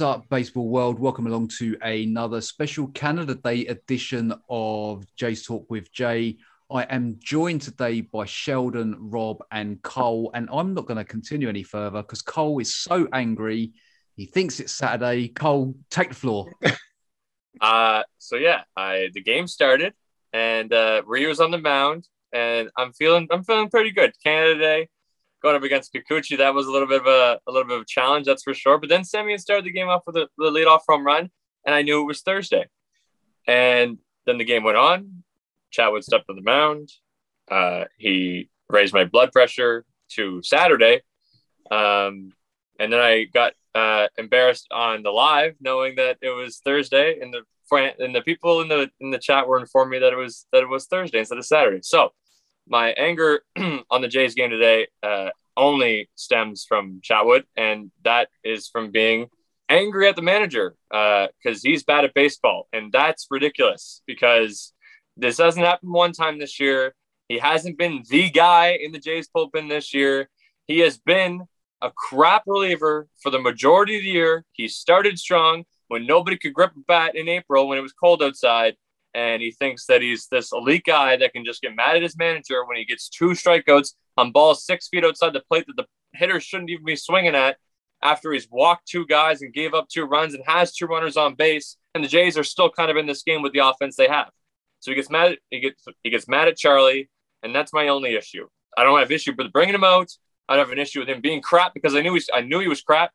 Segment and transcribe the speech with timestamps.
[0.00, 0.98] What's up, baseball world?
[0.98, 6.38] Welcome along to another special Canada Day edition of Jay's Talk with Jay.
[6.70, 11.50] I am joined today by Sheldon, Rob, and Cole, and I'm not going to continue
[11.50, 13.74] any further because Cole is so angry.
[14.16, 15.28] He thinks it's Saturday.
[15.28, 16.50] Cole, take the floor.
[17.60, 19.92] uh, so yeah, I the game started,
[20.32, 24.14] and uh, Ryu was on the mound, and I'm feeling I'm feeling pretty good.
[24.24, 24.88] Canada Day
[25.42, 27.82] going up against Kikuchi, that was a little bit of a, a little bit of
[27.82, 28.78] a challenge, that's for sure.
[28.78, 31.30] But then Semien started the game off with a, the leadoff home run,
[31.64, 32.66] and I knew it was Thursday.
[33.46, 35.24] And then the game went on.
[35.72, 36.90] Chatwood stepped on the mound.
[37.50, 41.00] Uh, he raised my blood pressure to Saturday.
[41.70, 42.32] Um,
[42.78, 47.32] and then I got uh, embarrassed on the live, knowing that it was Thursday, and
[47.32, 50.46] the and the people in the in the chat were informing me that it was
[50.52, 51.78] that it was Thursday instead of Saturday.
[51.82, 52.10] So
[52.70, 53.42] my anger
[53.90, 59.28] on the Jays game today uh, only stems from Chatwood, and that is from being
[59.68, 64.72] angry at the manager because uh, he's bad at baseball, and that's ridiculous because
[65.16, 66.94] this hasn't happened one time this year.
[67.28, 70.30] He hasn't been the guy in the Jays bullpen this year.
[70.66, 71.42] He has been
[71.82, 74.44] a crap reliever for the majority of the year.
[74.52, 78.22] He started strong when nobody could grip a bat in April when it was cold
[78.22, 78.76] outside
[79.14, 82.16] and he thinks that he's this elite guy that can just get mad at his
[82.16, 85.86] manager when he gets two strikeouts on balls six feet outside the plate that the
[86.12, 87.56] hitter shouldn't even be swinging at
[88.02, 91.34] after he's walked two guys and gave up two runs and has two runners on
[91.34, 94.08] base and the Jays are still kind of in this game with the offense they
[94.08, 94.30] have.
[94.80, 95.32] So he gets mad.
[95.32, 97.10] At, he gets he gets mad at Charlie,
[97.42, 98.48] and that's my only issue.
[98.76, 100.10] I don't have issue with bringing him out.
[100.48, 102.60] I don't have an issue with him being crap because I knew he, I knew
[102.60, 103.12] he was crap.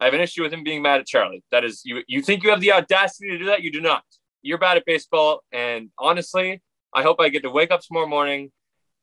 [0.00, 1.44] I have an issue with him being mad at Charlie.
[1.52, 3.62] That is, you you think you have the audacity to do that?
[3.62, 4.02] You do not
[4.42, 5.42] you're bad at baseball.
[5.52, 6.62] And honestly,
[6.94, 8.50] I hope I get to wake up tomorrow morning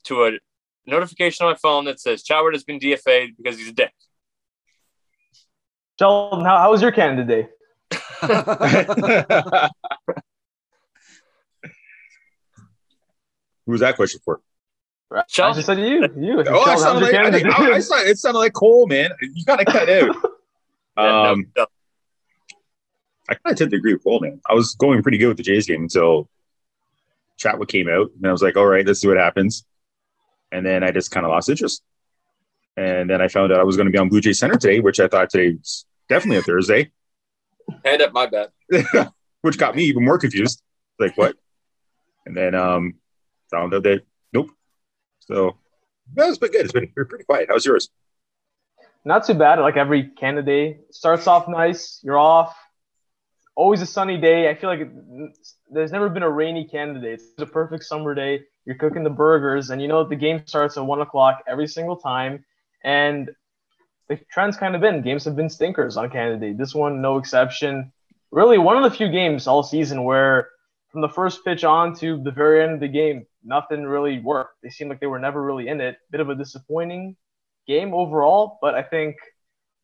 [0.05, 0.31] to a
[0.85, 3.93] notification on my phone that says Chatwood has been DFA'd because he's a dick.
[5.99, 7.47] Sheldon, how, how was your Canada Day?
[13.67, 14.41] Who was that question for?
[15.27, 15.51] Sheldon.
[15.51, 16.07] I just said you.
[16.17, 16.43] You.
[16.47, 17.77] Oh, I sounded like, I, think, I, I
[18.09, 19.11] it sounded like Cole, man.
[19.21, 20.15] You got to cut out.
[20.97, 21.67] yeah, um, no, no.
[23.29, 24.41] I kind of tend to agree with Coleman.
[24.49, 26.29] I was going pretty good with the Jays game until
[27.37, 29.65] Chatwood came out, and I was like, all right, let's see what happens.
[30.51, 31.83] And then I just kind of lost interest.
[32.77, 34.79] And then I found out I was going to be on Blue Jay Center today,
[34.79, 36.91] which I thought today was definitely a Thursday.
[37.83, 38.51] Hand up my bet.
[39.41, 40.61] which got me even more confused.
[40.99, 41.35] Like, what?
[42.25, 42.95] And then um,
[43.51, 44.51] found out that, nope.
[45.21, 45.57] So
[46.13, 46.65] that was been good.
[46.65, 47.47] It's been pretty quiet.
[47.49, 47.89] How's yours?
[49.03, 49.59] Not too bad.
[49.59, 51.99] Like every Canada Day starts off nice.
[52.03, 52.55] You're off
[53.57, 54.49] always a sunny day.
[54.49, 54.89] I feel like it,
[55.69, 57.13] there's never been a rainy Canada Day.
[57.13, 58.43] It's a perfect summer day.
[58.65, 61.97] You're cooking the burgers, and you know the game starts at one o'clock every single
[61.97, 62.45] time.
[62.83, 63.31] And
[64.07, 66.53] the trend's kind of been games have been stinkers on Canada.
[66.53, 67.91] This one, no exception.
[68.31, 70.49] Really, one of the few games all season where
[70.91, 74.61] from the first pitch on to the very end of the game, nothing really worked.
[74.61, 75.97] They seemed like they were never really in it.
[76.11, 77.15] Bit of a disappointing
[77.67, 79.15] game overall, but I think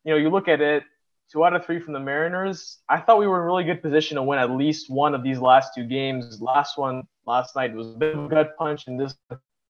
[0.04, 0.84] you know you look at it
[1.30, 2.78] two out of three from the Mariners.
[2.88, 5.38] I thought we were in really good position to win at least one of these
[5.38, 6.40] last two games.
[6.40, 9.14] Last one last night was a bit of a gut punch, and this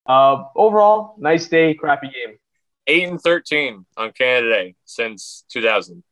[0.07, 2.37] uh, overall nice day, crappy game.
[2.87, 6.03] Eight and thirteen on Canada Day since 2000.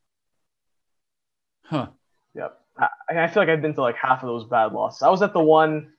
[1.65, 1.89] Huh.
[2.35, 2.59] Yep.
[2.79, 5.03] I, I feel like I've been to like half of those bad losses.
[5.03, 5.93] I was at the one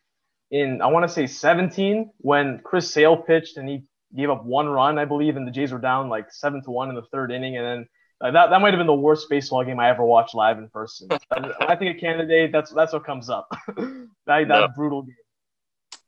[0.49, 3.83] in I want to say 17 when Chris Sale pitched and he
[4.15, 6.89] gave up one run, I believe, and the Jays were down like seven to one
[6.89, 7.87] in the third inning, and then
[8.23, 10.69] uh, that that might have been the worst baseball game I ever watched live in
[10.69, 11.09] person.
[11.31, 13.47] I think a Canada Day that's that's what comes up.
[13.75, 14.67] that that no.
[14.75, 15.15] brutal game.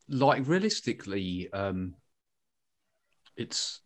[0.07, 1.95] Like realistically, um,
[3.35, 3.81] it's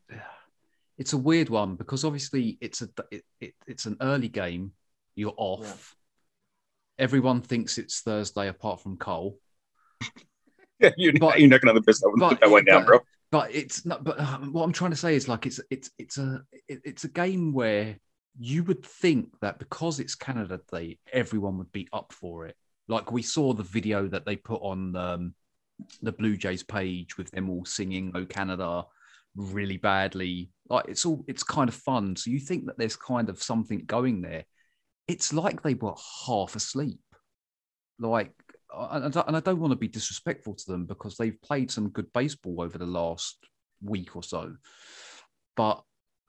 [0.98, 4.74] it's a weird one because obviously it's a it, it, it's an early game.
[5.16, 5.96] You're off.
[7.00, 7.06] Yeah.
[7.06, 9.40] Everyone thinks it's Thursday, apart from Cole.
[10.80, 13.00] yeah, you're, but, you're not going to piss that one down, bro.
[13.32, 14.04] But it's not.
[14.04, 17.04] But um, what I'm trying to say is like it's it's it's a it, it's
[17.06, 17.98] a game where
[18.38, 22.56] you would think that because it's Canada Day, everyone would be up for it.
[22.88, 25.36] Like we saw the video that they put on um,
[26.02, 28.86] the Blue Jays page with them all singing "Oh Canada"
[29.36, 30.52] really badly.
[30.70, 32.16] Like it's all it's kind of fun.
[32.16, 34.46] So you think that there's kind of something going there.
[35.08, 35.96] It's like they were
[36.28, 37.00] half asleep.
[38.00, 38.32] Like,
[38.74, 42.62] and I don't want to be disrespectful to them because they've played some good baseball
[42.62, 43.38] over the last
[43.82, 44.56] week or so.
[45.56, 45.82] But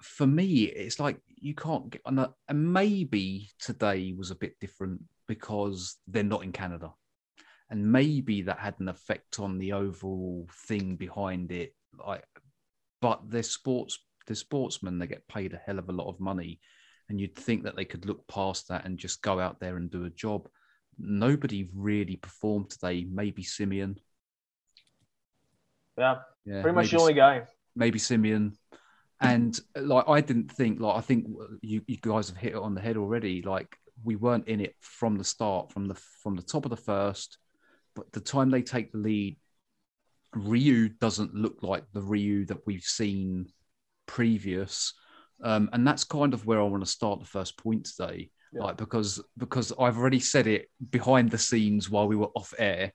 [0.02, 2.29] for me, it's like you can't get on that.
[2.29, 6.93] Uh, and maybe today was a bit different because they're not in Canada.
[7.71, 11.75] And maybe that had an effect on the overall thing behind it.
[12.07, 12.25] Like,
[13.01, 16.61] but they're sports, they're sportsmen, they get paid a hell of a lot of money.
[17.11, 19.91] and you'd think that they could look past that and just go out there and
[19.91, 20.49] do a job.
[20.97, 23.05] Nobody really performed today.
[23.11, 23.97] Maybe Semien.
[25.99, 27.43] Yeah, yeah pretty much the only guy.
[27.75, 28.53] Maybe Semien.
[29.21, 31.27] And like I didn't think, like I think
[31.61, 33.43] you, you guys have hit it on the head already.
[33.43, 36.77] Like we weren't in it from the start, from the from the top of the
[36.77, 37.39] first.
[37.95, 39.37] But the time they take the lead,
[40.35, 43.47] Ryu doesn't look like the Ryu that we've seen
[44.07, 44.95] previous.
[45.43, 48.31] Um, and that's kind of where I want to start the first point today.
[48.53, 48.65] Yeah.
[48.65, 52.93] Like because because I've already said it behind the scenes while we were off air,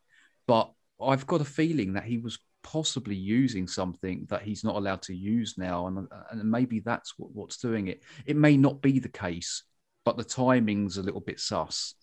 [0.48, 5.04] but I've got a feeling that he was possibly using something that he's not allowed
[5.04, 8.02] to use now, and and maybe that's what, what's doing it.
[8.26, 9.64] It may not be the case,
[10.04, 11.94] but the timing's a little bit sus.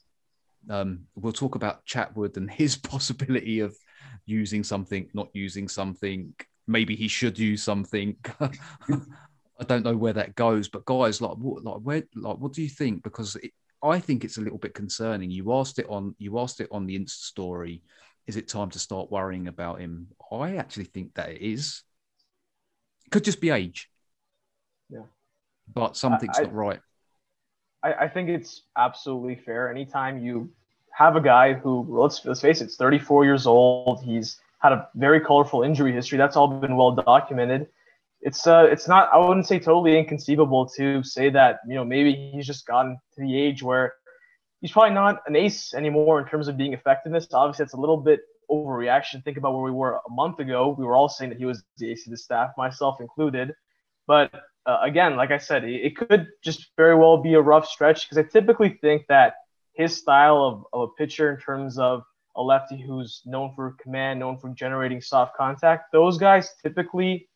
[0.71, 3.77] Um, we'll talk about Chatwood and his possibility of
[4.25, 6.33] using something, not using something.
[6.69, 8.15] Maybe he should use something.
[8.41, 12.63] I don't know where that goes, but guys, like, what, like, where, like, what do
[12.63, 13.03] you think?
[13.03, 13.51] Because it,
[13.83, 15.29] I think it's a little bit concerning.
[15.33, 17.83] You asked it on, you asked it on the Insta story
[18.27, 20.09] is it time to start worrying about him?
[20.31, 21.83] I actually think that it is.
[23.07, 23.91] It could just be age.
[24.89, 25.03] Yeah.
[25.73, 26.81] But something's I, not right.
[27.83, 29.71] I, I think it's absolutely fair.
[29.71, 30.51] Anytime you
[30.93, 34.03] have a guy who, let's, let's face it, it's 34 years old.
[34.03, 36.19] He's had a very colorful injury history.
[36.19, 37.69] That's all been well documented.
[38.21, 39.11] It's uh, it's not.
[39.13, 43.21] I wouldn't say totally inconceivable to say that you know maybe he's just gotten to
[43.21, 43.95] the age where
[44.63, 47.27] he's probably not an ace anymore in terms of being effectiveness.
[47.35, 48.21] Obviously, that's a little bit
[48.51, 49.23] overreaction.
[49.23, 50.75] Think about where we were a month ago.
[50.79, 53.53] We were all saying that he was the ace of the staff, myself included.
[54.07, 54.33] But
[54.65, 58.09] uh, again, like I said, it, it, could just very well be a rough stretch
[58.09, 59.35] because I typically think that
[59.75, 62.05] his style of, of a pitcher in terms of
[62.37, 67.29] a lefty who's known for command, known for generating soft contact, those guys typically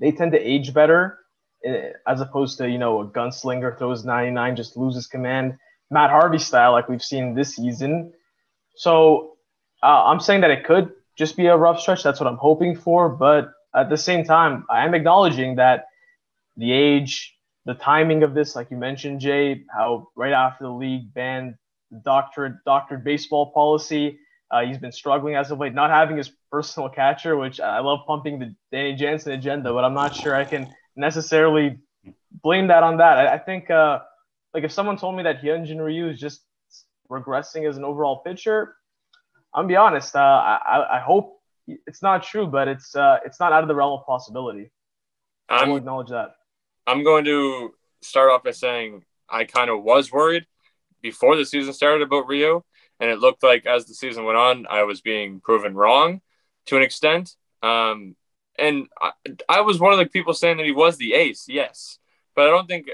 [0.00, 1.18] they tend to age better
[1.64, 5.56] eh, as opposed to you know a gunslinger throws 99 just loses command
[5.90, 8.12] Matt Harvey style, like we've seen this season.
[8.76, 9.36] So
[9.82, 12.02] uh, I'm saying that it could just be a rough stretch.
[12.02, 13.08] That's what I'm hoping for.
[13.08, 15.86] But at the same time, I am acknowledging that
[16.56, 21.12] the age, the timing of this, like you mentioned, Jay, how right after the league
[21.14, 21.54] banned
[21.90, 24.18] the doctorate, doctored baseball policy,
[24.50, 28.00] uh, he's been struggling as of late, not having his personal catcher, which I love
[28.06, 31.78] pumping the Danny Jansen agenda, but I'm not sure I can necessarily
[32.42, 33.18] blame that on that.
[33.18, 34.00] I, I think uh,
[34.54, 36.42] like if someone told me that Hyunjin Ryu is just
[37.10, 38.76] regressing as an overall pitcher,
[39.54, 40.14] I'm gonna be honest.
[40.14, 41.40] Uh, I I hope
[41.86, 44.70] it's not true, but it's uh, it's not out of the realm of possibility.
[45.48, 46.34] I will acknowledge that.
[46.86, 50.46] I'm going to start off by saying I kind of was worried
[51.02, 52.62] before the season started about Ryu,
[53.00, 56.20] and it looked like as the season went on, I was being proven wrong
[56.66, 57.34] to an extent.
[57.62, 58.16] Um,
[58.58, 59.12] and I,
[59.48, 61.98] I was one of the people saying that he was the ace, yes,
[62.34, 62.88] but I don't think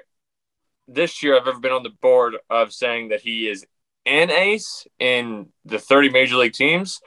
[0.88, 3.66] this year I've ever been on the board of saying that he is
[4.06, 7.00] an ace in the 30 major league teams.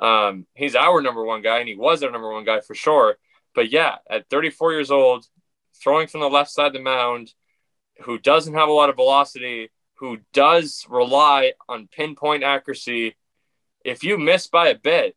[0.00, 3.16] Um, he's our number one guy, and he was our number one guy for sure.
[3.54, 5.26] But yeah, at 34 years old,
[5.82, 7.32] throwing from the left side of the mound,
[8.02, 13.16] who doesn't have a lot of velocity, who does rely on pinpoint accuracy.
[13.84, 15.16] If you miss by a bit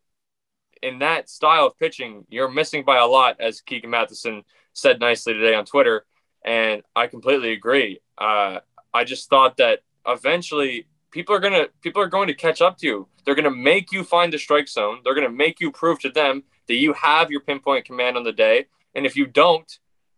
[0.82, 4.42] in that style of pitching, you're missing by a lot, as Keegan Matheson
[4.74, 6.04] said nicely today on Twitter.
[6.44, 8.00] And I completely agree.
[8.18, 8.60] Uh,
[8.92, 12.86] I just thought that eventually people are gonna people are going to catch up to
[12.86, 13.08] you.
[13.24, 15.00] They're gonna make you find the strike zone.
[15.04, 18.32] They're gonna make you prove to them that you have your pinpoint command on the
[18.32, 18.66] day.
[18.94, 19.70] And if you don't,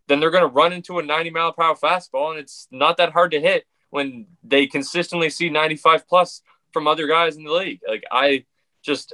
[0.07, 3.13] then they're gonna run into a 90 mile per hour fastball, and it's not that
[3.13, 6.41] hard to hit when they consistently see 95 plus
[6.73, 7.79] from other guys in the league.
[7.87, 8.45] Like I
[8.81, 9.13] just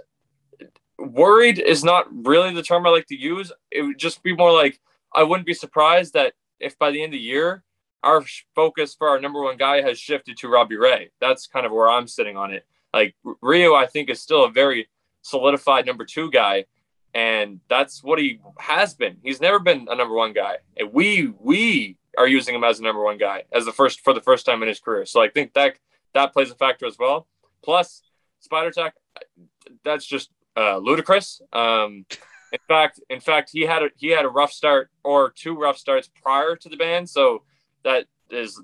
[0.97, 3.51] worried is not really the term I like to use.
[3.71, 4.79] It would just be more like
[5.13, 7.63] I wouldn't be surprised that if by the end of the year
[8.03, 11.11] our focus for our number one guy has shifted to Robbie Ray.
[11.21, 12.65] That's kind of where I'm sitting on it.
[12.93, 14.89] Like Ryu, I think is still a very
[15.21, 16.65] solidified number two guy,
[17.13, 19.17] and that's what he has been.
[19.23, 22.83] He's never been a number one guy, and we we are using him as a
[22.83, 25.05] number one guy as the first for the first time in his career.
[25.05, 25.77] So I think that
[26.13, 27.27] that plays a factor as well.
[27.63, 28.03] Plus,
[28.39, 28.93] Spider Tack,
[29.83, 31.41] that's just uh, ludicrous.
[31.51, 32.05] Um,
[32.51, 35.77] in fact, in fact, he had a he had a rough start or two rough
[35.77, 37.43] starts prior to the ban, so
[37.83, 38.61] that is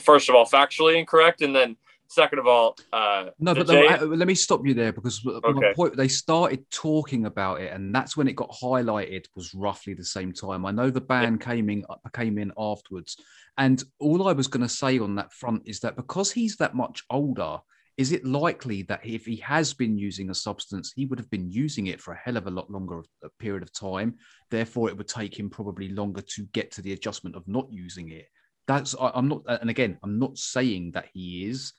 [0.00, 1.76] first of all factually incorrect, and then
[2.08, 3.54] second of all, uh, no.
[3.54, 5.74] But J- the, let me stop you there because okay.
[5.74, 9.26] point, they started talking about it, and that's when it got highlighted.
[9.36, 10.64] Was roughly the same time.
[10.64, 11.46] I know the ban yeah.
[11.46, 13.16] came in came in afterwards,
[13.58, 16.74] and all I was going to say on that front is that because he's that
[16.74, 17.58] much older,
[17.96, 21.50] is it likely that if he has been using a substance, he would have been
[21.50, 24.14] using it for a hell of a lot longer a period of time?
[24.50, 28.10] Therefore, it would take him probably longer to get to the adjustment of not using
[28.10, 28.26] it.
[28.66, 31.72] That's I, I'm not, and again, I'm not saying that he is.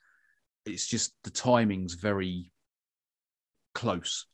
[0.65, 2.51] It's just the timing's very
[3.73, 4.25] close.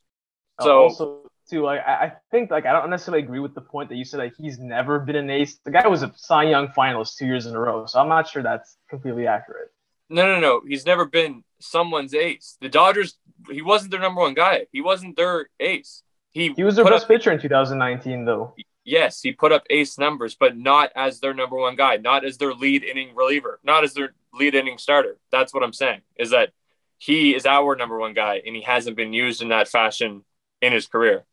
[0.60, 1.18] So- uh, also
[1.50, 4.04] too, like I I think like I don't necessarily agree with the point that you
[4.04, 5.58] said like he's never been an ace.
[5.64, 8.28] The guy was a Cy Young finalist two years in a row, so I'm not
[8.28, 9.70] sure that's completely accurate.
[10.08, 10.60] No, no, no.
[10.66, 12.58] He's never been someone's ace.
[12.60, 13.16] The Dodgers,
[13.50, 14.66] he wasn't their number one guy.
[14.70, 16.02] He wasn't their ace.
[16.32, 18.54] He, He was their best up, pitcher in 2019, though.
[18.84, 22.38] Yes, he put up ace numbers, but not as their number one guy, not as
[22.38, 25.18] their lead inning reliever, not as their lead inning starter.
[25.30, 26.02] That's what I'm saying.
[26.16, 26.50] Is that
[26.98, 30.24] he is our number one guy, and he hasn't been used in that fashion
[30.60, 31.24] in his career.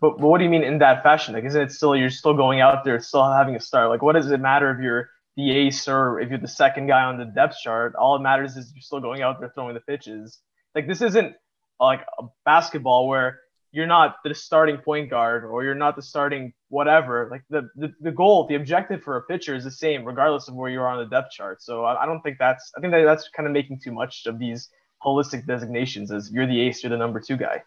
[0.00, 1.34] But, but what do you mean in that fashion?
[1.34, 3.88] Like, isn't it still you're still going out there, still having a start?
[3.88, 7.02] Like, what does it matter if you're the ace or if you're the second guy
[7.02, 7.94] on the depth chart?
[7.96, 10.38] All it matters is you're still going out there throwing the pitches.
[10.74, 11.34] Like, this isn't
[11.80, 16.52] like a basketball where you're not the starting point guard or you're not the starting
[16.68, 17.28] whatever.
[17.30, 20.54] Like the, the, the goal, the objective for a pitcher is the same regardless of
[20.54, 21.62] where you are on the depth chart.
[21.62, 24.26] So I, I don't think that's I think that that's kind of making too much
[24.26, 24.70] of these
[25.04, 27.62] holistic designations as you're the ace, you're the number two guy.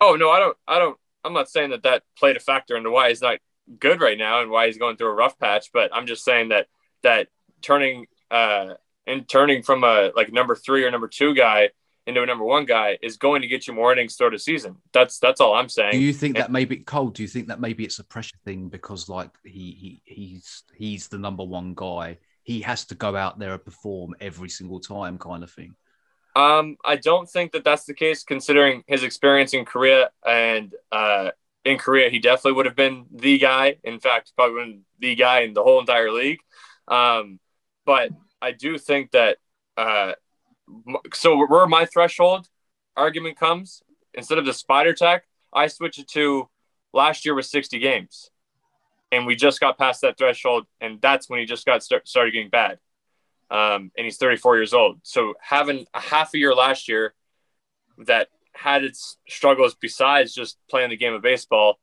[0.00, 0.56] Oh no, I don't.
[0.66, 0.96] I don't.
[1.24, 3.38] I'm not saying that that played a factor into why he's not
[3.78, 5.70] good right now and why he's going through a rough patch.
[5.72, 6.68] But I'm just saying that
[7.02, 7.28] that
[7.60, 8.74] turning uh
[9.06, 11.70] and turning from a like number three or number two guy
[12.06, 14.76] into a number one guy is going to get you more innings throughout the season.
[14.92, 15.92] That's that's all I'm saying.
[15.92, 17.10] Do you think And- that maybe Cole?
[17.10, 21.08] Do you think that maybe it's a pressure thing because like he he he's he's
[21.08, 22.18] the number one guy.
[22.42, 25.74] He has to go out there and perform every single time, kind of thing.
[26.34, 30.10] Um, I don't think that that's the case, considering his experience in Korea.
[30.26, 31.30] And uh,
[31.64, 33.76] in Korea, he definitely would have been the guy.
[33.84, 36.38] In fact, probably been the guy in the whole entire league.
[36.88, 37.38] Um,
[37.84, 39.36] but I do think that.
[39.76, 40.12] Uh,
[41.14, 42.48] so where my threshold
[42.96, 43.82] argument comes,
[44.14, 46.48] instead of the Spider Tack, I switch it to
[46.92, 48.30] last year was 60 games,
[49.12, 52.32] and we just got past that threshold, and that's when he just got start, started
[52.32, 52.78] getting bad.
[53.50, 55.00] Um, and he's 34 years old.
[55.02, 57.14] So having a half a year last year
[58.06, 61.80] that had its struggles besides just playing the game of baseball,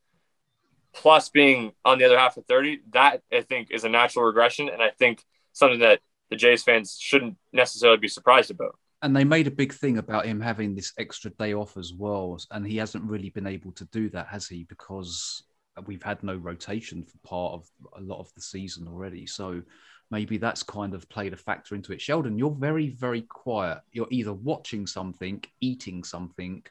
[0.94, 4.70] plus being on the other half of 30, that I think is a natural regression,
[4.70, 8.78] and I think something that the Jays fans shouldn't necessarily be surprised about.
[9.02, 12.38] And they made a big thing about him having this extra day off as well,
[12.52, 14.64] and he hasn't really been able to do that, has he?
[14.64, 15.44] Because
[15.86, 19.28] we've had no rotation for part of a lot of the season already.
[19.28, 19.62] So
[20.10, 22.02] maybe that's kind of played a factor into it.
[22.02, 23.80] Sheldon, you're very, very quiet.
[23.92, 26.64] You're either watching something, eating something,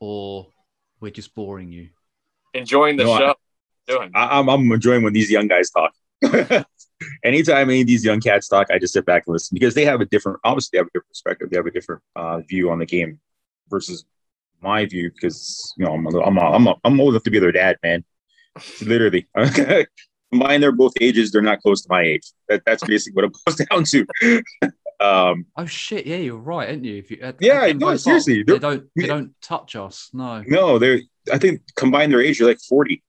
[0.00, 0.46] or
[1.00, 1.90] we're just boring you.
[2.54, 3.34] Enjoying the No, I- show.
[3.86, 4.10] Doing.
[4.14, 5.92] I, I'm, I'm enjoying when these young guys talk.
[7.24, 9.84] Anytime any of these young cats talk, I just sit back and listen because they
[9.84, 11.50] have a different, obviously, they have a different perspective.
[11.50, 13.20] They have a different uh, view on the game
[13.70, 14.04] versus
[14.60, 17.30] my view because you know I'm a, I'm a, I'm, a, I'm old enough to
[17.30, 18.04] be their dad, man.
[18.82, 19.28] Literally,
[20.32, 22.32] combine their both ages, they're not close to my age.
[22.48, 24.42] That, that's basically what it boils down to.
[25.00, 26.06] um, Oh shit!
[26.06, 26.96] Yeah, you're right, aren't you?
[26.96, 30.10] If you, Yeah, again, no, seriously, they don't they don't touch us.
[30.12, 30.42] No.
[30.46, 31.00] no, they're
[31.32, 33.02] I think combine their age, you're like 40.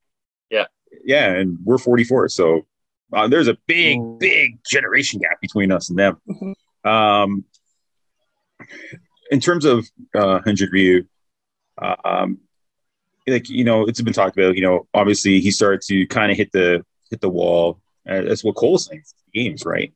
[0.50, 0.66] Yeah.
[1.04, 2.66] yeah, and we're 44, so
[3.12, 4.16] uh, there's a big, Oh.
[4.18, 6.20] big generation gap between us and them.
[6.84, 7.44] Um,
[9.30, 11.04] in terms of uh, Hendrik Ryu,
[11.80, 12.38] uh, um,
[13.26, 14.56] like you know, it's been talked about.
[14.56, 17.80] You know, obviously he started to kind of hit the hit the wall.
[18.08, 19.02] Uh, that's what Cole's saying.
[19.32, 19.92] Games, right?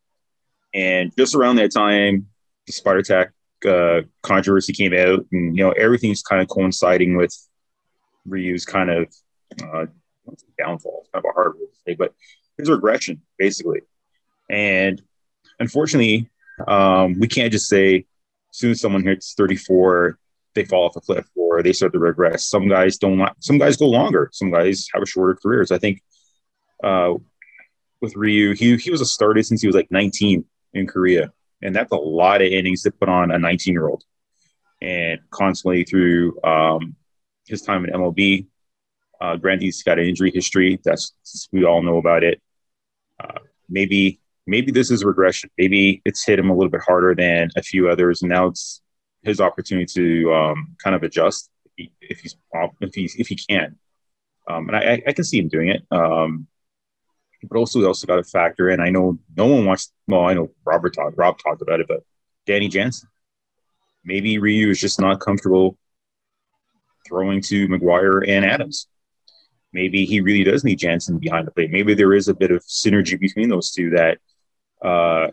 [0.72, 2.26] And just around that time,
[2.66, 3.32] the Spider Tack
[3.66, 7.34] uh, controversy came out, and you know everything's kind of coinciding with
[8.26, 9.14] Ryu's kind of
[9.62, 9.86] uh,
[10.58, 11.00] downfall.
[11.02, 12.14] It's kind of a hard word to say, but
[12.58, 13.80] his regression, basically.
[14.50, 15.02] And
[15.58, 16.30] unfortunately,
[16.66, 18.06] um, we can't just say
[18.50, 20.18] soon someone hits 34,
[20.54, 22.46] they fall off a cliff or they start to regress.
[22.46, 23.18] Some guys don't.
[23.18, 24.30] li- Some guys go longer.
[24.32, 25.72] Some guys have a shorter careers.
[25.72, 26.02] I think
[26.82, 27.14] uh,
[28.00, 30.44] with Ryu, he he was a starter since he was like 19
[30.74, 31.32] in Korea,
[31.62, 34.04] and that's a lot of innings to put on a 19 year old.
[34.80, 36.94] And constantly through um,
[37.46, 38.46] his time in MLB,
[39.24, 40.78] uh, granted he's got an injury history.
[40.84, 41.12] That's
[41.52, 42.42] we all know about it.
[43.22, 43.38] Uh,
[43.68, 45.50] maybe maybe this is regression.
[45.56, 48.82] Maybe it's hit him a little bit harder than a few others, and now it's
[49.22, 52.36] his opportunity to um, kind of adjust if, he, if he's
[52.80, 53.76] if he's if he can.
[54.46, 55.82] Um, and I, I can see him doing it.
[55.90, 56.46] Um,
[57.48, 58.80] but also, we also got to factor in.
[58.80, 59.90] I know no one wants.
[60.06, 61.16] Well, I know Robert talked.
[61.16, 62.00] Rob talked about it, but
[62.46, 63.08] Danny Jansen.
[64.04, 65.78] Maybe Ryu is just not comfortable
[67.06, 68.86] throwing to McGuire and Adams.
[69.74, 71.72] Maybe he really does need Jansen behind the plate.
[71.72, 74.18] Maybe there is a bit of synergy between those two that
[74.80, 75.32] uh,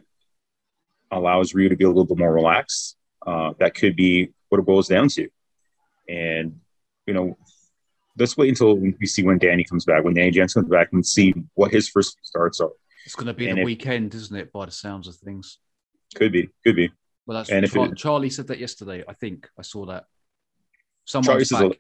[1.12, 2.98] allows Ryu to be a little bit more relaxed.
[3.26, 5.30] Uh, that could be what it boils down to.
[6.10, 6.60] And,
[7.06, 7.38] you know,
[8.18, 11.06] let's wait until we see when Danny comes back, when Danny Jansen comes back, and
[11.06, 12.72] see what his first starts are.
[13.06, 14.52] It's going to be And the if- weekend, isn't it?
[14.52, 15.60] By the sounds of things.
[16.16, 16.92] Could be, could be.
[17.28, 19.04] Well, that's And if Char- Charlie said that yesterday.
[19.08, 20.06] I think I saw that.
[21.06, 21.80] Someone's Charlie says, back.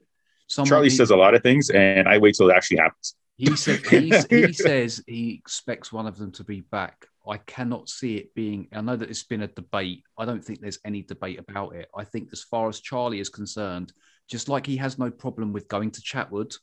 [0.52, 2.78] A, Someone, Charlie he, says a lot of things, and I wait till it actually
[2.78, 3.16] happens.
[3.38, 7.06] he said he, he says he expects one of them to be back.
[7.28, 8.68] I cannot see it being.
[8.74, 10.04] I know that it's been a debate.
[10.18, 11.90] I don't think there's any debate about it.
[11.96, 13.94] I think as far as Charlie is concerned,
[14.28, 16.56] just like he has no problem with going to Chatwood,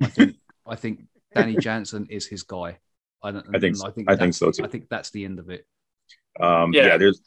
[0.00, 0.36] I think
[0.66, 2.78] I think Danny Jansen is his guy.
[3.22, 3.86] I, don't, I think so.
[3.86, 4.64] I think I think so, too.
[4.64, 5.66] I think that's the end of it.
[6.38, 6.86] Um, Yeah.
[6.86, 6.96] yeah.
[6.98, 7.20] there's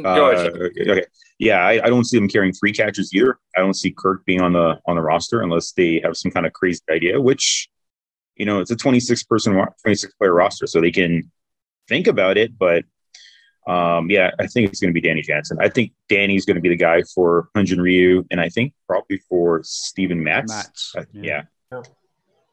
[0.00, 0.50] Go uh,
[0.90, 1.04] okay.
[1.38, 3.38] Yeah, I, I don't see them carrying three catches either.
[3.56, 6.46] I don't see Kirk being on the on the roster unless they have some kind
[6.46, 7.20] of crazy idea.
[7.20, 7.68] Which,
[8.36, 11.30] you know, it's a 26 person, 26 player roster, so they can
[11.88, 12.56] think about it.
[12.56, 12.84] But
[13.66, 15.58] um, yeah, I think it's going to be Danny Jansen.
[15.60, 19.18] I think Danny's going to be the guy for Hyunjin Ryu, and I think probably
[19.28, 20.50] for Steven Matz.
[20.50, 21.42] Mats, Uh, yeah.
[21.70, 21.82] Yeah.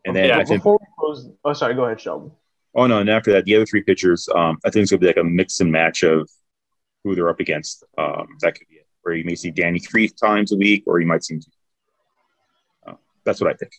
[0.06, 0.40] And then Yeah.
[0.40, 2.32] I think, Before we close, oh sorry, go ahead, Sheldon.
[2.76, 5.04] oh no, and after that, the other three pitchers, um, I think it's going to
[5.04, 6.30] be like a mix and match of
[7.04, 7.84] who they're up against.
[7.98, 8.88] Um, that could be it.
[9.02, 11.42] Where you may see Danny three times a week, or you might see him.
[12.86, 13.72] Uh, that's what I think.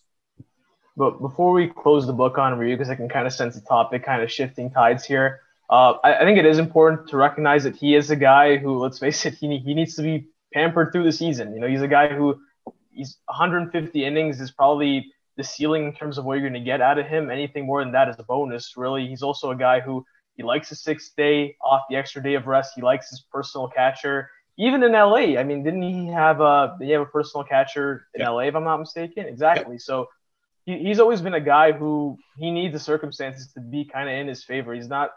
[0.97, 3.61] But before we close the book on Ryu, because I can kind of sense the
[3.61, 7.65] topic kind of shifting tides here, uh, I, I think it is important to recognize
[7.65, 10.93] that he is a guy who, let's face it, he, he needs to be pampered
[10.93, 11.55] through the season.
[11.55, 12.41] You know, he's a guy who
[12.91, 16.81] he's 150 innings is probably the ceiling in terms of what you're going to get
[16.81, 17.31] out of him.
[17.31, 19.07] Anything more than that is a bonus, really.
[19.07, 20.05] He's also a guy who
[20.41, 22.73] he likes the sixth day off, the extra day of rest.
[22.75, 24.31] He likes his personal catcher.
[24.57, 28.23] Even in LA, I mean, didn't he have a he have a personal catcher in
[28.23, 28.31] Yeah.
[28.31, 29.27] LA if I'm not mistaken?
[29.27, 29.77] Exactly.
[29.79, 30.09] So
[30.65, 34.15] he, he's always been a guy who he needs the circumstances to be kind of
[34.15, 34.73] in his favor.
[34.73, 35.11] He's not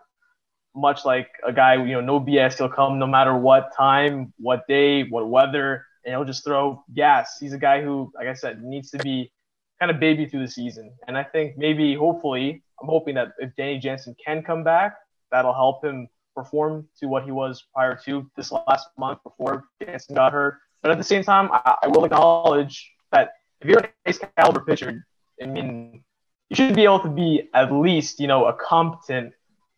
[0.76, 2.58] much like a guy, you know, no BS.
[2.58, 7.38] He'll come no matter what time, what day, what weather, and he'll just throw gas.
[7.40, 9.32] He's a guy who, like I said, needs to be
[9.80, 10.92] kind of baby through the season.
[11.08, 14.98] And I think maybe, hopefully, I'm hoping that if Danny Jansen can come back,
[15.34, 20.16] that'll help him perform to what he was prior to this last month before Jansen
[20.16, 20.60] got hurt.
[20.82, 24.62] But at the same time, I, I will acknowledge that if you're an ace caliber
[24.62, 25.06] pitcher,
[25.42, 26.04] I mean,
[26.50, 29.34] you should be able to be at least, you know, a competent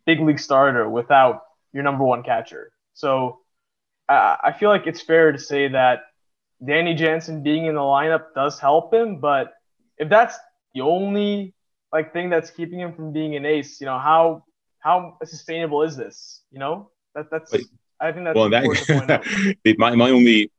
[0.05, 1.41] big league starter without
[1.73, 2.71] your number one catcher.
[2.93, 3.39] So
[4.09, 6.01] I feel like it's fair to say that
[6.65, 9.53] Danny Jansen being in the lineup does help him, but
[9.97, 10.37] if that's
[10.73, 11.53] the only
[11.91, 14.43] like thing that's keeping him from being an ace, you know, how
[14.85, 16.41] how sustainable is this?
[16.51, 17.65] You know, that that's Wait.
[17.99, 19.23] I think that's well, important to point that
[19.63, 20.51] the- my my only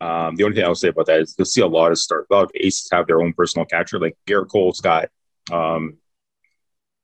[0.00, 2.26] um, the only thing I'll say about that is you'll see a lot of start
[2.30, 4.00] a lot of aces have their own personal catcher.
[4.00, 5.10] Like Gerrit Cole's got
[5.52, 5.98] um,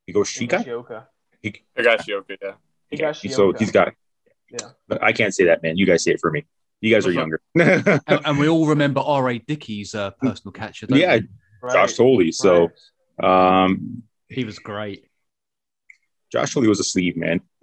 [0.09, 0.65] Higoshika.
[0.65, 1.07] Higashioka.
[1.45, 2.53] Higashioka, yeah.
[2.91, 3.33] Yeah, Higashioka.
[3.33, 3.93] so he's got.
[4.51, 4.71] Yeah.
[4.89, 5.77] But I can't say that, man.
[5.77, 6.45] You guys say it for me.
[6.81, 7.41] You guys are younger.
[7.59, 9.39] and, and we all remember R.A.
[9.41, 10.87] Dickey's uh, personal catcher.
[10.87, 11.19] don't yeah,
[11.63, 11.73] we?
[11.73, 12.31] Josh Thole.
[12.31, 12.71] So
[13.23, 15.07] um, he was great.
[16.35, 17.41] Josh Thole was a sleeve, man.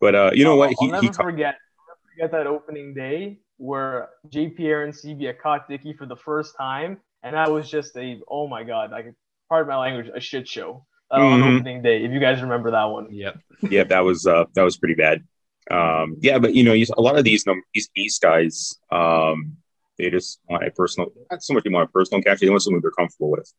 [0.00, 0.68] but uh, you know I'll- what?
[0.70, 1.56] I'll He, never he forget.
[1.56, 6.98] I'll never forget that opening day where JP Arencibia caught Dickey for the first time,
[7.24, 9.12] and that was just a oh my god, like
[9.48, 11.56] pardon my language, a shit show uh, on Mhm.
[11.56, 12.04] opening day.
[12.04, 13.38] If you guys remember that one, Yep.
[13.70, 15.24] yeah, that was uh, that was pretty bad.
[15.68, 19.56] Um, yeah, but you know, a lot of these num- these East guys, um,
[19.98, 22.62] they just want a personal, not so much they want a personal catch, they want
[22.62, 23.52] someone they're comfortable with,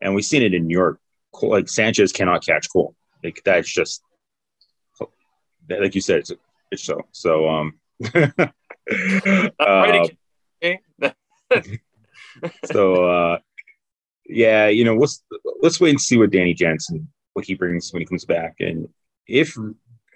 [0.00, 0.98] and we've seen it in New York.
[1.32, 4.02] Cole, like Sanchez cannot catch Cole, like that's just
[5.78, 6.36] like you said, it's a
[6.70, 7.48] it's so so.
[7.48, 7.78] Um,
[8.14, 8.30] uh,
[9.58, 10.10] quite
[10.62, 11.14] a-
[11.52, 11.80] okay.
[12.64, 13.38] so uh,
[14.26, 15.22] yeah, you know, let's
[15.62, 18.88] let's wait and see what Danny Jansen what he brings when he comes back, and
[19.26, 19.56] if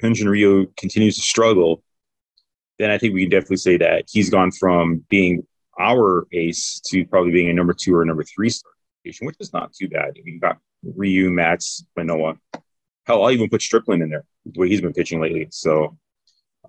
[0.03, 1.83] Hyunjin Ryu continues to struggle,
[2.79, 5.47] then I think we can definitely say that he's gone from being
[5.79, 8.73] our ace to probably being a number two or number three star,
[9.05, 10.17] which is not too bad.
[10.25, 12.39] We got Ryu, Matz, Manoah.
[13.07, 15.49] Hell, I'll even put Strickland in there the way he's been pitching lately.
[15.51, 15.97] So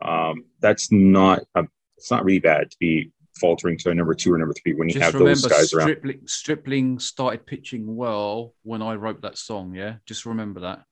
[0.01, 1.65] um, that's not a,
[1.97, 4.87] it's not really bad to be faltering to a number two or number three when
[4.87, 5.87] you Just have remember, those guys around.
[5.87, 9.75] Stripling, Stripling started pitching well when I wrote that song.
[9.75, 10.83] Yeah, just remember that.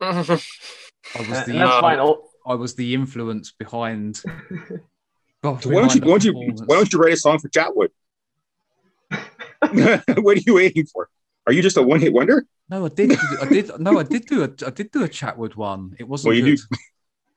[0.00, 0.26] I was
[1.46, 2.14] the and that's fine.
[2.46, 4.22] I was the influence behind.
[5.44, 7.90] So why don't you why don't you why don't you write a song for Chatwood?
[10.22, 11.10] what are you waiting for?
[11.46, 12.46] Are you just a one hit wonder?
[12.70, 13.10] No, I did.
[13.10, 13.70] do- I did.
[13.78, 14.50] No, I did do a.
[14.66, 15.94] I did do a Chatwood one.
[15.98, 16.60] It wasn't Well, you good.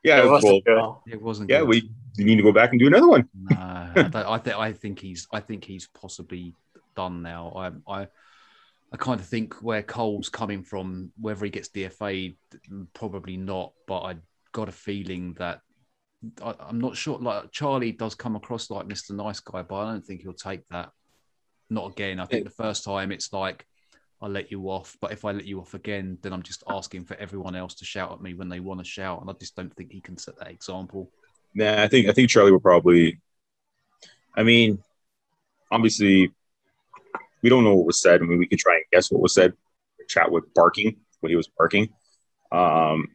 [0.04, 1.14] Yeah, It wasn't well, good.
[1.14, 1.50] It wasn't.
[1.50, 1.68] yeah, good.
[1.70, 3.28] we you need to go back and do another one.
[3.34, 4.56] Nah, I, don't- I think.
[4.58, 5.28] I think he's.
[5.34, 6.54] I think he's possibly
[6.96, 7.52] done now.
[7.88, 7.92] I.
[8.02, 8.08] I.
[8.90, 12.38] I kind of think where Cole's coming from, whether he gets DFA,
[12.94, 13.74] probably not.
[13.86, 14.16] But I
[14.54, 15.60] got a feeling that
[16.42, 17.18] I, I'm not sure.
[17.20, 19.12] Like Charlie does come across like Mr.
[19.12, 20.92] Nice Guy, but I don't think he'll take that.
[21.70, 22.22] Not again.
[22.22, 23.67] I think the first time it's like
[24.22, 24.98] I let you off.
[25.00, 27.86] But if I let you off again, then I'm just asking for everyone else to
[27.86, 30.18] shout at me when they want to shout, and I just don't think he can
[30.18, 31.12] set that example.
[31.54, 33.20] Nah, I think I think Charlie will probably.
[34.36, 34.80] I mean,
[35.72, 36.32] obviously,
[37.42, 38.22] we don't know what was said.
[38.22, 39.54] I mean, we could try and guess what was said.
[40.08, 41.90] Chatwood barking, when he was barking.
[42.52, 43.10] Um,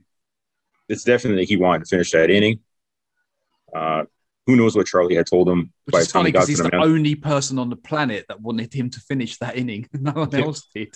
[0.88, 2.60] it's definitely he wanted to finish that inning.
[3.74, 4.04] Uh,
[4.46, 7.58] who knows what Charlie had told him Which is funny because he's the, only person
[7.58, 9.88] on the planet that wanted him to finish that inning.
[10.00, 10.40] No one yeah.
[10.40, 10.94] else did.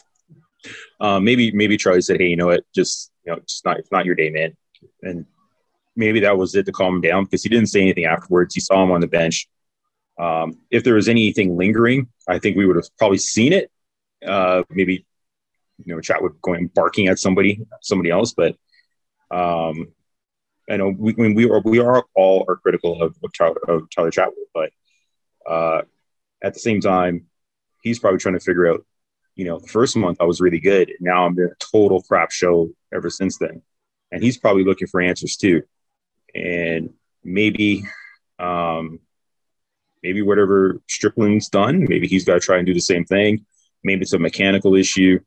[1.00, 2.64] Uh, maybe maybe Charlie said, "Hey, you know what?
[2.74, 4.56] Just you know, it's not it's not your day, man."
[5.02, 5.26] And
[5.94, 8.54] maybe that was it to calm him down because he didn't say anything afterwards.
[8.54, 9.48] He saw him on the bench.
[10.18, 13.70] Um, if there was anything lingering, I think we would have probably seen it.
[14.26, 15.06] Uh, maybe
[15.84, 18.56] you know, Chatwood go going barking at somebody, somebody else, but
[19.30, 19.88] um,
[20.68, 23.88] I know we, when we are we are all are critical of, of, Tyler, of
[23.90, 24.70] Tyler Chatwood, but
[25.48, 25.82] uh,
[26.42, 27.26] at the same time,
[27.82, 28.84] he's probably trying to figure out.
[29.36, 30.88] You know, the first month I was really good.
[30.88, 33.62] And Now I'm in a total crap show ever since then,
[34.10, 35.62] and he's probably looking for answers too.
[36.34, 37.84] And maybe,
[38.38, 39.00] um,
[40.02, 43.44] maybe whatever Strickland's done, maybe he's got to try and do the same thing.
[43.84, 45.20] Maybe it's a mechanical issue.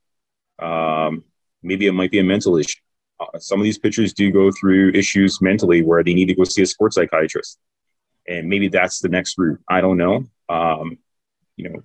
[0.58, 1.24] Um,
[1.62, 2.80] maybe it might be a mental issue
[3.20, 6.44] uh, some of these pitchers do go through issues mentally where they need to go
[6.44, 7.60] see a sports psychiatrist.
[8.28, 9.60] And maybe that's the next route.
[9.70, 10.26] I don't know.
[10.50, 10.98] Um,
[11.56, 11.84] you know,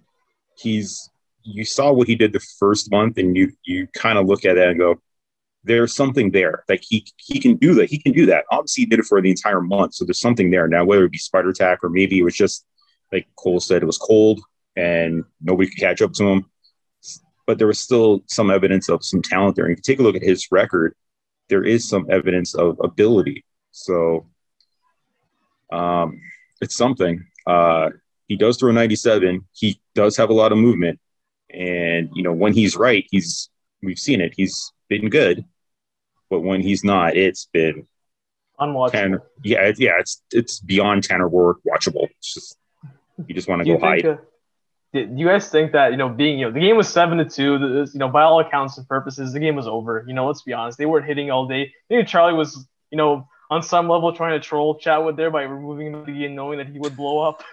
[0.57, 1.11] he's
[1.42, 4.55] you saw what he did the first month, and you you kind of look at
[4.55, 5.01] that and go,
[5.64, 6.64] there's something there.
[6.68, 7.90] Like he he can do that.
[7.90, 8.44] He can do that.
[8.51, 10.68] Obviously, he did it for the entire month, so there's something there.
[10.68, 12.64] Now, whether it be Spider Tack or maybe it was just
[13.12, 14.40] like Cole said, it was cold
[14.77, 16.47] and nobody could catch up to him.
[17.47, 19.66] But there was still some evidence of some talent there.
[19.66, 20.94] And if you take a look at his record,
[21.48, 23.44] there is some evidence of ability.
[23.70, 24.26] So
[25.72, 26.20] um,
[26.61, 27.24] it's something.
[27.46, 27.90] Uh,
[28.28, 29.44] he does throw 97.
[29.52, 31.00] He does have a lot of movement.
[31.50, 33.50] And, you know, when he's right, he's,
[33.83, 35.44] we've seen it, he's been good.
[36.30, 37.87] But when he's not, it's been
[38.59, 38.90] unwatchable.
[38.92, 42.09] Tanner, yeah, yeah, it's it's beyond Tanner Roark watchable.
[42.18, 42.57] It's just
[43.26, 44.07] you just want to go hide.
[44.07, 44.16] Uh,
[44.94, 47.24] do you guys think that you know being you know the game was seven to
[47.24, 50.42] two you know by all accounts and purposes the game was over you know let's
[50.42, 51.72] be honest they weren't hitting all day.
[51.90, 55.88] Maybe charlie was you know on some level trying to troll Chatwood there by removing
[55.88, 57.42] him the game knowing that he would blow up.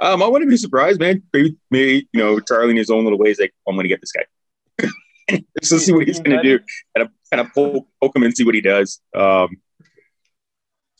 [0.00, 1.22] Um i wouldn't be surprised man.
[1.34, 4.10] Maybe, maybe you know charlie in his own little ways like i'm gonna get this
[4.10, 4.88] guy.
[5.54, 6.58] Let's see what he's gonna do.
[6.94, 9.02] And kind of poke, poke him and see what he does.
[9.14, 9.58] Um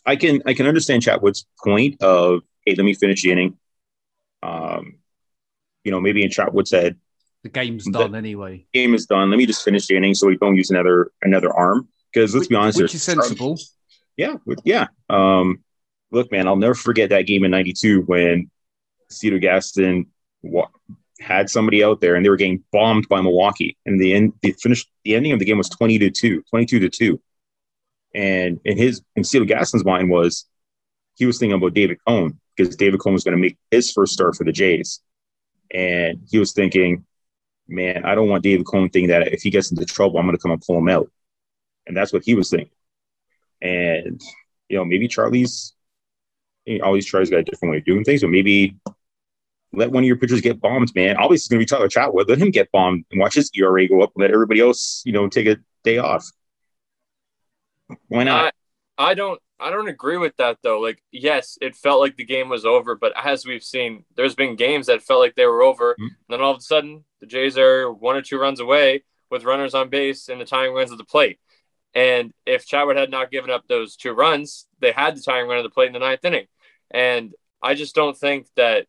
[0.04, 3.56] i can i can understand Chatwood's point of hey let me finish the inning.
[4.42, 4.98] Um
[5.84, 6.96] you know, maybe in Chatwood said
[7.42, 8.64] the game's done anyway.
[8.72, 9.30] Game is done.
[9.30, 11.88] Let me just finish the inning so we don't use another another arm.
[12.12, 13.58] Because let's which, be honest, which is sensible.
[14.16, 14.88] Yeah, yeah.
[15.08, 15.64] Um,
[16.10, 18.50] look, man, I'll never forget that game in '92 when
[19.10, 20.06] Cito Gaston
[20.42, 20.68] wa-
[21.20, 23.76] had somebody out there and they were getting bombed by Milwaukee.
[23.86, 26.80] And the end, the finished, the ending of the game was 20 to two, 22
[26.80, 27.20] to two.
[28.14, 30.46] And in his, in Cito Gaston's mind was,
[31.14, 34.12] he was thinking about David Cone because David Cone was going to make his first
[34.12, 35.00] start for the Jays.
[35.72, 37.04] And he was thinking,
[37.66, 40.36] man, I don't want David Cone thinking that if he gets into trouble, I'm going
[40.36, 41.10] to come and pull him out.
[41.86, 42.70] And that's what he was thinking.
[43.60, 44.20] And,
[44.68, 45.74] you know, maybe Charlie's
[46.82, 48.76] all these Charlie's got a different way of doing things, but maybe
[49.72, 51.16] let one of your pitchers get bombed, man.
[51.16, 52.28] Obviously, it's going to be Tyler Chatwood.
[52.28, 54.12] Let him get bombed and watch his ERA go up.
[54.14, 56.30] And let everybody else, you know, take a day off.
[58.08, 58.54] Why not?
[58.98, 59.40] I, I don't.
[59.62, 60.80] I don't agree with that though.
[60.80, 64.56] Like, yes, it felt like the game was over, but as we've seen, there's been
[64.56, 65.94] games that felt like they were over.
[65.94, 66.06] Mm-hmm.
[66.28, 69.74] then all of a sudden, the Jays are one or two runs away with runners
[69.74, 71.38] on base and the tying runs at the plate.
[71.94, 75.58] And if Chatwood had not given up those two runs, they had the tying run
[75.58, 76.46] at the plate in the ninth inning.
[76.90, 78.86] And I just don't think that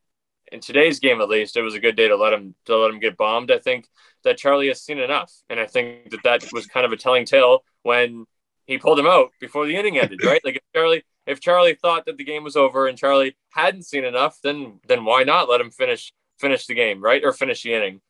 [0.51, 2.91] in today's game, at least, it was a good day to let him to let
[2.91, 3.51] him get bombed.
[3.51, 3.87] I think
[4.23, 7.25] that Charlie has seen enough, and I think that that was kind of a telling
[7.25, 8.25] tale when
[8.65, 10.41] he pulled him out before the inning ended, right?
[10.43, 14.03] Like if Charlie if Charlie thought that the game was over and Charlie hadn't seen
[14.05, 17.23] enough, then then why not let him finish finish the game, right?
[17.23, 18.01] Or finish the inning.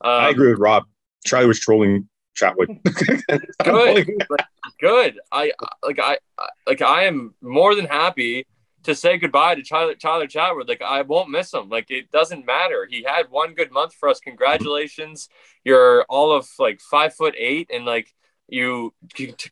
[0.00, 0.84] Um, I agree with Rob.
[1.24, 2.82] Charlie was trolling Chatwood.
[3.64, 4.38] good, like,
[4.80, 5.18] good.
[5.30, 6.18] I like I
[6.66, 8.46] like I am more than happy
[8.84, 10.68] to say goodbye to Tyler Tyler Chatwood.
[10.68, 11.68] Like I won't miss him.
[11.68, 12.86] Like it doesn't matter.
[12.90, 14.20] He had one good month for us.
[14.20, 15.28] Congratulations.
[15.64, 18.12] You're all of like five foot eight and like
[18.52, 18.92] you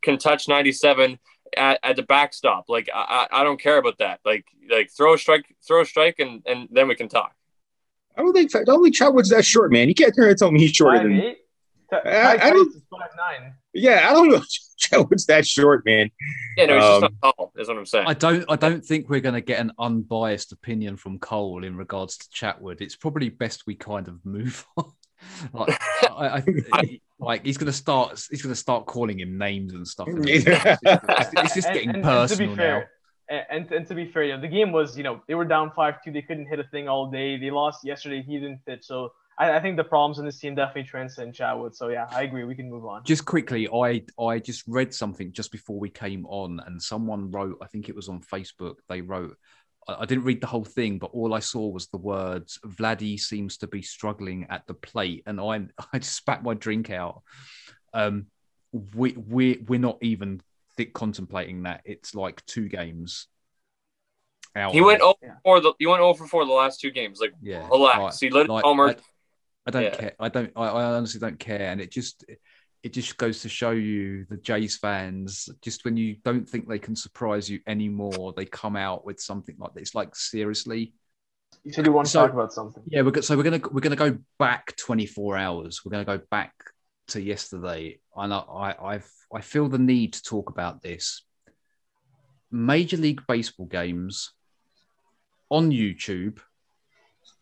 [0.02, 1.18] can touch 97
[1.56, 2.66] at, at the backstop.
[2.68, 4.20] Like I, I don't care about that.
[4.24, 7.34] Like like throw a strike, throw a strike, and and then we can talk.
[8.16, 9.88] I don't think I don't think Chatwood's that short, man.
[9.88, 11.38] You can't turn and tell me he's shorter five, than eight?
[11.92, 13.54] I, I don't, five, nine.
[13.72, 14.42] Yeah, I don't know.
[14.80, 16.10] Chatwood's that short, man.
[16.56, 17.52] Yeah, no, he's um, just not tall.
[17.56, 18.06] Is what I'm saying.
[18.06, 18.44] I don't.
[18.48, 22.28] I don't think we're going to get an unbiased opinion from Cole in regards to
[22.28, 22.80] Chatwood.
[22.80, 24.92] It's probably best we kind of move on.
[25.52, 28.22] Like, I, I, like he's gonna start.
[28.30, 30.08] He's gonna start calling him names and stuff.
[30.08, 30.24] Mm-hmm.
[30.26, 32.82] It's, it's, it's just getting and, personal and now.
[33.28, 35.70] And, and, to be fair, you know, the game was, you know, they were down
[35.70, 36.10] five two.
[36.10, 37.36] They couldn't hit a thing all day.
[37.36, 38.22] They lost yesterday.
[38.22, 41.74] He didn't pitch, so I, I, think the problems in this team definitely transcend Chatwood.
[41.74, 42.44] So yeah, I agree.
[42.44, 43.04] We can move on.
[43.04, 47.58] Just quickly, I I just read something just before we came on, and someone wrote.
[47.62, 48.76] I think it was on Facebook.
[48.88, 49.36] They wrote.
[49.88, 53.58] I didn't read the whole thing, but all I saw was the words "Vladdy seems
[53.58, 57.22] to be struggling at the plate," and I I just spat my drink out.
[57.92, 58.26] Um,
[58.72, 60.40] we we we're not even
[60.94, 61.82] contemplating that.
[61.84, 63.26] It's like two games
[64.56, 64.72] out.
[64.72, 67.20] He went over for the he went over for the last two games.
[67.20, 67.98] Like yeah, relax.
[67.98, 68.96] Like, he let like, Homer
[69.66, 69.96] I don't yeah.
[69.96, 70.12] care.
[70.18, 70.52] I don't.
[70.56, 72.24] I, I, honestly don't care, and it just
[72.82, 75.48] it just goes to show you the Jays fans.
[75.62, 79.56] Just when you don't think they can surprise you anymore, they come out with something
[79.58, 79.94] like this.
[79.94, 80.94] Like seriously.
[81.64, 82.82] You said you want to so, talk about something.
[82.86, 85.82] Yeah, we're so we're gonna we're gonna go back 24 hours.
[85.84, 86.54] We're gonna go back
[87.08, 91.22] to yesterday, and I I I've, I feel the need to talk about this.
[92.50, 94.32] Major League Baseball games
[95.50, 96.38] on YouTube,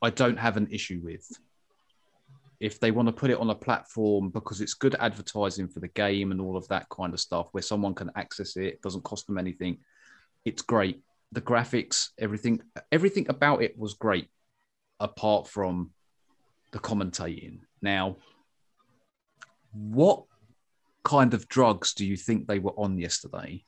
[0.02, 1.26] I don't have an issue with
[2.60, 5.88] if they want to put it on a platform because it's good advertising for the
[5.88, 9.04] game and all of that kind of stuff where someone can access it, it doesn't
[9.04, 9.78] cost them anything
[10.44, 11.00] it's great.
[11.32, 14.28] The graphics everything everything about it was great
[14.98, 15.90] apart from
[16.72, 17.60] the commentating.
[17.82, 18.16] Now
[19.72, 20.24] what
[21.04, 23.64] kind of drugs do you think they were on yesterday?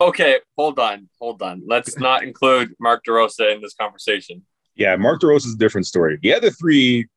[0.00, 1.62] Okay hold on hold on.
[1.66, 4.44] Let's not include mark derosa in this conversation.
[4.76, 6.18] Yeah mark derosa is a different story.
[6.22, 7.08] The other three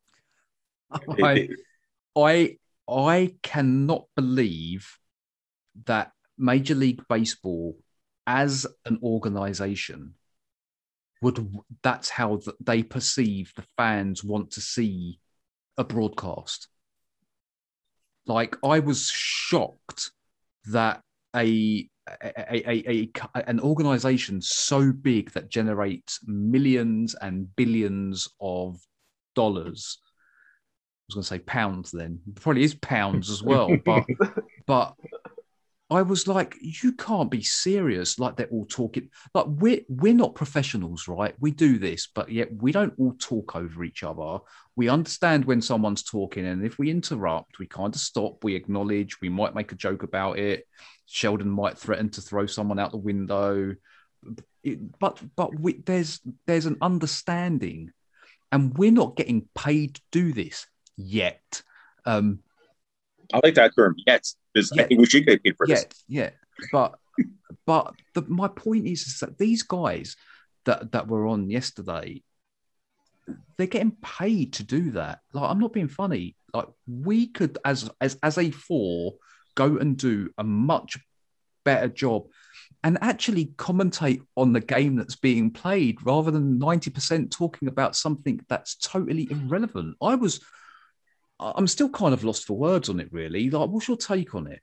[1.21, 1.49] I,
[2.15, 4.97] I, I cannot believe
[5.85, 7.77] that Major League Baseball,
[8.27, 10.15] as an organization,
[11.21, 11.49] would
[11.81, 15.19] that's how they perceive the fans want to see
[15.77, 16.67] a broadcast.
[18.27, 20.11] Like I was shocked
[20.65, 21.01] that
[21.35, 21.89] a
[22.21, 28.79] a, a, a, an organization so big that generates millions and billions of
[29.33, 29.97] dollars
[31.07, 32.19] was going to say pounds then.
[32.35, 33.75] Probably is pounds as well.
[33.85, 34.05] But
[34.65, 34.95] but
[35.89, 38.17] I was like, you can't be serious.
[38.17, 39.09] Like they're all talking.
[39.33, 41.35] Like we're we're not professionals, right?
[41.39, 44.39] We do this, but yet we don't all talk over each other.
[44.75, 48.43] We understand when someone's talking, and if we interrupt, we kind of stop.
[48.43, 49.21] We acknowledge.
[49.21, 50.67] We might make a joke about it.
[51.05, 53.75] Sheldon might threaten to throw someone out the window.
[54.63, 57.91] It, but but we, there's there's an understanding,
[58.51, 60.65] and we're not getting paid to do this
[60.97, 61.61] yet.
[62.05, 62.39] Um,
[63.33, 64.25] I like that term yet.
[64.53, 66.03] Because I think we should get paid for yet, this.
[66.07, 66.29] Yeah,
[66.71, 66.95] but
[67.65, 70.15] but the, my point is, is that these guys
[70.65, 72.23] that that were on yesterday,
[73.57, 75.19] they're getting paid to do that.
[75.33, 76.35] Like I'm not being funny.
[76.53, 79.15] Like we could, as as as a four,
[79.55, 80.97] go and do a much
[81.65, 82.27] better job
[82.83, 88.39] and actually commentate on the game that's being played rather than 90% talking about something
[88.47, 89.97] that's totally irrelevant.
[90.01, 90.39] I was
[91.39, 93.49] I'm still kind of lost for words on it, really.
[93.49, 94.61] Like, what's your take on it?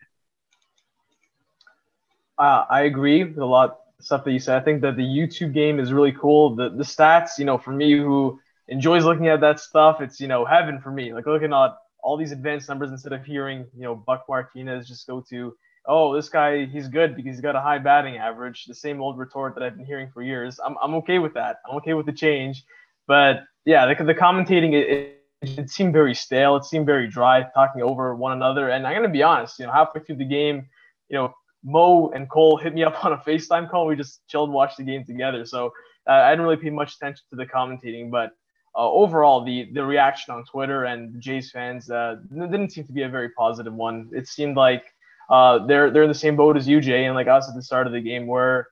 [2.39, 4.61] Uh, I agree with a lot of stuff that you said.
[4.61, 6.57] I think that the YouTube game is really cool.
[6.57, 10.29] The the stats, you know, for me who enjoys looking at that stuff, it's you
[10.29, 11.13] know heaven for me.
[11.13, 15.07] Like looking at all these advanced numbers instead of hearing you know Buck Martinez just
[15.07, 15.55] go to
[15.87, 18.65] oh this guy he's good because he's got a high batting average.
[18.65, 20.59] The same old retort that I've been hearing for years.
[20.65, 21.59] I'm I'm okay with that.
[21.69, 22.65] I'm okay with the change,
[23.07, 26.57] but yeah, the, the commentating it, it it seemed very stale.
[26.57, 28.71] It seemed very dry, talking over one another.
[28.71, 30.69] And I'm gonna be honest, you know, halfway through the game,
[31.09, 33.87] you know, Mo and Cole hit me up on a FaceTime call.
[33.87, 35.45] We just chilled, watched the game together.
[35.45, 35.73] So
[36.09, 38.33] uh, I didn't really pay much attention to the commentating, but
[38.75, 43.03] uh, overall, the the reaction on Twitter and Jays fans uh, didn't seem to be
[43.03, 44.09] a very positive one.
[44.13, 44.85] It seemed like
[45.29, 47.63] uh, they're they're in the same boat as you, Jay, and like us at the
[47.63, 48.69] start of the game, where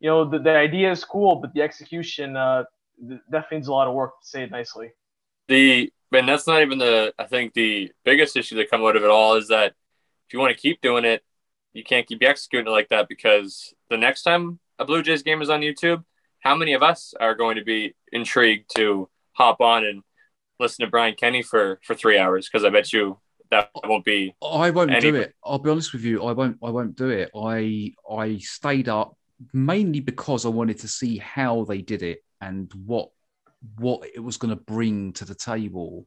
[0.00, 2.64] you know the, the idea is cool, but the execution uh,
[3.30, 4.90] definitely needs a lot of work to say it nicely.
[5.48, 9.02] The and that's not even the I think the biggest issue that come out of
[9.02, 9.74] it all is that
[10.26, 11.22] if you want to keep doing it,
[11.72, 15.42] you can't keep executing it like that because the next time a Blue Jays game
[15.42, 16.04] is on YouTube,
[16.40, 20.02] how many of us are going to be intrigued to hop on and
[20.60, 22.48] listen to Brian Kenny for for three hours?
[22.48, 23.18] Because I bet you
[23.50, 24.34] that won't be.
[24.42, 25.00] I won't any...
[25.00, 25.34] do it.
[25.44, 26.24] I'll be honest with you.
[26.24, 26.58] I won't.
[26.62, 27.30] I won't do it.
[27.34, 29.16] I I stayed up
[29.52, 33.10] mainly because I wanted to see how they did it and what
[33.76, 36.06] what it was going to bring to the table.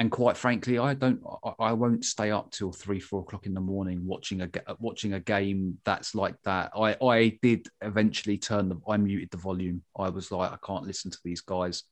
[0.00, 1.20] And quite frankly, I don't,
[1.58, 4.48] I, won't stay up till three, four o'clock in the morning watching a
[4.78, 6.70] watching a game that's like that.
[6.76, 9.82] I, I did eventually turn the, I muted the volume.
[9.98, 11.82] I was like, I can't listen to these guys.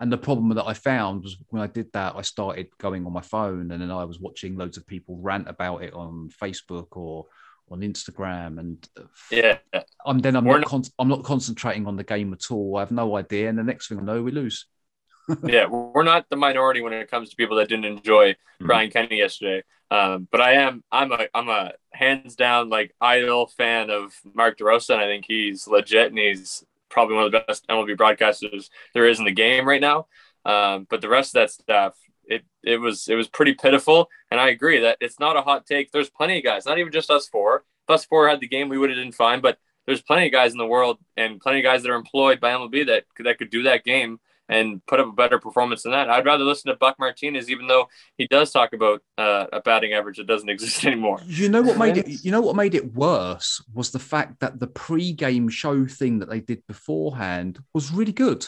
[0.00, 3.12] And the problem that I found was when I did that, I started going on
[3.14, 6.88] my phone and then I was watching loads of people rant about it on Facebook
[6.90, 7.24] or
[7.70, 8.88] on Instagram, and
[9.30, 9.58] yeah,
[10.04, 12.76] I'm then I'm not, not con- I'm not concentrating on the game at all.
[12.76, 14.66] I have no idea, and the next thing I know, we lose.
[15.44, 18.66] yeah, we're not the minority when it comes to people that didn't enjoy mm-hmm.
[18.66, 19.62] Brian Kenny yesterday.
[19.90, 24.58] Um, but I am I'm a I'm a hands down like idol fan of Mark
[24.58, 28.70] DeRosa, and I think he's legit and he's probably one of the best MLB broadcasters
[28.94, 30.06] there is in the game right now.
[30.44, 34.08] Um, but the rest of that stuff, it it was it was pretty pitiful.
[34.30, 35.92] And I agree that it's not a hot take.
[35.92, 37.64] There's plenty of guys, not even just us four.
[37.88, 39.40] If us four had the game, we would have done fine.
[39.40, 42.40] But there's plenty of guys in the world and plenty of guys that are employed
[42.40, 45.92] by MLB that that could do that game and put up a better performance than
[45.92, 46.08] that.
[46.08, 49.92] I'd rather listen to Buck Martinez, even though he does talk about uh, a batting
[49.92, 51.20] average that doesn't exist anymore.
[51.26, 52.24] You know what made it?
[52.24, 56.30] You know what made it worse was the fact that the pre-game show thing that
[56.30, 58.46] they did beforehand was really good.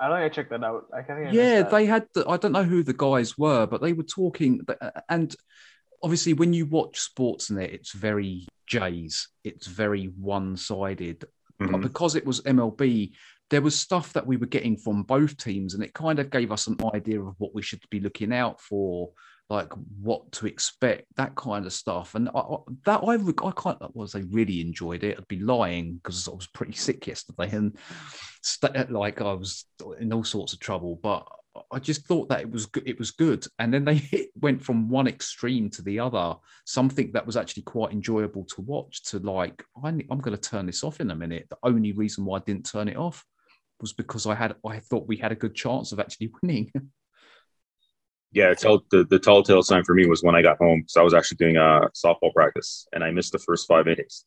[0.00, 0.86] I don't think I checked that out.
[0.92, 2.06] I think I yeah, they had.
[2.14, 4.66] The, I don't know who the guys were, but they were talking.
[5.08, 5.34] And
[6.02, 9.28] obviously, when you watch sports in there, it's very Jays.
[9.44, 11.26] It's very one-sided.
[11.60, 11.72] Mm-hmm.
[11.72, 13.12] But because it was MLB,
[13.50, 16.50] there was stuff that we were getting from both teams, and it kind of gave
[16.50, 19.10] us an idea of what we should be looking out for
[19.50, 22.14] like what to expect, that kind of stuff.
[22.14, 22.42] And I,
[22.86, 25.18] that I, I was I really enjoyed it.
[25.18, 27.76] I'd be lying because I was pretty sick yesterday and
[28.42, 29.66] st- like I was
[29.98, 31.00] in all sorts of trouble.
[31.02, 31.26] But
[31.72, 32.84] I just thought that it was good.
[32.86, 36.36] It was good, and then they hit, went from one extreme to the other.
[36.64, 39.02] Something that was actually quite enjoyable to watch.
[39.06, 41.48] To like, I, I'm going to turn this off in a minute.
[41.50, 43.24] The only reason why I didn't turn it off
[43.80, 46.70] was because I had I thought we had a good chance of actually winning.
[48.32, 50.84] Yeah, tell, the, the telltale sign for me was when I got home.
[50.86, 54.24] So I was actually doing a softball practice and I missed the first five innings.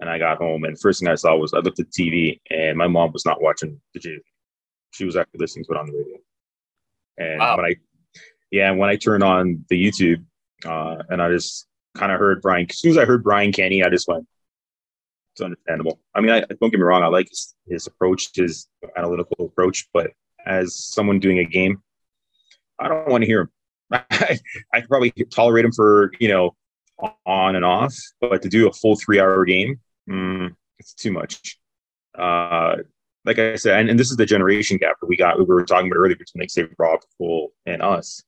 [0.00, 2.76] And I got home and first thing I saw was I looked at TV and
[2.76, 4.20] my mom was not watching the Jays.
[4.92, 6.16] She was actually listening to it on the radio.
[7.18, 7.56] And wow.
[7.56, 7.74] when I,
[8.50, 10.24] yeah, when I turned on the YouTube
[10.64, 13.82] uh, and I just kind of heard Brian, as soon as I heard Brian Kenny,
[13.82, 14.26] I just went,
[15.34, 16.00] it's understandable.
[16.14, 19.88] I mean, I don't get me wrong, I like his, his approach, his analytical approach,
[19.92, 20.12] but
[20.46, 21.82] as someone doing a game,
[22.78, 23.50] I don't want to hear him.
[23.92, 24.38] I,
[24.72, 26.56] I could probably tolerate him for, you know,
[27.26, 31.58] on and off, but to do a full three hour game, mm, it's too much.
[32.16, 32.76] Uh,
[33.24, 35.64] like I said, and, and, this is the generation gap that we got, we were
[35.64, 38.22] talking about earlier between like say Rob Cole and us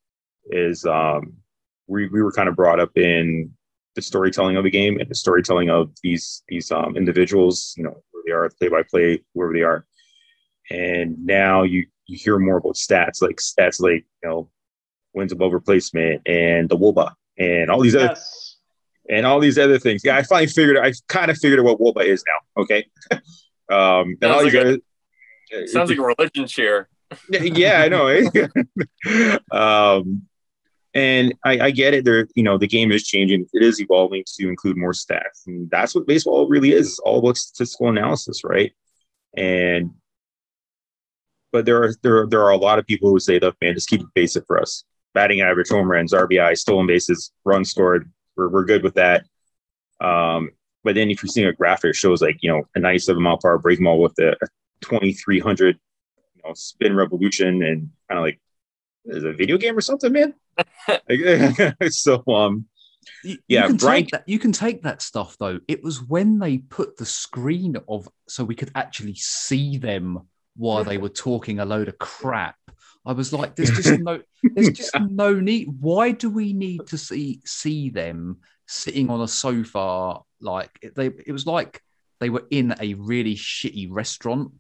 [0.46, 1.34] is um,
[1.86, 3.52] we, we were kind of brought up in
[3.94, 8.02] the storytelling of the game and the storytelling of these, these um, individuals, you know,
[8.10, 9.84] where they are play by play, wherever they are.
[10.70, 14.48] And now you, you hear more about stats like stats like you know
[15.14, 18.10] wins above replacement and the WOBA and all these yes.
[19.08, 20.02] other and all these other things.
[20.04, 22.62] Yeah, I finally figured I kind of figured out what WOBA is now.
[22.62, 22.86] Okay.
[23.70, 24.78] um and all like guys,
[25.52, 26.88] a, sounds like a religion share.
[27.30, 28.06] yeah, I know.
[28.08, 29.38] Eh?
[29.52, 30.22] um
[30.94, 32.04] and I, I get it.
[32.04, 33.46] There, you know, the game is changing.
[33.52, 36.86] It is evolving to include more stats, and that's what baseball really is.
[36.88, 38.72] It's all about statistical analysis, right?
[39.36, 39.90] And
[41.54, 43.74] but there are there are, there are a lot of people who say, "Look, man,
[43.74, 44.82] just keep it basic for us:
[45.14, 48.10] batting average, home runs, RBI, stolen bases, runs scored.
[48.36, 49.24] We're we're good with that."
[50.00, 50.50] Um,
[50.82, 53.38] but then if you're seeing a graphic, that shows like you know a 97 mile
[53.38, 54.36] per hour break ball with a
[54.80, 55.78] 2300
[56.34, 58.40] you know spin revolution and kind of like
[59.04, 60.34] is a video game or something, man.
[61.88, 62.66] so um.
[63.22, 65.60] You, yeah, you can, take that, you can take that stuff though.
[65.68, 70.84] It was when they put the screen of so we could actually see them while
[70.84, 72.56] they were talking a load of crap.
[73.06, 75.68] I was like, there's just no, there's just no need.
[75.80, 80.20] Why do we need to see see them sitting on a sofa?
[80.40, 81.82] Like they, it was like
[82.20, 84.52] they were in a really shitty restaurant,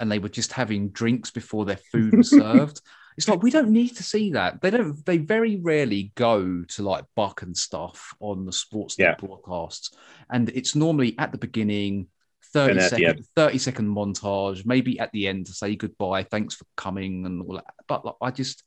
[0.00, 2.80] and they were just having drinks before their food was served.
[3.16, 4.60] It's like we don't need to see that.
[4.60, 5.04] They don't.
[5.04, 9.14] They very rarely go to like Buck and stuff on the sports yeah.
[9.18, 9.90] broadcasts,
[10.30, 12.08] and it's normally at the beginning
[12.56, 17.26] 30 second, 30 second montage, maybe at the end to say goodbye, thanks for coming
[17.26, 17.64] and all that.
[17.86, 18.62] But like, I just,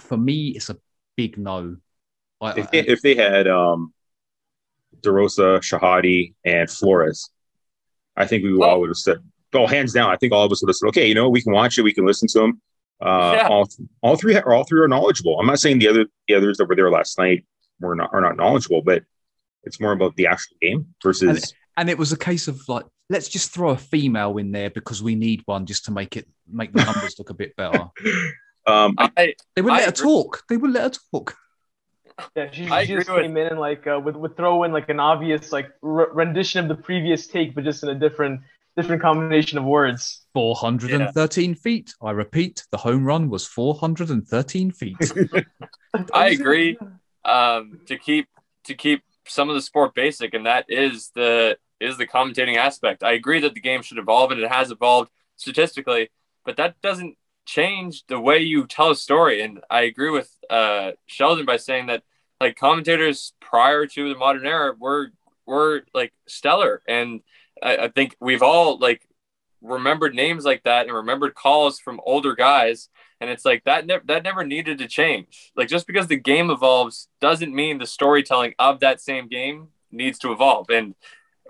[0.00, 0.76] for me, it's a
[1.16, 1.76] big no.
[2.40, 3.94] I, if, they, I, if they had um,
[5.00, 7.30] DeRosa, Shehadi, and Flores,
[8.16, 8.62] I think we oh.
[8.62, 9.18] all would have said,
[9.54, 10.10] oh, hands down.
[10.10, 11.82] I think all of us would have said, okay, you know, we can watch it,
[11.82, 12.60] we can listen to them.
[13.00, 13.48] Uh, yeah.
[13.48, 13.68] all,
[14.02, 15.38] all three are all three are knowledgeable.
[15.38, 17.44] I'm not saying the other the others that were there last night
[17.78, 19.02] were not are not knowledgeable, but
[19.64, 21.52] it's more about the actual game versus.
[21.76, 24.70] And, and it was a case of like let's just throw a female in there
[24.70, 27.86] because we need one just to make it make the numbers look a bit better.
[28.68, 30.42] Um, I, they wouldn't I let her talk.
[30.48, 31.36] They wouldn't let her talk.
[32.34, 33.46] Yeah, she, she just came with...
[33.46, 36.76] in and like uh, would, would throw in like an obvious like r- rendition of
[36.76, 38.40] the previous take, but just in a different
[38.76, 40.26] different combination of words.
[40.34, 41.94] 413 feet.
[42.02, 44.96] I repeat, the home run was 413 feet.
[46.12, 46.78] I agree.
[47.24, 48.28] Um, to keep
[48.64, 53.02] to keep some of the sport basic, and that is the is the commentating aspect.
[53.02, 56.10] I agree that the game should evolve, and it has evolved statistically,
[56.44, 59.42] but that doesn't change the way you tell a story.
[59.42, 62.02] And I agree with uh, Sheldon by saying that
[62.40, 65.12] like commentators prior to the modern era were
[65.46, 67.20] were like stellar, and
[67.62, 69.06] I, I think we've all like
[69.62, 72.88] remembered names like that and remembered calls from older guys
[73.20, 76.50] and it's like that never that never needed to change like just because the game
[76.50, 80.94] evolves doesn't mean the storytelling of that same game needs to evolve and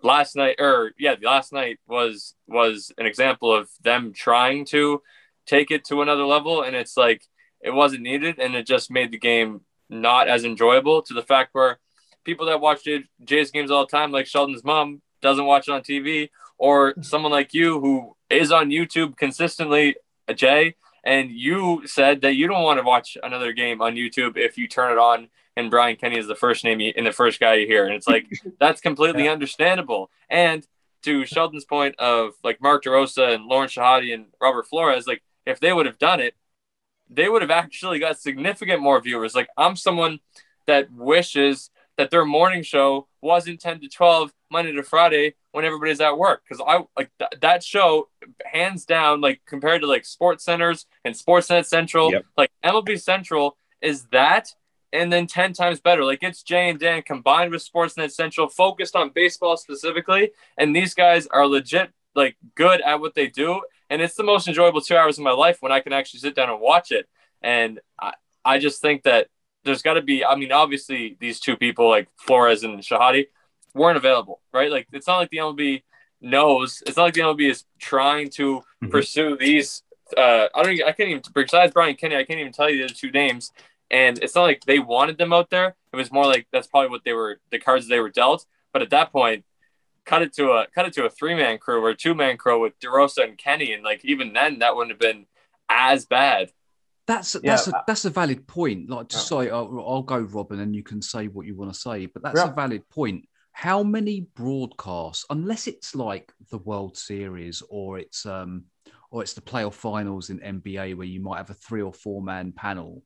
[0.03, 5.03] last night or yeah last night was was an example of them trying to
[5.47, 7.23] take it to another level and it's like
[7.61, 11.51] it wasn't needed and it just made the game not as enjoyable to the fact
[11.53, 11.79] where
[12.25, 12.87] people that watch
[13.25, 17.33] Jays games all the time like Sheldon's mom doesn't watch it on TV or someone
[17.33, 19.97] like you who is on YouTube consistently
[20.29, 20.75] uh, Jay
[21.05, 24.67] and you said that you don't want to watch another game on YouTube if you
[24.67, 27.55] turn it on and Brian Kenny is the first name you, and the first guy
[27.55, 27.87] you hear.
[27.87, 28.27] And it's like,
[28.61, 29.33] that's completely yeah.
[29.33, 30.11] understandable.
[30.29, 30.67] And
[31.03, 35.61] to Sheldon's point of like Mark DeRosa and Lauren Shehadi and Robert Flores, like if
[35.61, 36.35] they would have done it,
[37.09, 39.35] they would have actually got significant more viewers.
[39.35, 40.21] Like I'm someone
[40.67, 46.01] that wishes that their morning show wasn't 10 to 12 Monday to Friday when everybody's
[46.01, 46.43] at work.
[46.49, 48.09] Cause I like th- that show
[48.45, 52.27] hands down, like compared to like sports centers and sportsnet central, yep.
[52.37, 54.49] like MLB central is that
[54.93, 56.05] and then 10 times better.
[56.05, 60.31] Like it's Jay and Dan combined with Sportsnet Central, focused on baseball specifically.
[60.57, 63.61] And these guys are legit, like good at what they do.
[63.91, 66.35] And it's the most enjoyable two hours of my life when I can actually sit
[66.35, 67.09] down and watch it.
[67.43, 68.15] And I,
[68.45, 69.29] I just think that
[69.65, 73.27] there's got to be, I mean, obviously, these two people, like Flores and Shehadi,
[73.75, 74.71] weren't available, right?
[74.71, 75.83] Like it's not like the MLB
[76.21, 78.91] knows, it's not like the MLB is trying to mm-hmm.
[78.91, 79.83] pursue these.
[80.17, 82.95] Uh, I don't, I can't even, besides Brian Kenny, I can't even tell you the
[82.95, 83.53] two names
[83.91, 85.75] and it's not like they wanted them out there.
[85.93, 88.45] It was more like that's probably what they were the cards they were dealt.
[88.73, 89.45] But at that point,
[90.05, 92.37] cut it to a cut it to a three man crew or a two man
[92.37, 95.27] crew with DeRosa and Kenny, and like even then that wouldn't have been
[95.69, 96.51] as bad.
[97.07, 97.53] That's yeah.
[97.53, 98.91] that's a that's a valid point.
[98.91, 99.23] Like to yeah.
[99.23, 102.07] say, I'll, I'll, go, Robin, and you can say what you want to say.
[102.07, 102.51] But that's yeah.
[102.51, 103.29] a valid point.
[103.53, 108.65] How many broadcasts, unless it's like the World Series or it's um
[109.11, 112.23] or it's the playoff finals in NBA where you might have a three or four
[112.23, 113.03] man panel,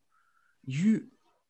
[0.71, 1.05] you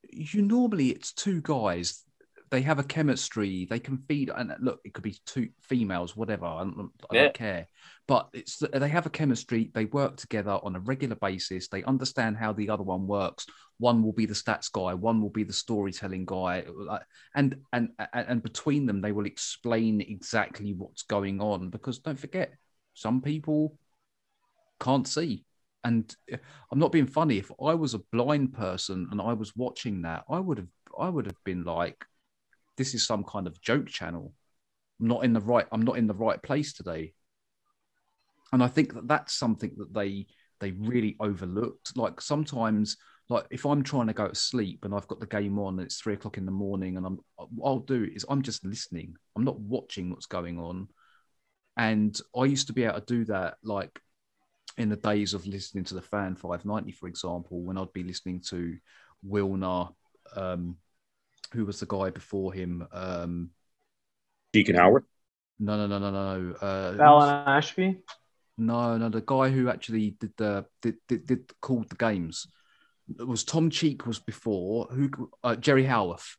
[0.09, 2.05] you normally it's two guys.
[2.51, 3.69] They have a chemistry.
[3.71, 6.47] They can feed and look it could be two females whatever.
[6.47, 7.23] I, don't, I yeah.
[7.23, 7.69] don't care.
[8.09, 9.71] But it's they have a chemistry.
[9.73, 11.69] They work together on a regular basis.
[11.69, 13.47] They understand how the other one works.
[13.79, 14.95] One will be the stats guy.
[14.95, 16.65] One will be the storytelling guy.
[17.37, 21.71] And and and between them they will explain exactly what's going on.
[21.71, 22.55] Because don't forget
[22.95, 23.79] some people
[24.81, 25.45] can't see
[25.85, 26.37] and uh,
[26.71, 27.39] I'm not being funny.
[27.39, 30.69] If I was a blind person and I was watching that, I would have
[30.99, 32.05] I would have been like,
[32.77, 34.33] this is some kind of joke channel.
[35.01, 35.67] I'm not in the right.
[35.73, 37.15] I'm not in the right place today.
[38.53, 40.27] And I think that that's something that they
[40.61, 41.97] they really overlooked.
[41.97, 42.97] Like sometimes,
[43.29, 45.87] like if I'm trying to go to sleep and I've got the game on and
[45.87, 47.19] it's three o'clock in the morning, and I'm
[47.55, 49.15] what I'll do is I'm just listening.
[49.37, 50.89] I'm not watching what's going on.
[51.77, 53.99] And I used to be able to do that like
[54.77, 58.41] in the days of listening to the fan 590 for example when i'd be listening
[58.41, 58.77] to
[59.27, 59.93] wilner
[60.37, 60.77] um,
[61.53, 63.51] who was the guy before him um,
[64.53, 65.05] deacon howard
[65.59, 67.99] no no no no no uh, alan ashby
[68.57, 72.47] no no the guy who actually did the did, did, did called the games
[73.19, 75.11] it was tom cheek was before who
[75.43, 76.37] uh, jerry howarth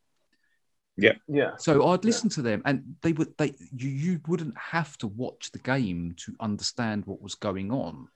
[0.97, 1.13] yeah.
[1.27, 1.51] Yeah.
[1.57, 2.35] So I'd listen yeah.
[2.35, 6.35] to them and they would they you, you wouldn't have to watch the game to
[6.39, 8.07] understand what was going on.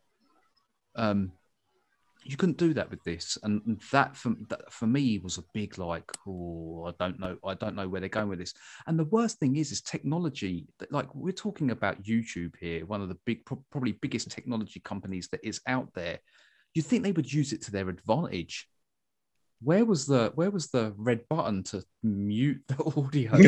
[0.96, 1.32] Um,
[2.26, 5.78] you couldn't do that with this, and that for that for me was a big
[5.78, 8.56] like, oh, I don't know, I don't know where they're going with this.
[8.88, 10.68] And the worst thing is, is technology.
[10.90, 15.42] Like we're talking about YouTube here, one of the big, probably biggest technology companies that
[15.44, 16.20] is out there.
[16.74, 18.68] You think they would use it to their advantage?
[19.62, 23.40] Where was the where was the red button to mute the audio,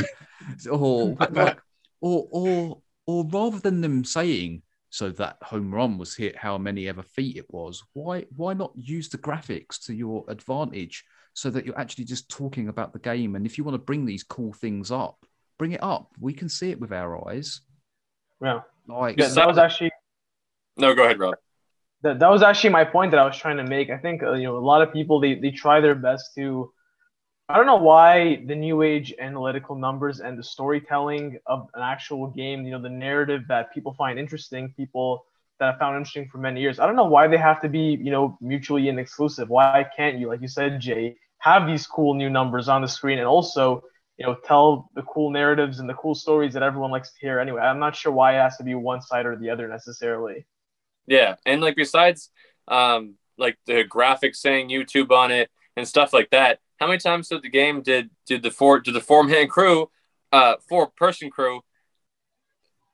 [0.71, 1.59] or like,
[1.99, 4.61] or or or rather than them saying
[4.97, 7.83] so that home run was hit how many ever feet it was.
[7.93, 12.67] Why why not use the graphics to your advantage so that you're actually just talking
[12.67, 13.35] about the game?
[13.35, 15.25] And if you want to bring these cool things up
[15.57, 16.11] bring it up.
[16.19, 17.61] We can see it with our eyes.
[18.41, 18.61] Yeah.
[18.87, 19.91] Like yeah, that was actually
[20.77, 21.35] no go ahead rob.
[22.03, 23.89] That, that was actually my point that i was trying to make.
[23.89, 26.71] I think uh, you know a lot of people they, they try their best to
[27.49, 32.27] I don't know why the new age analytical numbers and the storytelling of an actual
[32.27, 35.25] game, you know, the narrative that people find interesting, people
[35.59, 36.77] that I found interesting for many years.
[36.77, 39.47] I don't know why they have to be, you know, mutually exclusive.
[39.47, 43.17] Why can't you, like you said, Jay, have these cool new numbers on the screen
[43.17, 43.81] and also,
[44.17, 47.39] you know, tell the cool narratives and the cool stories that everyone likes to hear
[47.39, 47.61] anyway.
[47.61, 50.45] I'm not sure why it has to be one side or the other necessarily.
[51.05, 52.29] Yeah, and like besides,
[52.67, 56.59] um, like the graphics saying YouTube on it and stuff like that.
[56.77, 59.89] How many times did the game did did the four did the four man crew,
[60.31, 61.61] uh, four person crew,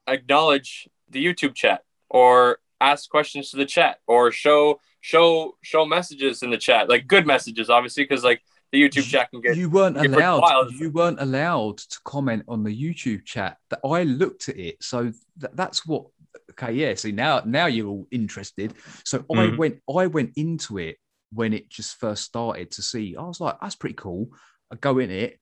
[0.07, 6.43] acknowledge the YouTube chat or ask questions to the chat or show show show messages
[6.43, 6.89] in the chat?
[6.89, 10.89] Like good messages obviously because like the YouTube chat can get you weren't allowed you
[10.89, 13.57] weren't allowed to comment on the YouTube chat.
[13.69, 16.05] That I looked at it so th- that's what
[16.51, 18.73] okay yeah see now now you're all interested.
[19.03, 19.39] So mm-hmm.
[19.39, 20.97] I went I went into it
[21.33, 24.29] when it just first started to see I was like that's pretty cool.
[24.71, 25.39] I go in it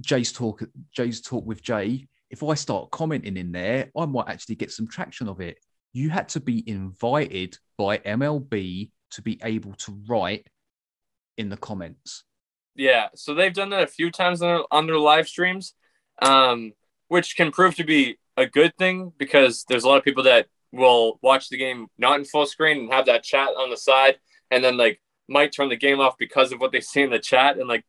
[0.00, 2.08] Jay's talk Jay's talk with Jay.
[2.30, 5.58] If I start commenting in there I might actually get some traction of it.
[5.92, 10.48] You had to be invited by MLB to be able to write
[11.36, 12.24] in the comments.
[12.74, 15.74] Yeah, so they've done that a few times on their, on their live streams,
[16.20, 16.72] um,
[17.08, 20.46] which can prove to be a good thing because there's a lot of people that
[20.72, 24.18] will watch the game not in full screen and have that chat on the side,
[24.50, 27.18] and then like might turn the game off because of what they see in the
[27.18, 27.58] chat.
[27.58, 27.84] And like,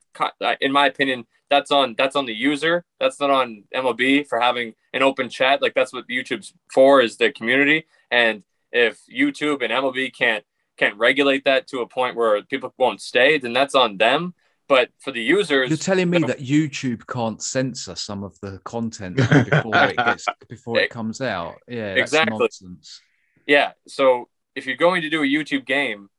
[0.61, 2.83] in my opinion, that's on that's on the user.
[2.99, 5.61] That's not on MLB for having an open chat.
[5.61, 7.85] Like that's what YouTube's for is the community.
[8.09, 10.43] And if YouTube and MLB can't
[10.77, 14.33] can't regulate that to a point where people won't stay, then that's on them.
[14.67, 19.15] But for the users, you're telling me that YouTube can't censor some of the content
[19.49, 21.55] before it gets before it comes out.
[21.67, 22.37] Yeah, exactly.
[22.37, 23.01] Nonsense.
[23.45, 23.73] Yeah.
[23.87, 26.09] So if you're going to do a YouTube game,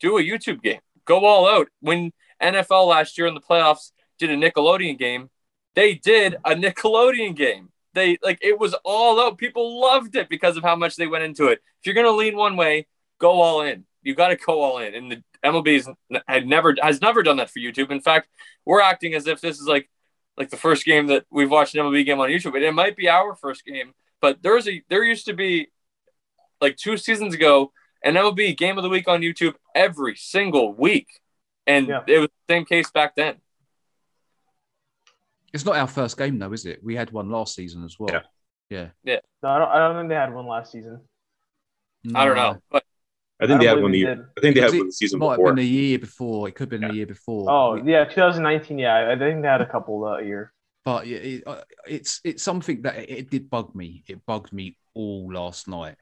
[0.00, 0.80] do a YouTube game.
[1.04, 1.68] Go all out.
[1.80, 5.30] When NFL last year in the playoffs did a Nickelodeon game,
[5.74, 7.70] they did a Nickelodeon game.
[7.94, 9.38] They like it was all out.
[9.38, 11.60] People loved it because of how much they went into it.
[11.80, 12.86] If you're gonna lean one way,
[13.18, 13.84] go all in.
[14.02, 14.94] You got to go all in.
[14.94, 15.96] And the MLB
[16.28, 17.90] had never has never done that for YouTube.
[17.90, 18.28] In fact,
[18.64, 19.88] we're acting as if this is like
[20.36, 22.54] like the first game that we've watched an MLB game on YouTube.
[22.54, 25.68] And it might be our first game, but there's a there used to be
[26.60, 27.72] like two seasons ago
[28.04, 31.08] an MLB game of the week on YouTube every single week.
[31.66, 32.02] And yeah.
[32.06, 33.36] it was the same case back then.
[35.52, 36.84] It's not our first game though, is it?
[36.84, 38.10] We had one last season as well.
[38.12, 38.20] Yeah.
[38.70, 38.88] Yeah.
[39.04, 39.20] Yeah.
[39.42, 41.00] No, I don't, I don't think they had one last season.
[42.04, 42.20] No.
[42.20, 42.58] I don't know.
[42.70, 42.84] But
[43.40, 44.30] I think I they had one the year.
[44.36, 45.48] I think they had one the season might before.
[45.48, 46.48] Have been the year before.
[46.48, 46.88] It could have been yeah.
[46.88, 47.50] the year before.
[47.50, 48.78] Oh yeah, 2019.
[48.78, 50.52] Yeah, I think they had a couple that year.
[50.84, 54.04] But it, uh, it's it's something that it, it did bug me.
[54.06, 55.96] It bugged me all last night.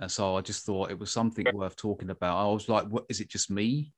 [0.00, 2.38] And so I just thought it was something worth talking about.
[2.38, 3.92] I was like, what is it just me?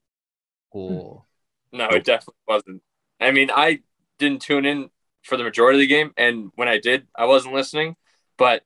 [0.71, 1.25] Or
[1.73, 2.83] no, it definitely wasn't.
[3.21, 3.81] I mean, I
[4.19, 4.89] didn't tune in
[5.23, 7.97] for the majority of the game, and when I did, I wasn't listening.
[8.39, 8.63] But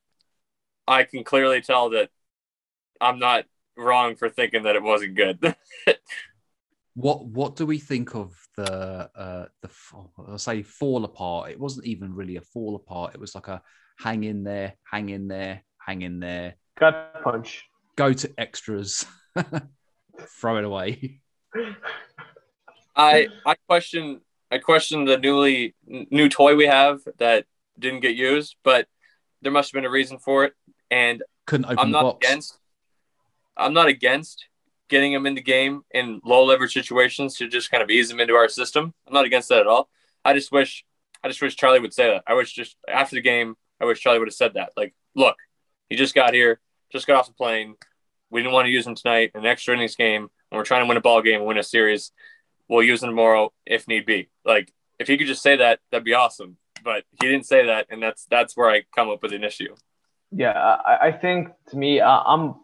[0.87, 2.11] I can clearly tell that
[3.01, 5.57] I'm not wrong for thinking that it wasn't good.
[6.95, 9.71] what What do we think of the uh the
[10.29, 11.51] I'll say fall apart?
[11.51, 13.15] It wasn't even really a fall apart.
[13.15, 13.61] It was like a
[13.99, 17.65] hang in there, hang in there, hang in there Gut punch.
[17.97, 19.07] Go to extras.
[20.41, 21.21] Throw it away.
[22.97, 24.21] I I question
[24.51, 27.47] I question the newly new toy we have that
[27.79, 28.87] didn't get used, but
[29.43, 30.55] there must have been a reason for it.
[30.91, 32.27] And couldn't open I'm not box.
[32.27, 32.59] against
[33.57, 34.47] I'm not against
[34.89, 38.21] getting them in the game in low leverage situations to just kind of ease them
[38.21, 38.93] into our system.
[39.07, 39.89] I'm not against that at all.
[40.25, 40.85] I just wish
[41.23, 42.25] I just wish Charlie would say that.
[42.27, 44.73] I wish just after the game, I wish Charlie would have said that.
[44.77, 45.37] Like, look,
[45.89, 46.61] he just got here,
[46.95, 47.75] just got off the plane.
[48.31, 50.83] We didn't want to use him tonight, in an extra innings game, and we're trying
[50.83, 52.13] to win a ball game and win a series.
[52.69, 54.31] We'll use him tomorrow if need be.
[54.45, 56.57] Like if he could just say that, that'd be awesome.
[56.83, 59.75] But he didn't say that, and that's that's where I come up with an issue.
[60.31, 62.55] Yeah, I, I think to me, I'm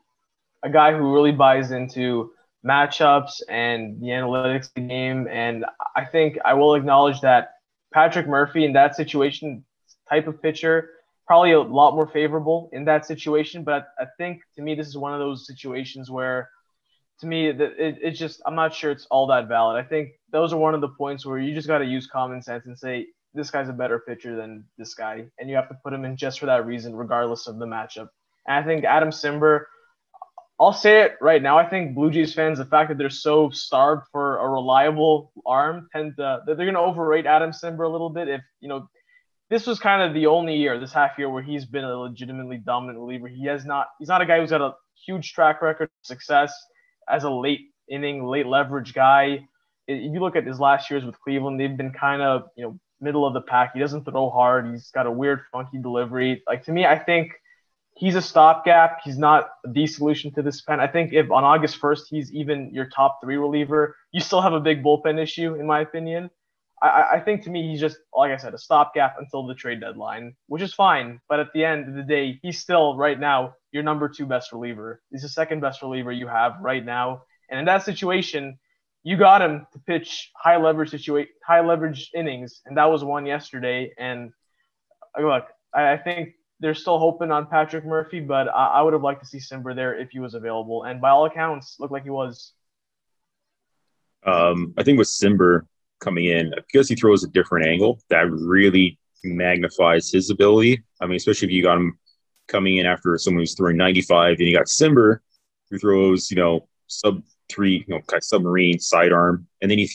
[0.62, 2.32] a guy who really buys into
[2.66, 5.64] matchups and the analytics of the game, and
[5.96, 7.54] I think I will acknowledge that
[7.92, 9.64] Patrick Murphy in that situation
[10.08, 10.90] type of pitcher
[11.30, 13.62] probably a lot more favorable in that situation.
[13.62, 16.50] But I think to me, this is one of those situations where,
[17.20, 19.76] to me, it, it, it's just I'm not sure it's all that valid.
[19.76, 22.42] I think those are one of the points where you just got to use common
[22.42, 25.78] sense and say this guy's a better pitcher than this guy, and you have to
[25.84, 28.08] put him in just for that reason, regardless of the matchup.
[28.48, 29.66] And I think Adam Cimber,
[30.58, 31.56] I'll say it right now.
[31.56, 35.88] I think Blue Jays fans, the fact that they're so starved for a reliable arm,
[35.92, 38.26] tend to they're going to overrate Adam Cimber a little bit.
[38.26, 38.88] If you know
[39.50, 42.58] this was kind of the only year, this half year, where he's been a legitimately
[42.58, 43.26] dominant reliever.
[43.28, 43.88] He has not.
[43.98, 44.74] He's not a guy who's got a
[45.04, 46.54] huge track record of success
[47.08, 49.40] as a late inning, late leverage guy.
[49.88, 52.78] if you look at his last years with Cleveland, they've been kind of you know
[53.00, 53.72] middle of the pack.
[53.74, 54.70] He doesn't throw hard.
[54.70, 56.42] He's got a weird, funky delivery.
[56.46, 57.32] Like to me, I think
[57.96, 59.00] he's a stopgap.
[59.02, 60.80] He's not the solution to this pen.
[60.80, 64.52] I think if on August 1st he's even your top three reliever, you still have
[64.52, 66.30] a big bullpen issue, in my opinion.
[66.82, 69.80] I, I think to me he's just like I said, a stopgap until the trade
[69.80, 71.20] deadline, which is fine.
[71.28, 74.52] But at the end of the day, he's still right now your number two best
[74.52, 75.02] reliever.
[75.10, 77.22] He's the second best reliever you have right now.
[77.50, 78.58] And in that situation,
[79.02, 83.26] you got him to pitch high leverage situation, high leverage innings, and that was one
[83.26, 83.92] yesterday.
[83.98, 84.30] And
[85.18, 88.92] uh, look, I, I think they're still hoping on Patrick Murphy, but I, I would
[88.92, 90.84] have liked to see Cimber there if he was available.
[90.84, 92.52] And by all accounts, looked like he was.
[94.24, 95.62] Um, I think with Cimber
[96.00, 100.82] coming in, because he throws a different angle, that really magnifies his ability.
[101.00, 101.98] I mean, especially if you got him
[102.48, 105.18] coming in after someone who's throwing 95, and you got Cimber
[105.70, 109.88] who throws, you know, sub three, you know, kind of submarine sidearm, and then you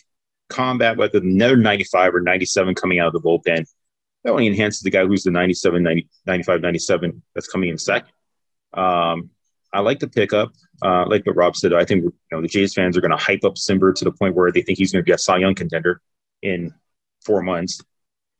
[0.49, 3.65] combat with another 95 or 97 coming out of the bullpen.
[4.23, 8.11] That only enhances the guy who's the 97, 90, 95, 97 that's coming in second.
[8.73, 9.29] Um,
[9.75, 10.53] I like the pickup.
[10.81, 13.17] Uh, like what Rob said, I think you know the Jays fans are going to
[13.17, 15.37] hype up Cimber to the point where they think he's going to be a Cy
[15.37, 16.01] Young contender
[16.41, 16.73] in
[17.25, 17.81] four months.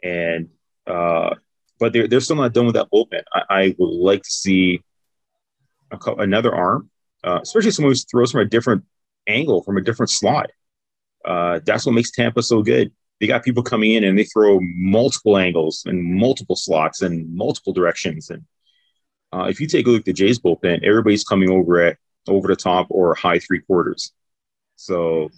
[0.01, 0.49] And
[0.88, 1.36] uh,
[1.79, 3.23] but they're they're still not done with that bullpen.
[3.33, 4.81] I, I would like to see
[5.91, 6.89] a, another arm,
[7.23, 8.86] uh, especially someone who throws from a different
[9.27, 10.51] angle, from a different slot.
[11.25, 12.91] Uh, that's what makes Tampa so good.
[13.19, 17.73] They got people coming in and they throw multiple angles and multiple slots and multiple
[17.73, 18.29] directions.
[18.29, 18.43] And
[19.36, 22.47] uh, if you take a look at the Jays bullpen, everybody's coming over at over
[22.47, 24.13] the top or high three quarters.
[24.77, 25.29] So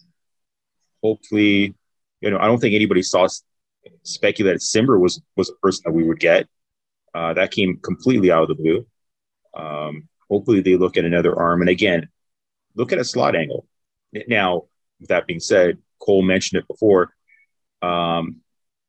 [1.03, 1.73] hopefully,
[2.21, 3.27] you know, I don't think anybody saw
[4.03, 6.47] speculated Cimber was was a person that we would get.
[7.15, 8.85] Uh, that came completely out of the blue.
[9.55, 12.07] Um, hopefully, they look at another arm, and again,
[12.75, 13.65] look at a slot angle.
[14.27, 14.65] Now,
[14.99, 17.15] with that being said, Cole mentioned it before.
[17.81, 18.41] Um,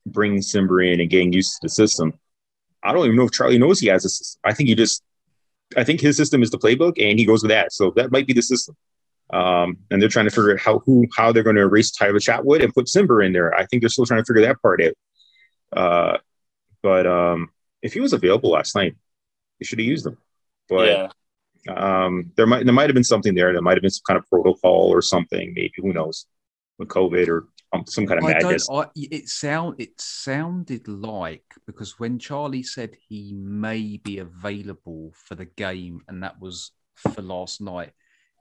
[0.04, 2.12] bringing Cimber in and getting used to the system.
[2.83, 4.41] I don't even know if Charlie knows he has a system.
[4.45, 5.03] I think he just,
[5.76, 7.72] I think his system is the playbook, and he goes with that.
[7.72, 8.76] So that might be the system.
[9.31, 12.18] Um, and they're trying to figure out how who how they're going to erase Tyler
[12.18, 13.55] Chatwood and put Cimber in there.
[13.55, 14.95] I think they're still trying to figure that part out.
[15.76, 16.18] Uh,
[16.83, 17.51] but um,
[17.83, 18.97] if he was available last night,
[19.59, 20.16] they should have used him.
[20.68, 21.12] But
[21.66, 21.74] yeah.
[21.74, 23.53] um, there might there might have been something there.
[23.53, 25.53] There might have been some kind of protocol or something.
[25.55, 26.26] Maybe who knows
[26.79, 27.49] with COVID or
[27.86, 28.68] some kind of I madness.
[28.70, 35.34] I, it sound it sounded like because when Charlie said he may be available for
[35.34, 37.92] the game, and that was for last night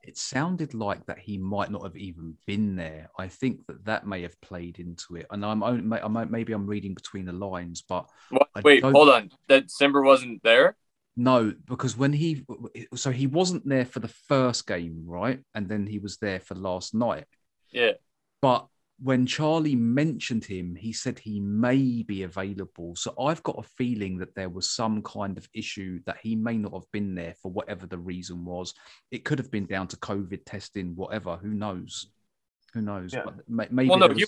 [0.07, 3.09] it sounded like that he might not have even been there.
[3.19, 6.93] I think that that may have played into it, and I'm, I'm maybe I'm reading
[6.93, 10.77] between the lines, but what, wait, hold on, that Cimber wasn't there.
[11.17, 12.45] No, because when he
[12.95, 15.41] so he wasn't there for the first game, right?
[15.53, 17.25] And then he was there for last night.
[17.71, 17.93] Yeah.
[18.41, 18.67] But
[18.99, 22.95] when Charlie mentioned him, he said he may be available.
[22.95, 26.57] So I've got a feeling that there was some kind of issue that he may
[26.57, 28.73] not have been there for whatever the reason was.
[29.11, 31.37] It could have been down to COVID testing, whatever.
[31.37, 32.07] Who knows?
[32.73, 33.13] Who knows?
[33.13, 33.21] Yeah.
[33.25, 33.89] But maybe.
[33.89, 34.17] Well, no, was...
[34.17, 34.25] he,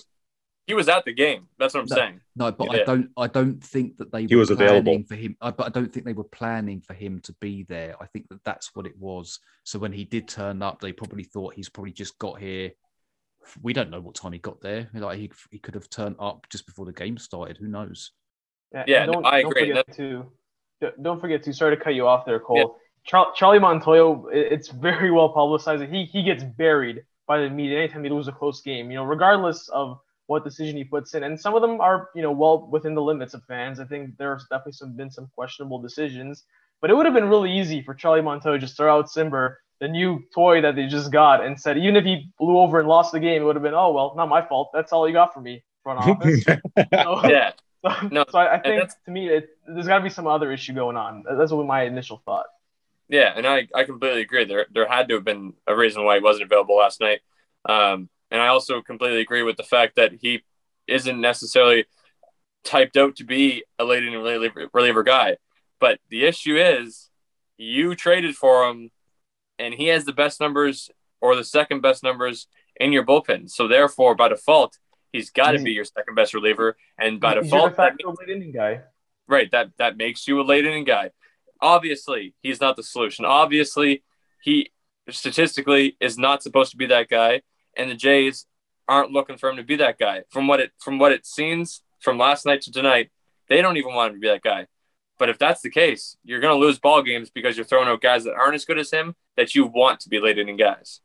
[0.68, 1.48] he was at the game.
[1.58, 2.20] That's what I'm no, saying.
[2.36, 2.82] No, but yeah.
[2.82, 3.10] I don't.
[3.16, 5.36] I don't think that they he were was available for him.
[5.40, 7.96] Uh, but I don't think they were planning for him to be there.
[8.00, 9.40] I think that that's what it was.
[9.64, 12.70] So when he did turn up, they probably thought he's probably just got here
[13.62, 14.88] we don't know what time he got there.
[14.94, 17.56] Like he, he could have turned up just before the game started.
[17.56, 18.12] Who knows?
[18.72, 19.68] Yeah, yeah don't, I don't agree.
[19.68, 20.26] Forget to,
[21.02, 21.52] don't forget to.
[21.52, 22.56] Sorry to cut you off there, Cole.
[22.56, 22.64] Yeah.
[23.04, 24.26] Char- Charlie Montoyo.
[24.32, 25.82] It's very well publicized.
[25.84, 28.90] He he gets buried by the media anytime he loses a close game.
[28.90, 32.22] You know, regardless of what decision he puts in, and some of them are you
[32.22, 33.80] know well within the limits of fans.
[33.80, 36.44] I think there's definitely some been some questionable decisions,
[36.80, 39.88] but it would have been really easy for Charlie Montoyo just throw out Cimber the
[39.88, 43.12] new toy that they just got and said even if he blew over and lost
[43.12, 44.70] the game, it would have been oh well, not my fault.
[44.72, 46.44] That's all you got for me, front office.
[46.44, 47.52] so, yeah.
[47.82, 50.52] So, no, so I, I think to me, it, there's got to be some other
[50.52, 51.24] issue going on.
[51.38, 52.44] That's what my initial thought.
[53.08, 54.44] Yeah, and I, I completely agree.
[54.44, 57.20] There there had to have been a reason why he wasn't available last night.
[57.64, 60.42] Um, and I also completely agree with the fact that he
[60.86, 61.86] isn't necessarily
[62.64, 65.38] typed out to be a leading reliever, reliever guy.
[65.78, 67.08] But the issue is
[67.56, 68.90] you traded for him
[69.60, 70.90] and he has the best numbers
[71.20, 72.46] or the second best numbers
[72.76, 73.50] in your bullpen.
[73.50, 74.78] So therefore, by default,
[75.12, 75.76] he's got to be mm-hmm.
[75.76, 78.80] your second best reliever, and by he's default, that makes, late inning guy.
[79.28, 81.10] Right, that that makes you a late inning guy.
[81.60, 83.24] Obviously, he's not the solution.
[83.24, 84.02] Obviously,
[84.42, 84.70] he
[85.10, 87.42] statistically is not supposed to be that guy,
[87.76, 88.46] and the Jays
[88.88, 90.22] aren't looking for him to be that guy.
[90.30, 93.10] From what it from what it seems from last night to tonight,
[93.48, 94.66] they don't even want him to be that guy.
[95.18, 98.00] But if that's the case, you're going to lose ball games because you're throwing out
[98.00, 101.00] guys that aren't as good as him that you want to be late inning guys.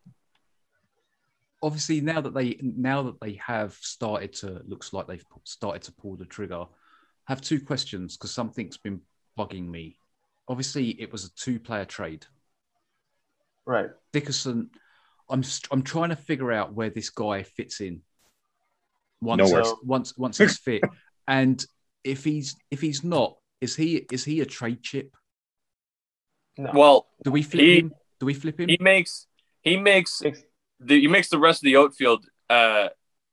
[1.63, 5.91] obviously now that they now that they have started to looks like they've started to
[5.93, 6.63] pull the trigger.
[7.27, 9.01] I have two questions because something's been
[9.39, 9.97] bugging me.
[10.47, 12.25] Obviously, it was a two-player trade.
[13.65, 13.89] Right.
[14.13, 14.69] Dickerson,
[15.29, 18.01] I'm I'm trying to figure out where this guy fits in.
[19.21, 19.63] Once Nowhere.
[19.63, 20.83] he's- once once he's fit,
[21.27, 21.65] and
[22.03, 25.15] if he's if he's not, is he is he a trade chip?
[26.57, 26.71] No.
[26.73, 27.93] Well, Do we flip He- him?
[28.19, 28.69] Do we flip him?
[28.69, 29.27] he makes
[29.61, 30.21] he makes
[30.79, 32.89] the he makes the rest of the outfield uh,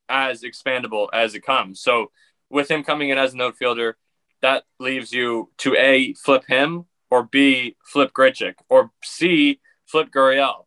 [0.09, 1.81] as expandable as it comes.
[1.81, 2.11] So
[2.49, 3.97] with him coming in as an outfielder,
[4.41, 10.65] that leaves you to a flip him or b flip Grichuk or c flip Gurriel.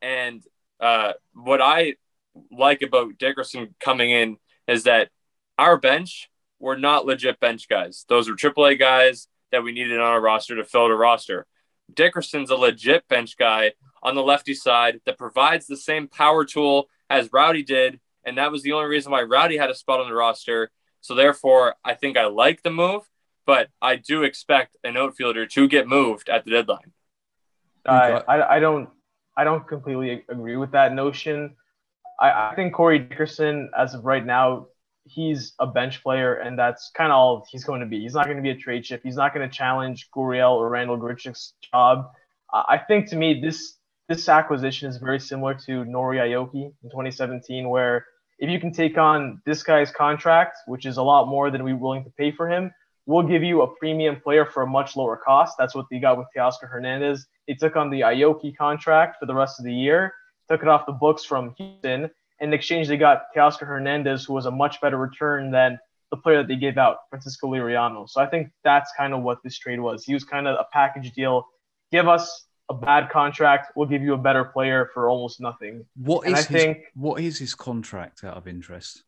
[0.00, 0.42] And
[0.80, 1.94] uh, what I
[2.50, 5.10] like about Dickerson coming in is that
[5.58, 8.04] our bench were not legit bench guys.
[8.08, 11.46] Those were AAA guys that we needed on our roster to fill the roster.
[11.92, 13.72] Dickerson's a legit bench guy
[14.02, 18.00] on the lefty side that provides the same power tool as Rowdy did.
[18.24, 20.70] And that was the only reason why Rowdy had a spot on the roster.
[21.00, 23.02] So therefore, I think I like the move,
[23.46, 26.92] but I do expect an outfielder to get moved at the deadline.
[27.86, 28.24] I, Okay.
[28.28, 28.90] I, I don't
[29.36, 31.56] I don't completely agree with that notion.
[32.20, 34.66] I, I think Corey Dickerson, as of right now,
[35.08, 38.00] he's a bench player, and that's kind of all he's going to be.
[38.00, 39.00] He's not going to be a trade chip.
[39.02, 42.10] He's not going to challenge Gurriel or Randall Grichuk's job.
[42.52, 43.74] Uh, I think to me this
[44.08, 48.06] this acquisition is very similar to Nori Aoki in 2017, where
[48.38, 51.76] if you can take on this guy's contract, which is a lot more than we're
[51.76, 52.72] willing to pay for him,
[53.04, 55.56] we'll give you a premium player for a much lower cost.
[55.58, 57.26] That's what they got with Teoscar Hernandez.
[57.46, 60.14] They took on the Aoki contract for the rest of the year,
[60.48, 62.10] took it off the books from Houston.
[62.40, 65.78] In exchange, they got Teoscar Hernandez, who was a much better return than
[66.10, 68.08] the player that they gave out, Francisco Liriano.
[68.08, 70.04] So I think that's kind of what this trade was.
[70.04, 71.46] He was kind of a package deal.
[71.92, 75.86] Give us a bad contract, we'll give you a better player for almost nothing.
[75.96, 79.02] What And is I his, think- what is his contract out of interest?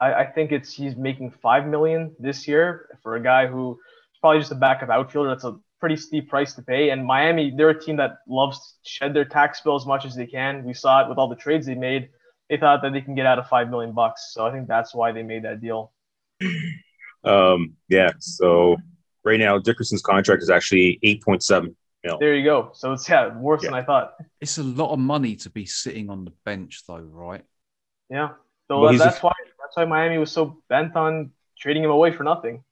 [0.00, 4.18] I, I think it's he's making five million this year for a guy who is
[4.20, 5.28] probably just a backup outfielder.
[5.28, 6.88] That's a pretty steep price to pay.
[6.90, 10.16] And Miami, they're a team that loves to shed their tax bill as much as
[10.16, 10.64] they can.
[10.64, 12.08] We saw it with all the trades they made.
[12.52, 14.32] They thought that they can get out of five million bucks.
[14.34, 15.90] So I think that's why they made that deal.
[17.24, 18.10] Um, yeah.
[18.18, 18.76] So
[19.22, 22.18] right now, Dickerson's contract is actually eight point seven mil.
[22.18, 22.72] There you go.
[22.74, 24.14] So it's yeah worse than I thought.
[24.40, 27.44] It's a lot of money to be sitting on the bench, though, right?
[28.10, 28.30] Yeah.
[28.66, 31.84] So Well, that- he's a- that's why that's why Miami was so bent on trading
[31.84, 32.64] him away for nothing.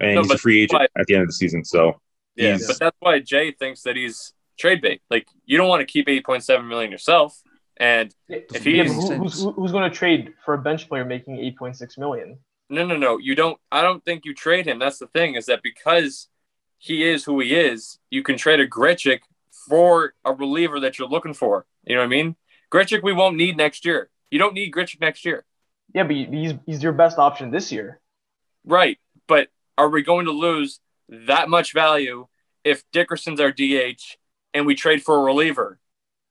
[0.00, 1.64] and No, he's a free agent but- at the end of the season.
[1.64, 2.00] So
[2.34, 5.02] Yeah, but that's why Jay thinks that he's trade bait.
[5.08, 7.40] Like you don't want to keep 8.7 million yourself.
[7.78, 10.54] And Doesn't he Yeah, make is- but any who, who's, who's going to trade for
[10.54, 12.38] a bench player making 8.6 million?
[12.68, 13.58] no, no, no, you don't.
[13.70, 14.78] I don't think you trade him.
[14.78, 16.28] That's the thing is that because
[16.78, 19.20] he is who he is, you can trade a Grichuk
[19.68, 21.64] for a reliever that you're looking for.
[21.84, 22.36] You know what I mean?
[22.72, 24.10] Grichuk, we won't need next year.
[24.30, 25.44] You don't need Grichuk next year.
[25.94, 28.00] Yeah, but he's he's your best option this year.
[28.64, 28.98] Right.
[29.28, 29.48] But
[29.78, 32.26] are we going to lose that much value
[32.64, 34.16] if Dickerson's our DH
[34.52, 35.78] and we trade for a reliever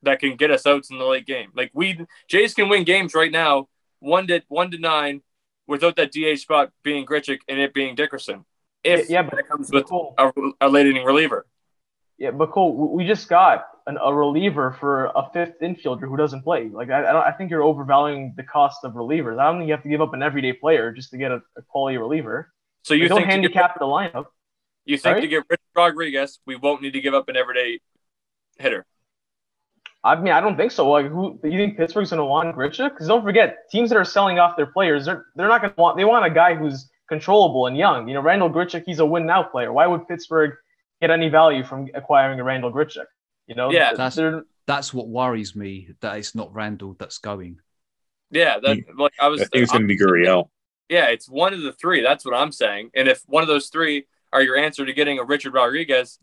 [0.05, 1.51] that can get us outs in the late game?
[1.55, 3.67] Like we Jays can win games right now,
[3.99, 5.21] one to one to nine,
[5.67, 8.45] without that DH spot being Grichuk and it being Dickerson.
[8.83, 10.31] If yeah, but it comes with a,
[10.61, 11.45] a late inning reliever.
[12.17, 16.43] yeah, but Cole, we just got an, a reliever for a fifth infielder who doesn't
[16.43, 16.69] play.
[16.69, 19.39] Like I, I don't, I think you're overvaluing the cost of relievers.
[19.39, 21.41] I don't think you have to give up an everyday player just to get a,
[21.57, 22.51] a quality reliever.
[22.83, 24.25] So you don't think to get, handicap the lineup.
[24.85, 25.27] you think to Sorry?
[25.27, 27.79] get Rich Rodriguez, we won't need to give up an everyday
[28.59, 28.85] hitter.
[30.05, 30.89] I mean, I don't think so.
[30.89, 32.91] Like, who you think Pittsburgh's going to want Grichuk?
[32.91, 35.81] Because don't forget, teams that are selling off their players, they're they're not going to
[35.81, 35.97] want.
[35.97, 38.07] They want a guy who's controllable and young.
[38.07, 39.73] You know, Randall Grichuk, he's a win now player.
[39.73, 40.51] Why would Pittsburgh
[41.01, 43.05] get any value from acquiring a Randall Grichuk?
[43.47, 47.59] You know, Yeah, That's- That's what worries me that it's not Randall that's going.
[48.31, 50.49] Yeah, that like I was I think it's going to be Gurriel.
[50.89, 52.01] Yeah, it's one of the three.
[52.01, 52.89] That's what I'm saying.
[52.95, 56.19] And if one of those three are your answer to getting a Richard Rodriguez,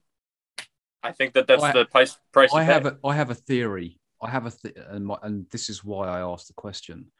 [1.02, 2.18] I think that that's I- the price.
[2.32, 2.52] Price.
[2.54, 2.72] I to pay.
[2.72, 3.98] have a, I have a theory.
[4.22, 7.10] I have a th- and, my, and this is why I asked the question.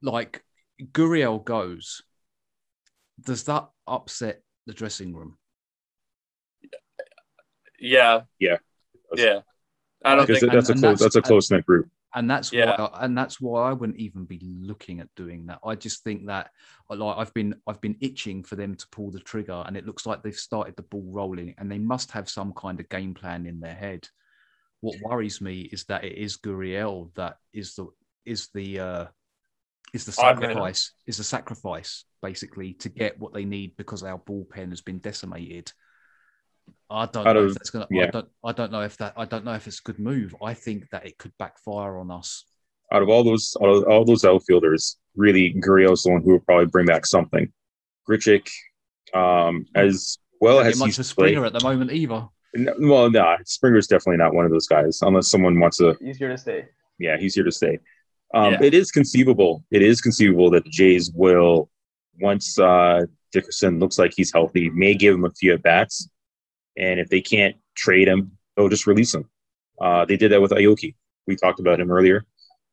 [0.00, 0.44] Like
[0.80, 2.02] Gurriel goes,
[3.20, 5.38] does that upset the dressing room?
[7.80, 8.22] Yeah.
[8.38, 8.58] Yeah.
[9.14, 9.40] Yeah.
[10.04, 10.52] I don't Because think.
[10.52, 11.88] that's a close that's- that's a close knit group.
[12.14, 12.76] And that's Yeah.
[12.76, 15.60] why and that's why I wouldn't even be looking at doing that.
[15.64, 16.50] I just think that
[16.90, 20.04] like I've been I've been itching for them to pull the trigger, and it looks
[20.06, 23.46] like they've started the ball rolling, and they must have some kind of game plan
[23.46, 24.06] in their head.
[24.80, 27.86] What worries me is that it is Gurriel that is the
[28.26, 29.06] is the uh,
[29.94, 30.56] is the Odd man out.
[30.56, 34.98] sacrifice is the sacrifice basically to get what they need because our bullpen has been
[34.98, 35.72] decimated.
[36.90, 37.84] I don't know of- if that's gonna.
[37.86, 38.10] I yeah.
[38.10, 38.28] don't.
[38.44, 39.14] I don't know if that.
[39.16, 40.34] I don't know if it's a good move.
[40.42, 42.44] I think that it could backfire on us.
[42.92, 46.40] out of all those all, all those outfielders, really Gurriel is the one who will
[46.40, 47.50] probably bring back something.
[48.08, 48.46] Grichuk,
[49.14, 52.28] um, as well as much he's of Springer played- at the moment either.
[52.54, 55.96] No, well, no, Springer's definitely not one of those guys, unless someone wants to.
[56.02, 56.66] He's here to stay.
[56.98, 57.78] Yeah, he's here to stay.
[58.34, 58.62] Um, Yeah.
[58.62, 59.64] It is conceivable.
[59.70, 61.70] It is conceivable that the Jays will,
[62.20, 66.10] once uh, Dickerson looks like he's healthy, may give him a few at bats,
[66.76, 69.28] and if they can't trade him, they'll just release him.
[69.80, 70.94] Uh, they did that with Aoki.
[71.26, 72.24] We talked about him earlier.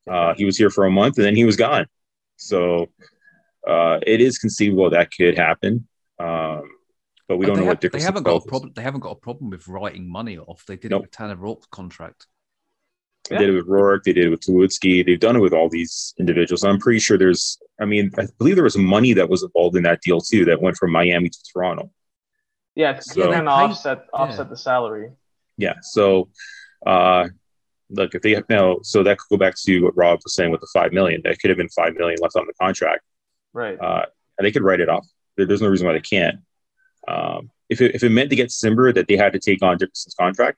[0.10, 1.86] Uh, he was here for a month and then he was gone.
[2.38, 2.88] So
[3.68, 5.88] uh, it is conceivable that could happen.
[6.20, 6.64] Um,
[7.28, 8.46] but we don't know ha- what they haven't got a is.
[8.46, 8.74] problem.
[8.76, 10.66] They haven't got a problem with writing money off.
[10.66, 11.00] They did Nope.
[11.00, 12.26] it with Tanner Roark's contract.
[13.30, 14.04] They did it with Rourke.
[14.04, 15.06] They did it with Tulowitzki.
[15.06, 16.64] They've done it with all these individuals.
[16.64, 17.60] I'm pretty sure there's.
[17.80, 20.46] I mean, I believe there was money that was involved in that deal too.
[20.46, 21.92] That went from Miami to Toronto.
[22.80, 25.12] Yeah, it's So- kind of Pay- offset offset the salary.
[25.58, 25.74] Yeah.
[25.82, 26.30] So,
[26.88, 27.28] uh,
[27.90, 30.50] look, if they have now, so that could go back to what Rob was saying
[30.52, 31.20] with the five million.
[31.26, 33.02] That could have been five million left on the contract,
[33.52, 33.78] Right.
[33.78, 34.06] uh,
[34.38, 35.06] and they could write it off.
[35.36, 36.38] There- There's no reason why they can't.
[37.06, 39.78] Um, if it, if it meant to get Cimber that they had to take on
[39.78, 40.58] Dickerson's contract,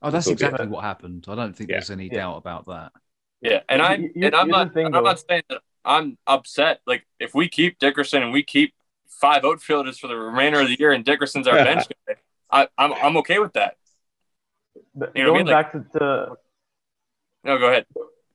[0.00, 0.32] Oh, that's Okay.
[0.34, 1.24] exactly what happened.
[1.26, 1.76] I don't think Yeah.
[1.78, 2.18] there's any Yeah.
[2.18, 2.92] doubt about that.
[3.40, 6.16] Yeah, and I You- you- and I'm not thing, and I'm not saying that I'm
[6.24, 6.80] upset.
[6.86, 8.74] Like if we keep Dickerson and we keep
[9.20, 12.14] five outfielders for the remainder of the year and Dickerson's our bench guy,
[12.50, 13.76] I, I'm I'm okay with that.
[14.74, 15.46] You know what I going mean?
[15.46, 16.36] Like- back to, to
[17.44, 17.86] No, go ahead.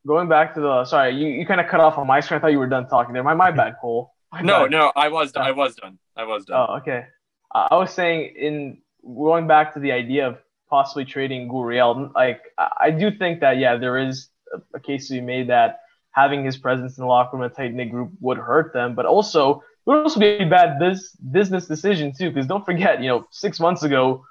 [0.06, 2.38] going back to the sorry, you, you kind of cut off on my screen.
[2.38, 3.24] I thought you were done talking there.
[3.24, 4.14] My my bad, Cole.
[4.32, 4.72] My No, bad.
[4.72, 6.00] no, I was I was done.
[6.16, 6.58] I was done.
[6.70, 7.06] Oh, okay.
[7.54, 10.38] Uh, I was saying in going back to the idea of
[10.70, 15.08] possibly trading Gurriel, like I, I do think that yeah, there is a, a case
[15.08, 15.80] to be made that
[16.12, 19.06] having his presence in the locker room, a tight knit group, would hurt them, but
[19.06, 22.30] also it would also be a bad biz, business decision too.
[22.30, 24.24] Because don't forget, you know, six months ago,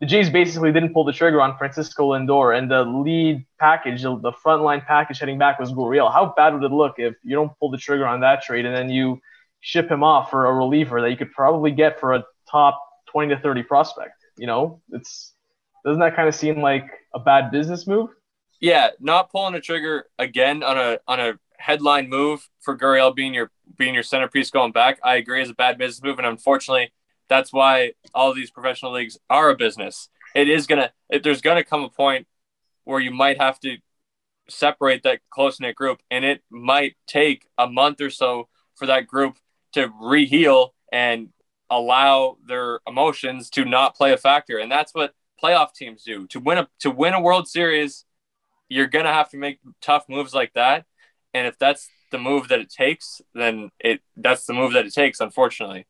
[0.00, 4.18] the Jays basically didn't pull the trigger on Francisco Lindor, and the lead package, the
[4.18, 6.10] the frontline package heading back was Gurriel.
[6.10, 8.74] How bad would it look if you don't pull the trigger on that trade and
[8.74, 9.20] then you
[9.60, 12.80] ship him off for a reliever that you could probably get for a top
[13.12, 14.24] 20 to 30 prospect.
[14.38, 15.34] You know, it's
[15.84, 18.08] doesn't that kind of seem like a bad business move?
[18.60, 23.34] Yeah, not pulling the trigger again on a on a headline move for Gurriel being
[23.34, 24.98] your being your centerpiece going back.
[25.02, 26.92] I agree is a bad business move, and unfortunately,
[27.28, 30.08] that's why all these professional leagues are a business.
[30.34, 30.92] It is gonna.
[31.22, 32.26] There's gonna come a point
[32.84, 33.78] where you might have to
[34.48, 39.06] separate that close knit group, and it might take a month or so for that
[39.06, 39.38] group
[39.72, 41.28] to reheal and
[41.70, 44.58] allow their emotions to not play a factor.
[44.58, 46.26] And that's what playoff teams do.
[46.28, 48.04] To win a to win a World Series,
[48.68, 50.84] you're gonna have to make tough moves like that.
[51.32, 54.92] And if that's the move that it takes, then it that's the move that it
[54.92, 55.86] takes, unfortunately.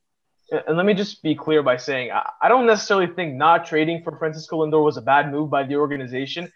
[0.66, 2.10] And let me just be clear by saying
[2.42, 5.76] I don't necessarily think not trading for Francisco Lindor was a bad move by the
[5.76, 6.50] organization.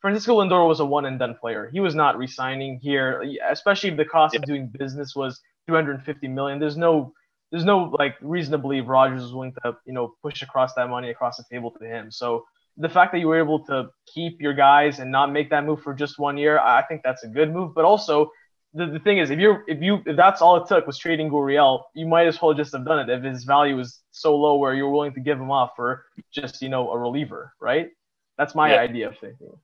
[0.00, 1.68] Francisco Lindor was a one and done player.
[1.72, 6.58] He was not resigning here, especially if the cost of doing business was 250 million.
[6.58, 7.12] There's no
[7.50, 10.88] there's no like reason to believe Rogers was willing to you know push across that
[10.88, 12.10] money across the table to him.
[12.10, 12.44] So
[12.76, 15.82] the fact that you were able to keep your guys and not make that move
[15.82, 17.74] for just one year, I think that's a good move.
[17.74, 18.30] But also
[18.74, 21.30] the, the thing is, if you're if you if that's all it took was trading
[21.30, 24.56] Gurriel, you might as well just have done it if his value is so low
[24.56, 27.88] where you're willing to give him off for just you know a reliever, right?
[28.36, 28.80] That's my Yeah.
[28.80, 29.58] idea of thinking.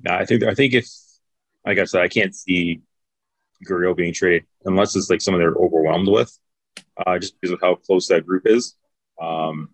[0.00, 0.86] No, I think I think if
[1.66, 2.80] like I said, I can't see
[3.68, 6.38] Gurriel being traded unless it's like someone they're overwhelmed with,
[7.06, 8.76] uh, just because of how close that group is.
[9.20, 9.70] Um,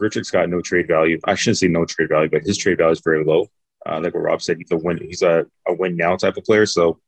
[0.00, 1.20] Grichuk's got no trade value.
[1.24, 3.50] I shouldn't say no trade value, but his trade value is very low.
[3.86, 4.98] Uh, like what Rob said, he's a win.
[4.98, 6.66] He's a, a win now type of player.
[6.66, 7.00] So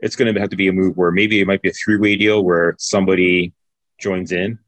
[0.00, 1.98] it's going to have to be a move where maybe it might be a three
[1.98, 3.52] way deal where somebody
[3.98, 4.58] joins in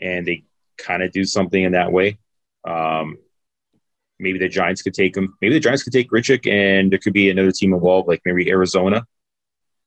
[0.00, 0.44] and they
[0.76, 2.18] kind of do something in that way.
[2.66, 3.18] Um,
[4.18, 5.36] maybe the Giants could take him.
[5.40, 8.50] Maybe the Giants could take Grichuk, and there could be another team involved, like maybe
[8.50, 9.06] Arizona,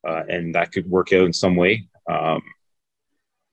[0.07, 1.87] uh, and that could work out in some way.
[2.09, 2.41] Um,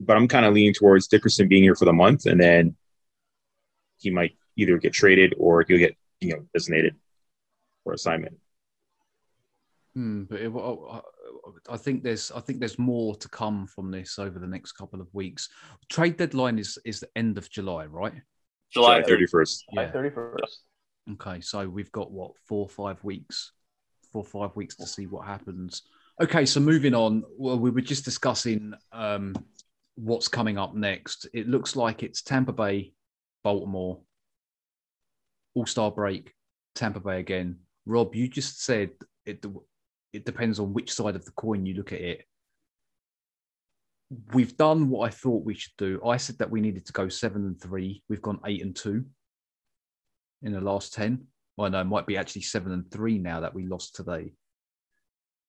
[0.01, 2.77] but I'm kind of leaning towards Dickerson being here for the month, and then
[3.99, 6.97] he might either get traded or he'll get you know designated
[7.89, 8.37] for assignment.
[9.95, 10.53] Hmm, but it,
[11.71, 15.01] I think there's I think there's more to come from this over the next couple
[15.01, 15.49] of weeks.
[15.89, 18.13] Trade deadline is is the end of July, right?
[18.71, 19.31] July thirty 30th.
[19.31, 19.65] first.
[19.75, 20.57] By 31st.
[21.15, 23.53] Okay, so we've got what four or five weeks,
[24.13, 25.83] four or five weeks to see what happens.
[26.21, 27.25] Okay, so moving on.
[27.39, 29.35] Well, we were just discussing um,
[29.95, 31.27] what's coming up next.
[31.33, 32.93] It looks like it's Tampa Bay,
[33.43, 34.01] Baltimore,
[35.55, 36.35] All Star break,
[36.75, 37.61] Tampa Bay again.
[37.89, 38.91] Rob, you just said
[39.25, 39.45] it.
[40.13, 42.25] It depends on which side of the coin you look at it.
[44.33, 46.01] We've done what I thought we should do.
[46.07, 48.03] I said that we needed to go seven and three.
[48.09, 49.05] We've gone eight and two
[50.43, 51.27] in the last 10.
[51.57, 54.33] Well, no, it might be actually seven and three now that we lost today.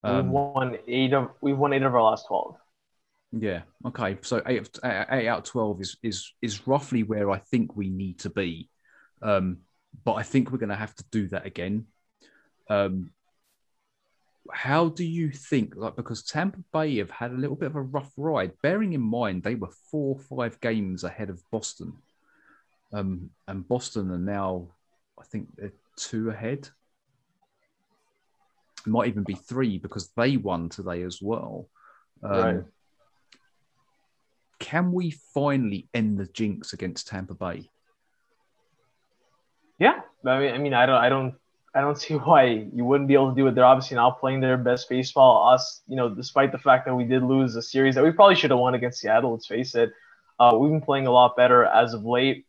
[0.04, 2.56] Um, won eight of we've won eight of our last twelve.
[3.34, 3.64] yeah.
[3.86, 4.18] Okay.
[4.22, 4.70] So eight, of,
[5.12, 8.70] eight out of twelve is is is roughly where I think we need to be.
[9.22, 9.58] Um,
[10.06, 11.88] but I think we're going to have to do that again.
[12.70, 13.12] Um,
[14.52, 17.82] how do you think, like, because Tampa Bay have had a little bit of a
[17.82, 21.94] rough ride, bearing in mind they were four or five games ahead of Boston.
[22.92, 24.70] Um, and Boston are now,
[25.20, 26.70] I think they're two ahead.
[28.86, 31.68] It might even be three because they won today as well.
[32.24, 32.64] Um, Right.
[34.60, 37.70] Can we finally end the jinx against Tampa Bay?
[39.80, 41.36] Yeah, I mean, I mean, I don't, I don't,
[41.76, 43.56] I don't see why you wouldn't be able to do it.
[43.56, 45.50] They're obviously not playing their best baseball.
[45.54, 48.36] Us, you know, despite the fact that we did lose a series that we probably
[48.36, 49.32] should have won against Seattle.
[49.34, 49.92] Let's face it.
[50.40, 52.46] Uh, we've been playing a lot better as of late.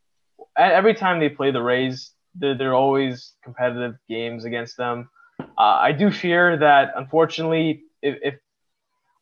[0.56, 5.10] Every time they play the Rays, they're, they're always competitive games against them.
[5.40, 8.34] Uh, I do fear that, unfortunately, if, if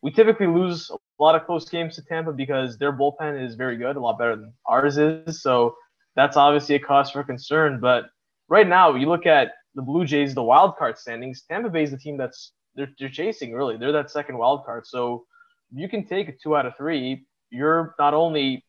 [0.02, 3.76] we typically lose a lot of close games to Tampa because their bullpen is very
[3.76, 5.42] good, a lot better than ours is.
[5.42, 5.76] So
[6.14, 7.80] that's obviously a cause for concern.
[7.80, 8.04] But
[8.48, 11.44] right now, you look at the Blue Jays, the wild card standings.
[11.48, 13.52] Tampa Bay is the team that's they're, they're chasing.
[13.52, 14.84] Really, they're that second wild card.
[14.86, 15.24] So
[15.72, 17.26] you can take a two out of three.
[17.50, 18.64] You're not only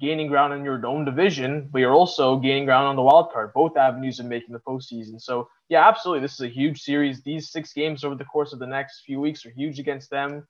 [0.00, 3.52] gaining ground in your own division, but you're also gaining ground on the wild card.
[3.52, 5.20] Both avenues of making the postseason.
[5.20, 7.22] So yeah, absolutely, this is a huge series.
[7.22, 10.46] These six games over the course of the next few weeks are huge against them.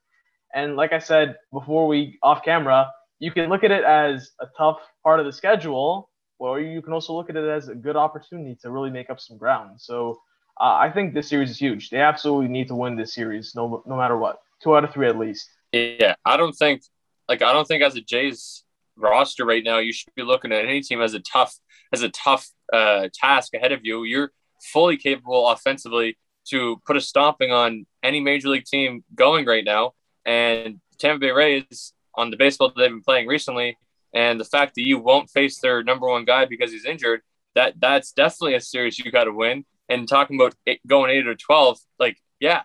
[0.53, 4.45] And like I said before we off camera, you can look at it as a
[4.55, 7.95] tough part of the schedule, or you can also look at it as a good
[7.95, 9.79] opportunity to really make up some ground.
[9.79, 10.19] So
[10.59, 11.89] uh, I think this series is huge.
[11.89, 14.39] They absolutely need to win this series, no no matter what.
[14.61, 15.49] Two out of three at least.
[15.71, 16.83] Yeah, I don't think
[17.27, 18.63] like I don't think as a Jays
[18.95, 21.55] roster right now, you should be looking at any team as a tough
[21.91, 24.03] as a tough uh, task ahead of you.
[24.03, 24.31] You're
[24.61, 29.93] fully capable offensively to put a stomping on any major league team going right now.
[30.25, 33.77] And Tampa Bay Rays on the baseball that they've been playing recently,
[34.13, 37.21] and the fact that you won't face their number one guy because he's injured,
[37.55, 39.65] that that's definitely a series you got to win.
[39.89, 40.55] And talking about
[40.87, 42.61] going eight or twelve, like yeah,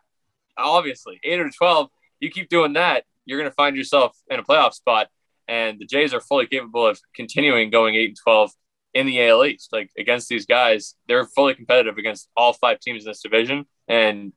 [0.57, 1.89] obviously eight or twelve,
[2.21, 5.09] you keep doing that, you're going to find yourself in a playoff spot.
[5.47, 8.53] And the Jays are fully capable of continuing going eight and twelve
[8.95, 9.73] in the AL East.
[9.73, 14.33] Like against these guys, they're fully competitive against all five teams in this division, and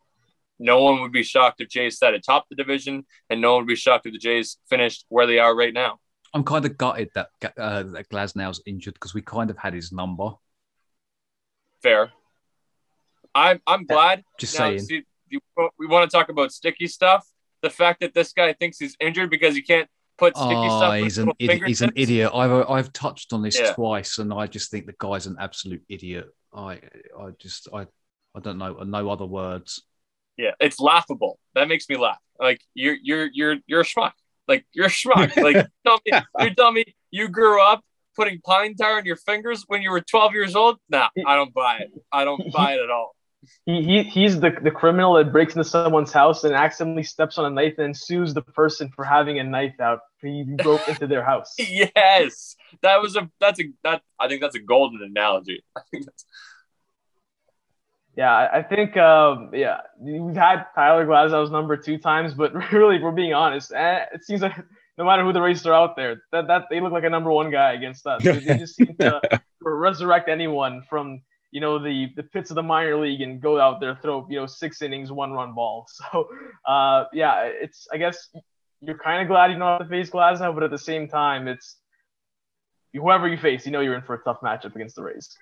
[0.59, 3.67] no one would be shocked if Jays sat atop the division, and no one would
[3.67, 5.99] be shocked if the Jays finished where they are right now.
[6.33, 9.91] I'm kind of gutted that uh, that Glasnow's injured because we kind of had his
[9.91, 10.31] number.
[11.83, 12.11] Fair.
[13.33, 14.23] I'm I'm glad.
[14.39, 14.79] Just Now, saying.
[14.79, 15.03] see,
[15.77, 17.25] we want to talk about sticky stuff.
[17.61, 20.95] The fact that this guy thinks he's injured because he can't put sticky Oh, stuff.
[20.95, 22.31] he's an idi- he's an idiot.
[22.33, 23.73] I've I've touched on this Yeah.
[23.73, 26.25] twice, and I just think the guy's an absolute idiot.
[26.53, 26.81] I
[27.17, 27.87] I just I
[28.35, 29.83] I don't know no other words.
[30.37, 31.39] Yeah, it's laughable.
[31.55, 32.19] That makes me laugh.
[32.39, 34.13] Like you're you're you're you're a schmuck.
[34.51, 35.41] Like you're a schmuck.
[35.41, 37.85] Like tell me, you tell me you grew up
[38.17, 40.77] putting pine tar in your fingers when you were 12 years old.
[40.89, 41.91] Nah, I don't buy it.
[42.11, 43.15] I don't buy it at all.
[43.65, 47.45] He, he he's the, the criminal that breaks into someone's house and accidentally steps on
[47.45, 50.01] a knife and sues the person for having a knife out.
[50.21, 51.55] He broke into their house.
[51.57, 55.63] Yes, that was a that's a that I think that's a golden analogy.
[55.77, 56.25] I think that's
[58.17, 63.01] Yeah, I think um, yeah we've had Tyler Glasnow's number two times, but really, if
[63.01, 64.53] we're being honest, eh, it seems like
[64.97, 67.31] no matter who the racers are out there, that that they look like a number
[67.31, 68.23] one guy against us.
[68.23, 69.21] They, they just seem to
[69.61, 73.79] resurrect anyone from you know the the pits of the minor league and go out
[73.79, 75.87] there throw you know six innings, one run ball.
[75.87, 76.27] So
[76.67, 78.29] uh, yeah, it's I guess
[78.81, 81.47] you're kind of glad you don't have to face Glasnow, but at the same time,
[81.47, 81.77] it's
[82.93, 85.33] whoever you face, you know you're in for a tough matchup against the Rays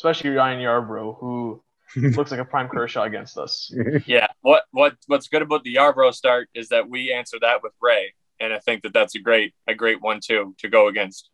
[0.00, 1.62] especially Ryan Yarbrough, who
[1.96, 3.70] looks like a prime Kershaw against us.
[4.06, 4.28] yeah.
[4.40, 8.14] What what what's good about the Yarbrough start is that we answer that with Ray,
[8.40, 11.28] and I think that that's a great a great one too to go against.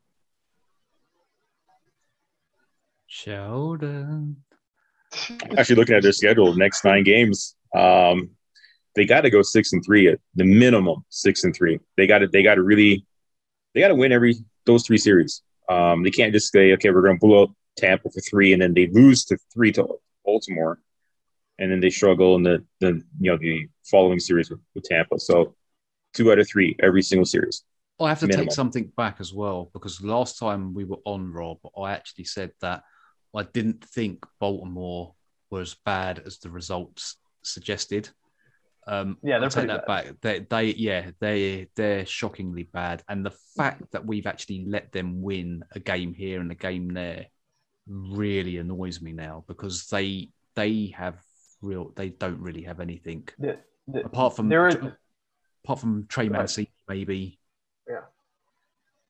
[3.07, 4.39] Sheldon.
[5.57, 8.31] Actually, looking at their schedule, next nine games, um,
[8.97, 11.05] they got to go six and three at the minimum.
[11.09, 11.79] Six and three.
[11.97, 12.27] They got to.
[12.27, 13.07] They got to really.
[13.75, 15.43] They got to win every those three series.
[15.69, 18.63] Um, they can't just say, okay, we're going to blow up Tampa for three, and
[18.63, 19.87] then they lose to three to
[20.25, 20.81] Baltimore,
[21.59, 25.19] and then they struggle in the the you know the following series with, with Tampa.
[25.19, 25.55] So
[26.15, 27.63] two out of three every single series.
[27.99, 28.47] I have to Minimum.
[28.47, 32.53] take something back as well because last time we were on Rob, I actually said
[32.61, 32.83] that
[33.35, 35.15] I didn't think Baltimore
[35.51, 38.11] were as bad as the results suggested.
[38.87, 40.07] Um, Yeah, they're I take pretty that back.
[40.21, 45.23] They, they, yeah, they, they're shockingly bad, and the fact that we've actually let them
[45.23, 47.27] win a game here and a game there
[47.89, 51.17] really annoys me now because they they have
[51.63, 53.59] real they don't really have anything The-
[53.89, 54.75] the- apart from there is,
[55.65, 56.39] apart from Trey Right.
[56.39, 57.39] Mancini maybe.
[57.89, 58.01] Yeah.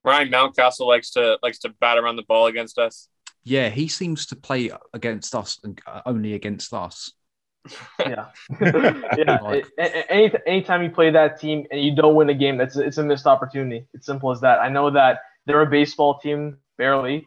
[0.04, 3.08] Ryan Mountcastle likes to likes to bat around the ball against us.
[3.44, 7.12] Yeah, he seems to play against us and uh, only against us.
[7.98, 8.26] yeah,
[8.60, 9.38] yeah.
[9.42, 12.56] Like- A- a- any anytime you play that team and you don't win a game,
[12.58, 13.86] that's it's a missed opportunity.
[13.94, 14.60] It's simple as that.
[14.60, 17.26] I know that they're a baseball team, barely,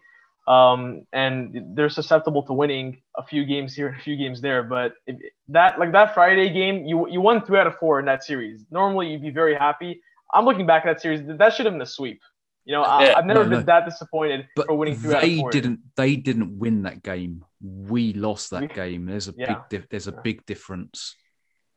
[0.49, 4.63] um, and they're susceptible to winning a few games here a few games there.
[4.63, 5.15] But if,
[5.49, 8.65] that like that Friday game, you you won three out of four in that series.
[8.71, 10.01] Normally, you'd be very happy.
[10.33, 11.21] I'm looking back at that series.
[11.25, 12.21] That should have been a sweep.
[12.65, 13.13] You know, I, Yeah.
[13.17, 13.65] I've never No, been no.
[13.73, 15.79] that disappointed But for winning three out of they didn't.
[15.95, 17.45] They didn't win that game.
[17.61, 19.05] We lost that We- game.
[19.05, 19.47] There's a Yeah.
[19.53, 19.57] big.
[19.69, 21.15] Dif- there's a big difference.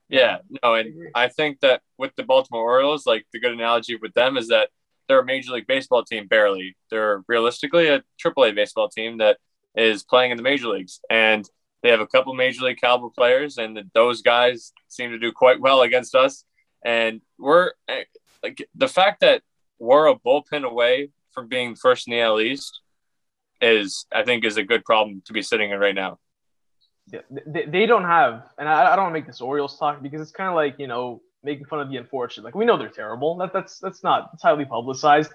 [0.09, 1.09] Yeah, no, and.
[1.15, 4.69] I think that with the Baltimore Orioles, like the good analogy with them is that
[5.13, 6.75] they're a Major League Baseball team barely.
[6.91, 9.37] They're realistically a AAA baseball team that
[9.77, 11.47] is playing in the major leagues, and
[11.83, 15.61] they have a couple Major League caliber players, and those guys seem to do quite
[15.61, 16.47] well against us.
[16.83, 18.05] And we're eh,
[18.43, 19.43] like the fact that
[19.79, 22.81] we're a bullpen away from being first in the AL East
[23.61, 26.21] is, I think, is a good problem to be sitting in right now.
[27.07, 30.49] Yeah, they, don't have, and I, I don't make this Orioles talk because it's kind
[30.49, 32.45] of like you know making fun of the unfortunate.
[32.45, 33.37] Like we know they're terrible.
[33.39, 35.33] That that's that's not it's highly publicized.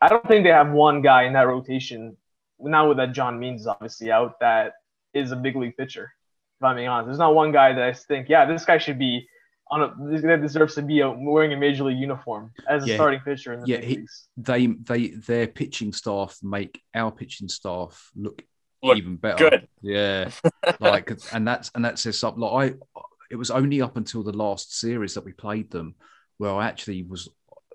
[0.00, 2.16] I don't think they have one guy in that rotation.
[2.58, 4.74] Now with that John Means is obviously out, that
[5.14, 6.12] is a big league pitcher.
[6.58, 8.98] If I'm being honest, there's not one guy that I think, yeah, this guy should
[8.98, 9.26] be
[9.70, 12.88] on a this guy deserves to be a, wearing a major league uniform as a
[12.88, 12.94] Yeah.
[12.96, 14.28] starting pitcher in the Yeah, big he- leagues.
[14.36, 18.42] They they their pitching staff make our pitching staff look,
[18.82, 19.50] Look even better.
[19.50, 19.68] Good.
[19.80, 20.30] Yeah,
[20.80, 22.40] like and that's and that says something.
[22.42, 23.00] Like I,
[23.30, 25.94] it was only up until the last series that we played them
[26.38, 27.28] where I actually was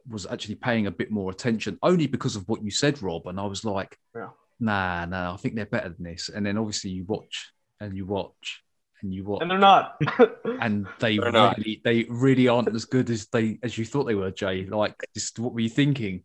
[0.08, 3.26] was actually paying a bit more attention, only because of what you said, Rob.
[3.28, 4.30] And I was like, Yeah.
[4.60, 6.30] nah, nah, I think they're better than this.
[6.30, 8.62] And then obviously you watch and you watch
[9.01, 9.99] and you watch, And they're not.
[10.62, 11.58] and they They're not.
[11.58, 14.66] really they really aren't as good as they as you thought they were, Jay.
[14.66, 16.24] Like, just what were you thinking?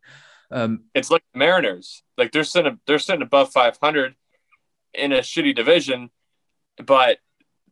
[0.51, 2.03] Um, it's like the Mariners.
[2.19, 4.15] Like they're sitting they're sitting above 500
[4.93, 6.11] in a shitty division,
[6.85, 7.19] but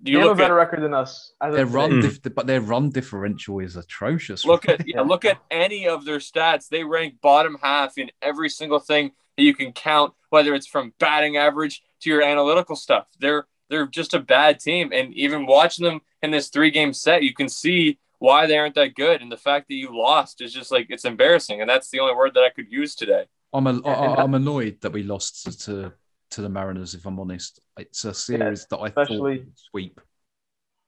[0.01, 1.33] they you have a better at record than us.
[1.41, 2.03] as of their run, Mm.
[2.03, 4.45] dif- but their run differential is atrocious.
[4.45, 5.01] look at yeah, Yeah.
[5.03, 6.69] look at any of their stats.
[6.69, 10.93] They rank bottom half in every single thing that you can count, whether it's from
[10.99, 13.09] batting average to your analytical stuff.
[13.19, 17.23] They're they're just a bad team, and even watching them in this three game set,
[17.23, 19.21] you can see why they aren't that good.
[19.23, 22.15] And the fact that you lost is just like it's embarrassing, and that's the only
[22.15, 23.27] word that I could use today.
[23.53, 25.93] I'm a, and I, that- I'm annoyed that we lost to,
[26.31, 26.95] to to the Mariners.
[26.95, 30.01] If I'm honest, it's a series that I especially- thought sweep.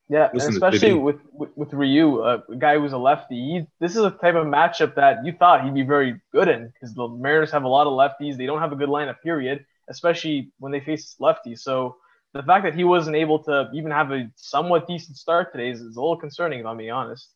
[0.09, 3.37] Yeah, and especially with, with with Ryu, uh, a guy who's a lefty.
[3.37, 6.67] He, this is a type of matchup that you thought he'd be very good in
[6.67, 8.37] because the Mariners have a lot of lefties.
[8.37, 11.61] They don't have a good lineup, period, especially when they face lefties.
[11.61, 11.97] So
[12.35, 15.81] the fact that he wasn't able to even have a somewhat decent start today is,
[15.81, 17.29] is a little concerning, if I'm being honest.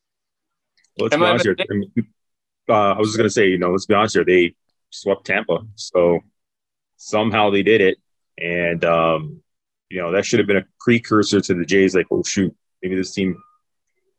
[0.98, 1.56] Well, let's Am be I honest here.
[1.60, 1.92] I mean,
[2.68, 4.24] uh, I was just gonna say, you know, let's be honest here.
[4.24, 4.56] They
[4.90, 6.18] swept Tampa, so
[6.96, 7.98] somehow they did it,
[8.38, 9.42] and um,
[9.88, 11.94] you know that should have been a precursor to the Jays.
[11.94, 13.36] Like, oh shoot, maybe this team,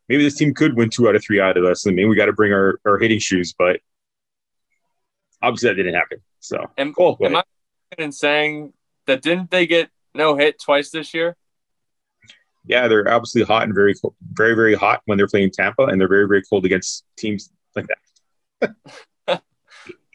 [0.09, 2.15] maybe this team could win two out of three out of us, and mean, we
[2.15, 3.54] got to bring our, our hitting shoes.
[3.58, 3.79] But
[5.41, 6.20] obviously, that didn't happen.
[6.39, 7.17] So Am, cool.
[7.24, 7.43] Am I
[7.97, 8.74] in saying
[9.08, 11.36] that didn't they get no hit twice this year?
[12.67, 16.00] yeah, they're obviously hot and very, cold, very, very hot when they're playing Tampa, and
[16.00, 18.75] they're very, very cold against teams like that.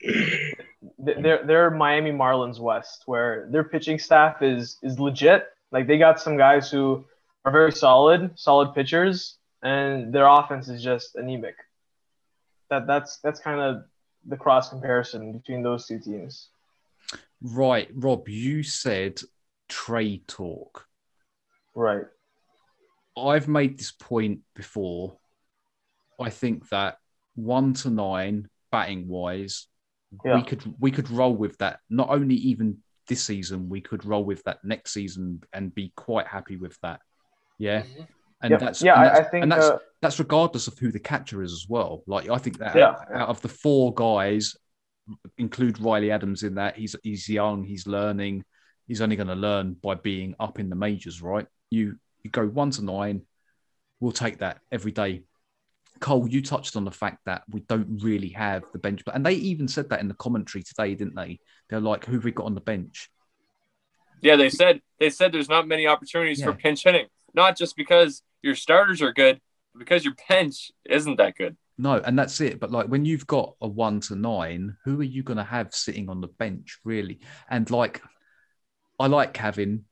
[0.03, 0.55] Th-
[0.99, 5.47] They're they're Miami Marlins West, where their pitching staff is is legit.
[5.73, 7.05] Like they got some guys who
[7.45, 11.57] are very solid, solid pitchers, and their offense is just anemic.
[12.71, 13.85] That that's that's kind of
[14.27, 16.49] the cross comparison between those two teams.
[17.43, 19.21] Right, Rob, you said
[19.69, 20.87] trade talk.
[21.75, 22.05] Right.
[23.17, 25.17] I've made this point before.
[26.21, 26.99] I think that
[27.35, 29.67] one to nine batting wise,
[30.25, 30.37] Yeah.
[30.37, 31.81] we could we could roll with that.
[31.89, 32.79] Not only even
[33.09, 37.01] this season, we could roll with that next season and be quite happy with that.
[37.59, 37.83] Yeah,
[38.43, 38.61] and Yep.
[38.61, 41.43] that's yeah, and I, I think and that's uh, that's regardless of who the catcher
[41.43, 42.03] is as well.
[42.07, 44.57] Like I think that Yeah, out, out of the four guys,
[45.39, 46.77] include Riley Adams in that.
[46.77, 48.45] He's he's young, he's learning.
[48.87, 51.47] He's only going to learn by being up in the majors, right?
[51.71, 53.23] You you go one to nine,
[54.01, 55.23] we'll take that every day.
[56.01, 59.35] Cole, you touched on the fact that we don't really have the bench, and they
[59.35, 61.41] even said that in the commentary today, didn't they?
[61.69, 63.11] They're like, "Who have we got on the bench?"
[64.23, 67.07] Yeah, they said they said there's not many opportunities for pinch hitting.
[67.35, 69.41] Not just because your starters are good,
[69.73, 71.57] but because your bench isn't that good.
[71.79, 72.61] No, and that's it.
[72.61, 75.75] But like when you've got a one to nine, who are you going to have
[75.75, 77.21] sitting on the bench, really?
[77.49, 78.03] And like,
[78.99, 79.85] I like Kevin.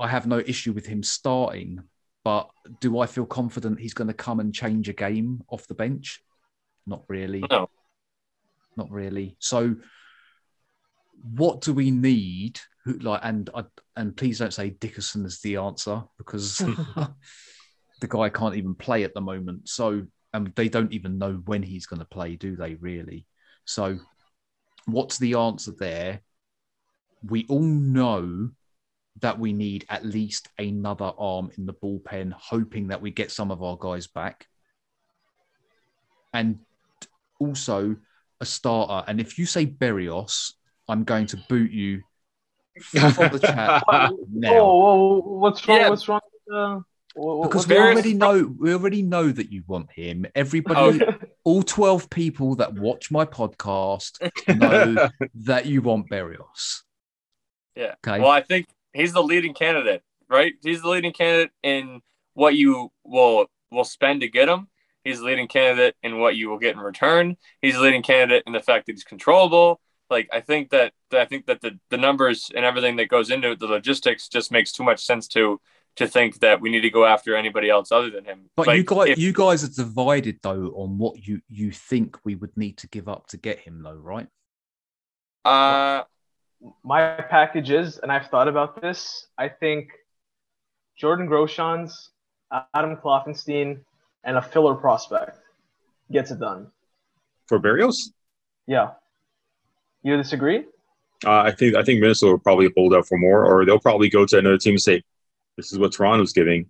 [0.00, 1.82] I have no issue with him starting,
[2.24, 2.48] but
[2.80, 6.22] do I feel confident he's going to come and change a game off the bench?
[6.86, 7.44] Not really.
[7.50, 7.68] No.
[8.76, 9.36] Not really.
[9.38, 9.76] So,
[11.22, 12.60] what do we need?
[12.84, 13.64] Who like and I
[13.96, 16.58] and please don't say Dickerson is the answer because
[18.00, 19.68] the guy can't even play at the moment.
[19.68, 22.74] So, and they don't even know when he's going to play, do they?
[22.74, 23.26] Really?
[23.64, 23.98] So,
[24.86, 26.22] what's the answer there?
[27.24, 28.50] We all know
[29.20, 33.50] that we need at least another arm in the bullpen, hoping that we get some
[33.50, 34.46] of our guys back.
[36.32, 36.60] And
[37.38, 37.96] also
[38.40, 39.04] a starter.
[39.08, 40.52] And if you say Berrios,
[40.88, 42.00] I'm going to boot you
[42.90, 43.82] from the chat
[44.32, 44.52] now.
[44.54, 45.78] Whoa, whoa, what's wrong?
[45.78, 45.88] Yeah.
[45.90, 46.20] What's wrong?
[46.52, 46.80] Uh,
[47.14, 50.24] wha- wha- Because we already know we already know that you want him.
[50.34, 51.14] Everybody, Oh,
[51.44, 54.18] all 12 people that watch my podcast
[54.58, 56.82] know that you want Berrios.
[57.76, 57.94] Yeah.
[58.06, 58.20] Okay.
[58.20, 60.54] Well, I think he's the leading candidate, right?
[60.62, 62.00] He's the leading candidate in
[62.34, 64.68] what you will will spend to get him.
[65.04, 67.36] He's the leading candidate in what you will get in return.
[67.60, 69.80] He's the leading candidate in the fact that he's controllable.
[70.10, 73.50] Like I think that I think that the, the numbers and everything that goes into
[73.52, 75.60] it, the logistics just makes too much sense to
[75.96, 78.48] to think that we need to go after anybody else other than him.
[78.56, 82.18] But Like, you guys, if- you guys are divided though on what you you think
[82.24, 84.26] we would need to give up to get him, though, right?
[85.44, 86.04] uh,
[86.84, 89.26] my package is, and I've thought about this.
[89.38, 89.90] I think
[90.96, 92.08] Jordan Groshans,
[92.74, 93.80] Adam Klopfenstein,
[94.24, 95.38] and a filler prospect
[96.10, 96.70] gets it done.
[97.48, 97.96] For Berrios,
[98.66, 98.92] Yeah.
[100.04, 100.64] You disagree?
[101.24, 104.08] uh, I think I think Minnesota will probably hold out for more, or they'll probably
[104.08, 105.02] go to another team and say,
[105.56, 106.68] "This is what Toronto's giving.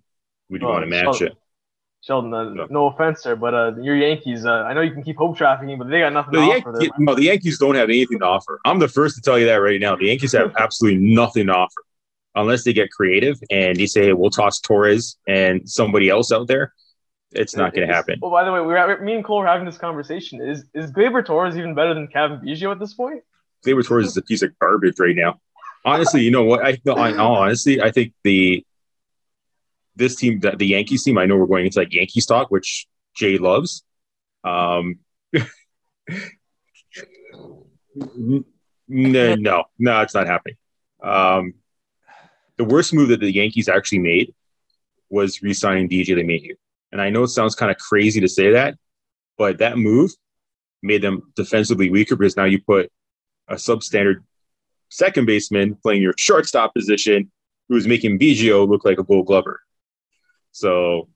[0.49, 1.37] We do Oh, want to match so- it."
[2.03, 2.67] Sheldon, uh, No.
[2.69, 5.77] no offense there, but uh, your Yankees, uh, I know you can keep hope trafficking,
[5.77, 6.81] but they got nothing No to the, offer.
[6.81, 8.59] Yankees, no, the Yankees don't have anything to offer.
[8.65, 9.95] I'm the first to tell you that right now.
[9.95, 11.81] The Yankees have absolutely nothing to offer
[12.35, 16.47] unless they get creative and they say, hey, we'll toss Torres and somebody else out
[16.47, 16.73] there.
[17.31, 18.19] It's not going to happen.
[18.21, 20.41] Well, by the way, we were, me and Cole were having this conversation.
[20.41, 23.23] Is is Gleyber Torres even better than Kevin Biggio at this point?
[23.65, 25.39] Gleyber Torres is a piece of garbage right now.
[25.83, 26.63] Honestly, you know what?
[26.63, 28.63] I no, I honestly, I think the
[29.95, 32.87] this team, the, the Yankees team, I know we're going into like Yankee stock, which
[33.15, 33.83] Jay loves.
[34.43, 34.99] Um,
[37.95, 37.95] no,
[38.87, 40.57] no, no, it's not happening.
[41.01, 41.53] Um,
[42.57, 44.33] the worst move that the Yankees actually made
[45.09, 46.55] was re-signing DJ LeMahieu.
[46.91, 48.75] And I know it sounds kind of crazy to say that,
[49.37, 50.11] but that move
[50.81, 52.91] made them defensively weaker because now you put
[53.47, 54.23] a substandard
[54.89, 57.31] second baseman playing your shortstop position
[57.67, 59.61] who was making Biggio look like a gold glover.
[60.53, 61.09] So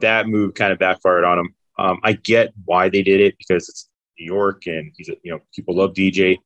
[0.00, 1.54] that move kind of backfired on him.
[1.78, 3.88] Um, I get why they did it because it's
[4.18, 6.38] New York and he's a, you know people love DJ,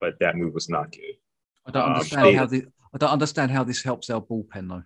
[0.00, 1.00] but that move was not good.
[1.66, 2.62] I don't Um, understand they- how this.
[2.94, 4.82] I don't understand how this helps our bullpen though.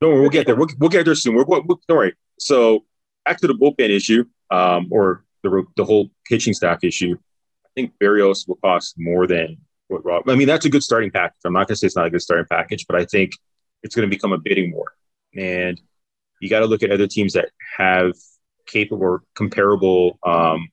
[0.00, 0.54] Don't worry, we'll get there.
[0.54, 1.34] We'll, we'll get there soon.
[1.34, 2.14] We're, we're, don't worry.
[2.38, 2.84] So
[3.24, 7.16] back to the bullpen issue, um, or the the whole pitching staff issue.
[7.64, 9.56] I think Berrios will cost more than
[9.88, 10.28] what Rob.
[10.28, 11.36] I mean, that's a good starting package.
[11.44, 13.32] I'm not going to say it's not a good starting package, but I think
[13.82, 14.92] it's going to become a bidding war,
[15.38, 15.80] and
[16.40, 18.12] you got to look at other teams that have
[18.66, 20.68] capable comparable um,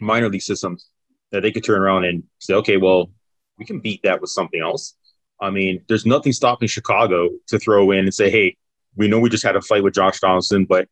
[0.00, 0.86] minor league systems
[1.32, 3.10] that they could turn around and say, okay, well,
[3.58, 4.94] we can beat that with something else.
[5.40, 8.56] I mean, there's nothing stopping Chicago to throw in and say, hey,
[8.96, 10.88] we know we just had a fight with Josh Donaldson, but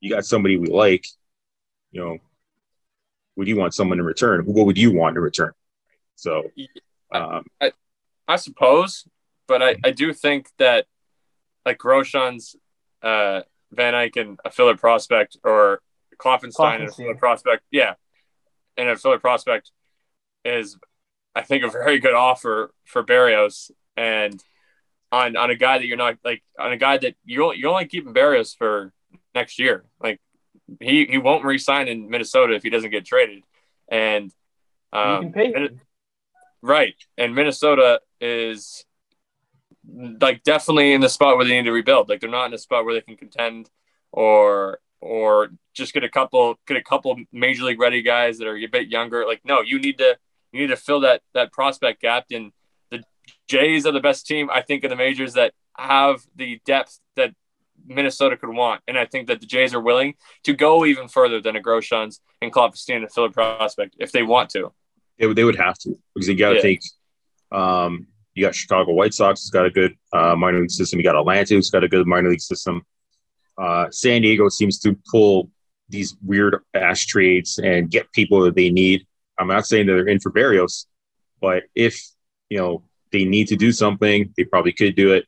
[0.00, 1.04] you got somebody we like.
[1.90, 2.18] You know,
[3.36, 4.44] would you want someone in return?
[4.46, 5.52] What would you want in return?
[6.16, 6.50] So,
[7.12, 7.44] um,
[8.28, 9.06] I suppose,
[9.46, 10.86] but I, I do think that
[11.66, 12.56] like Roshan's
[13.02, 15.80] uh, Van Eyk and a filler prospect or
[16.18, 17.94] Klopfenstein and a filler prospect, yeah,
[18.76, 19.70] and a filler prospect
[20.44, 20.76] is,
[21.34, 23.70] I think, a very good offer for Berrios.
[23.96, 24.42] And
[25.10, 27.86] on on a guy that you're not like on a guy that you you only
[27.86, 28.92] keeping Berrios for
[29.34, 29.84] next year.
[30.00, 30.20] Like
[30.80, 33.42] he he won't resign in Minnesota if he doesn't get traded,
[33.88, 34.32] and
[34.92, 35.80] um, and-
[36.64, 36.94] Right.
[37.18, 38.84] And Minnesota is
[40.20, 42.08] like definitely in the spot where they need to rebuild.
[42.08, 43.70] Like they're not in a spot where they can contend
[44.12, 48.56] or or just get a couple get a couple major league ready guys that are
[48.56, 49.26] a bit younger.
[49.26, 50.16] Like no, you need to
[50.52, 52.52] you need to fill that that prospect gap and
[52.90, 53.02] the
[53.48, 57.34] Jays are the best team I think in the majors that have the depth that
[57.84, 58.82] Minnesota could want.
[58.86, 60.14] And I think that the Jays are willing
[60.44, 64.50] to go even further than a Groshans and Klopfenstein and Philip prospect if they want
[64.50, 64.72] to.
[65.18, 66.62] they, would- they would have to because you got to Yeah.
[66.62, 66.80] think.
[67.50, 70.98] Um, you got Chicago White Sox, has got a good uh, minor league system.
[70.98, 72.84] You got Atlanta, who's got a good minor league system.
[73.58, 75.50] Uh, San Diego seems to pull
[75.88, 79.06] these weird ass trades and get people that they need.
[79.38, 80.86] I'm not saying that they're in for Berrios,
[81.40, 82.00] but if
[82.48, 82.82] you know
[83.12, 84.32] they need to do something.
[84.36, 85.26] They probably could do it.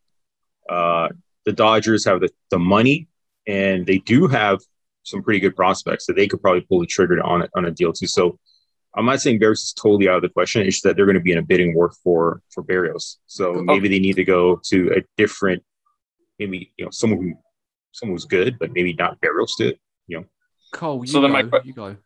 [0.68, 1.10] Uh,
[1.44, 3.06] the Dodgers have the, the money,
[3.46, 4.60] and they do have
[5.02, 7.92] some pretty good prospects that they could probably pull the trigger on on a deal
[7.92, 8.06] too.
[8.06, 8.38] So
[8.96, 10.62] I'm not saying Berrios is totally out of the question.
[10.62, 13.16] It's just that they're going to be in a bidding war for for Berrios.
[13.26, 15.62] So maybe they need to go to a different,
[16.38, 17.34] maybe you know someone who
[17.92, 19.74] someone who's good, but maybe not Berrios to
[20.06, 20.24] you know.
[20.72, 21.22] Cole, you So go.
[21.22, 21.96] then my que- you go.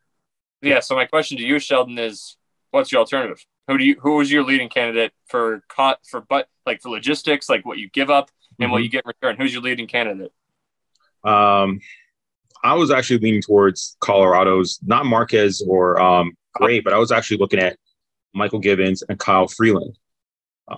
[0.63, 0.81] Yeah.
[0.81, 2.37] So my question to you, Sheldon, is
[2.71, 3.45] what's your alternative?
[3.69, 7.49] Who do you who was your leading candidate for caught for but like for logistics,
[7.49, 9.37] like what you give up and what you get in return?
[9.37, 10.33] Who's your leading candidate?
[11.25, 11.81] Um,
[12.65, 17.39] I was actually leaning towards Colorado's, not Marquez or um, Gray, but I was actually
[17.39, 17.79] looking at
[18.37, 19.99] Mychal Givens and Kyle Freeland,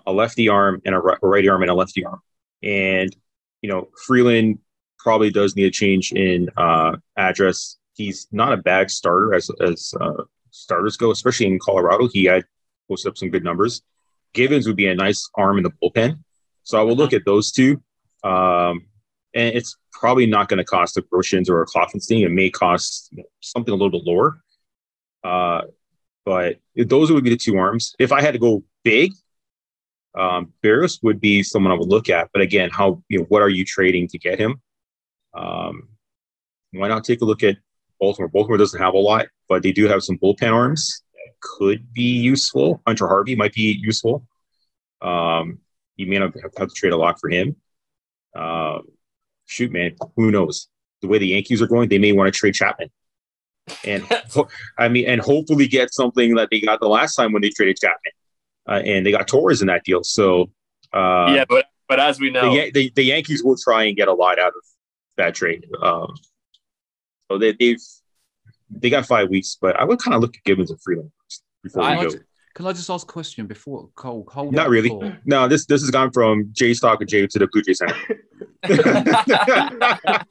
[0.06, 2.20] a lefty arm and a ri- a righty arm and a lefty arm.
[2.62, 3.14] And,
[3.62, 4.58] you know, Freeland
[4.98, 7.78] probably does need a change in uh, address.
[7.94, 12.08] He's not a bad starter as, as uh, starters go, especially in Colorado.
[12.08, 12.44] He had
[12.88, 13.82] posted up some good numbers.
[14.32, 16.18] Givens would be a nice arm in the bullpen.
[16.62, 17.82] So I will look at those two.
[18.22, 18.86] Um,
[19.34, 22.24] and it's probably not going to cost a Groshans or a Klopfenstein.
[22.24, 24.40] It may cost something a little bit lower.
[25.22, 25.62] Uh,
[26.24, 27.94] but those would be the two arms.
[27.98, 29.12] If I had to go big,
[30.18, 32.30] um, Berrios would be someone I would look at.
[32.32, 34.60] But again, how you know what are you trading to get him?
[35.34, 35.88] Um,
[36.72, 37.56] why not take a look at
[37.98, 38.28] Baltimore?
[38.28, 42.02] Baltimore doesn't have a lot, but they do have some bullpen arms that could be
[42.02, 42.82] useful.
[42.86, 44.26] Hunter Harvey might be useful.
[45.00, 45.58] Um,
[45.96, 47.56] you may not have to trade a lot for him.
[48.34, 48.80] Uh,
[49.46, 50.68] shoot, man, who knows?
[51.02, 52.90] The way the Yankees are going, they may want to trade Chapman.
[53.84, 54.06] And
[54.78, 57.78] I mean, and hopefully get something that they got the last time when they traded
[57.78, 58.12] Chapman,
[58.68, 60.04] uh, and they got Torres in that deal.
[60.04, 60.50] So,
[60.92, 64.08] uh, yeah, but but as we know, Yan- the, the Yankees will try and get
[64.08, 64.62] a lot out of
[65.16, 65.66] that trade.
[65.82, 66.14] Um,
[67.30, 67.80] so they, they've
[68.70, 71.10] they got five weeks, but I would kind of look at Givens and Freeland
[71.62, 72.16] before Can we I, go.
[72.54, 74.26] can I just ask a question before Cole?
[74.32, 74.88] Hold Not really.
[74.88, 75.14] thought.
[75.24, 77.96] No, this this has gone from Jay Stock and J to the Blue Jay Center.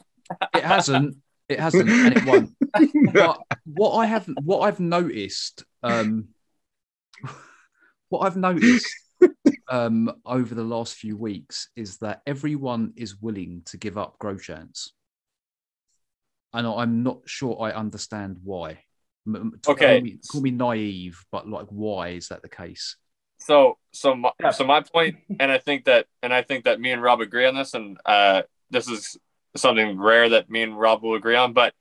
[0.53, 1.17] It hasn't.
[1.49, 2.51] It hasn't, and it won't.
[3.13, 6.29] But what I have, what I've noticed, um,
[8.09, 8.95] what I've noticed
[9.69, 14.91] um, over the last few weeks is that everyone is willing to give up Groshans,
[16.53, 18.83] and I'm not sure I understand why.
[19.27, 19.95] M- m- Okay.
[19.95, 22.95] call me, call me naive, but like, why is that the case?
[23.39, 26.91] So so my, so my point, and I think that and I think that me
[26.91, 29.17] and Rob agree on this, and uh, this is
[29.55, 31.53] something rare that me and Rob will agree on.
[31.53, 31.73] But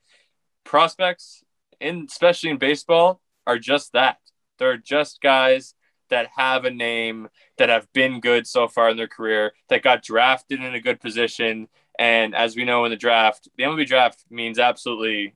[0.65, 1.43] prospects,
[1.81, 4.19] in especially in baseball, are just that.
[4.59, 5.75] They're just guys
[6.11, 7.29] that have a name,
[7.59, 11.01] that have been good so far in their career, that got drafted in a good
[11.01, 11.69] position.
[11.99, 15.35] And as we know in the draft, the MLB draft means absolutely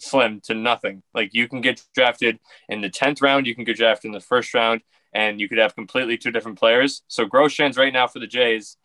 [0.00, 1.02] slim to nothing.
[1.14, 2.38] Like you can get drafted
[2.68, 4.80] in the 10th round, you can get drafted in the first round,
[5.12, 7.02] and you could have completely two different players.
[7.08, 8.76] So Groshans right now for the Jays,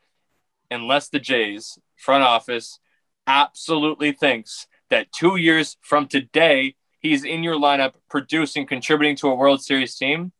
[0.72, 2.80] unless the Jays front office
[3.28, 9.36] absolutely thinks that two years from today he's in your lineup producing, contributing to a
[9.36, 10.32] World Series team,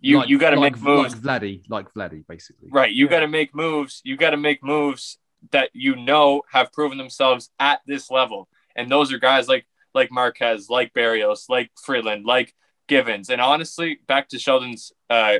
[0.00, 1.14] you Like- you got to like, make moves.
[1.14, 2.68] like Vladdy, like Vladdy, basically.
[2.70, 2.92] Right.
[2.92, 3.10] You Yeah.
[3.10, 4.00] got to make moves.
[4.04, 5.18] You got to make moves
[5.50, 8.48] that you know have proven themselves at this level.
[8.76, 12.54] And those are guys like like Marquez, like Berrios, like Freeland, like
[12.88, 13.30] Givens.
[13.30, 15.38] And honestly, back to Sheldon's uh,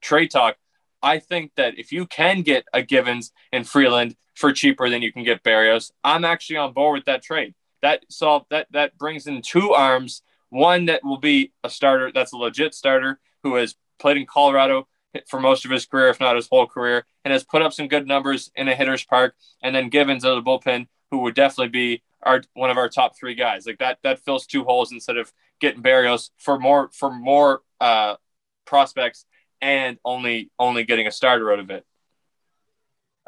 [0.00, 0.56] trade talk,
[1.02, 5.12] I think that if you can get a Givens and Freeland for cheaper than you
[5.12, 7.54] can get Berrios, I'm actually on board with that trade.
[7.82, 12.32] That solve that that brings in two arms, one that will be a starter, that's
[12.32, 14.88] a legit starter who has played in Colorado
[15.28, 17.88] for most of his career, if not his whole career, and has put up some
[17.88, 19.34] good numbers in a hitter's park.
[19.62, 23.16] And then Givens of the bullpen, who would definitely be our one of our top
[23.16, 23.66] three guys.
[23.66, 28.16] Like that, that fills two holes instead of getting Berrios for more for more uh,
[28.64, 29.24] prospects
[29.60, 31.84] and only only getting a starter out of it.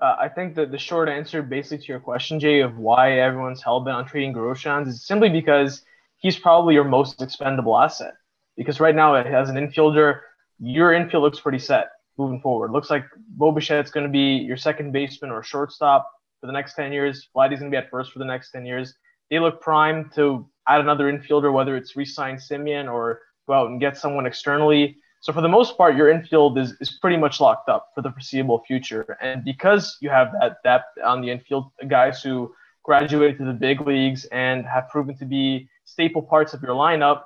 [0.00, 3.62] Uh, I think that the short answer, basically to your question, Jay, of why everyone's
[3.62, 5.82] hell bent on trading Groshans is simply because
[6.16, 8.14] he's probably your most expendable asset.
[8.56, 10.20] Because right now, as an infielder,
[10.58, 12.70] your infield looks pretty set moving forward.
[12.70, 16.74] Looks like Bo Bichette's going to be your second baseman or shortstop for the next
[16.74, 17.28] 10 years.
[17.34, 18.94] Vladdy's going to be at first for the next 10 years.
[19.30, 23.80] They look primed to add another infielder, whether it's re-sign Semien or go out and
[23.80, 24.98] get someone externally.
[25.22, 28.10] So for the most part, your infield is, is pretty much locked up for the
[28.10, 29.18] foreseeable future.
[29.20, 33.82] And because you have that depth on the infield, guys who graduated to the big
[33.82, 37.24] leagues and have proven to be staple parts of your lineup,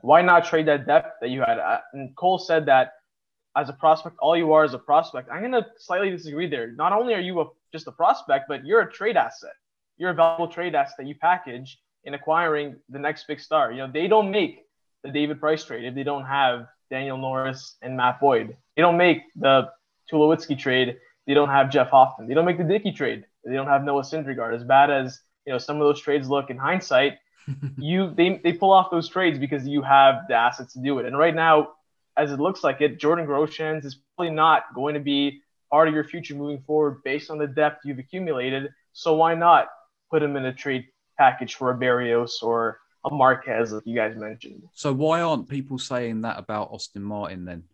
[0.00, 1.58] why not trade that depth that you had?
[1.58, 2.92] Uh, And Cole said that
[3.56, 5.30] as a prospect, all you are is a prospect.
[5.30, 6.72] I'm going to slightly disagree there.
[6.72, 9.54] Not only are you a, just a prospect, but you're a trade asset.
[9.96, 13.72] You're a valuable trade asset that you package in acquiring the next big star.
[13.72, 14.66] You know, they don't make
[15.04, 18.56] the David Price trade if they don't have Daniel Norris, and Matt Boyd.
[18.76, 19.68] They don't make the
[20.12, 20.96] Tulowitzki trade.
[21.26, 22.28] They don't have Jeff Hoffman.
[22.28, 23.24] They don't make the Dickey trade.
[23.44, 24.54] They don't have Noah Syndergaard.
[24.54, 27.14] As bad as you know some of those trades look in hindsight,
[27.78, 31.06] you they, they pull off those trades because you have the assets to do it.
[31.06, 31.72] And right now,
[32.16, 35.42] as it looks like it, Jordan Groshans is probably not going to be
[35.72, 38.70] part of your future moving forward based on the depth you've accumulated.
[38.92, 39.66] So why not
[40.12, 40.84] put him in a trade
[41.18, 44.62] package for a Berrios or a Marquez, like you guys mentioned?
[44.72, 47.64] So why aren't people saying that about Austin Martin then?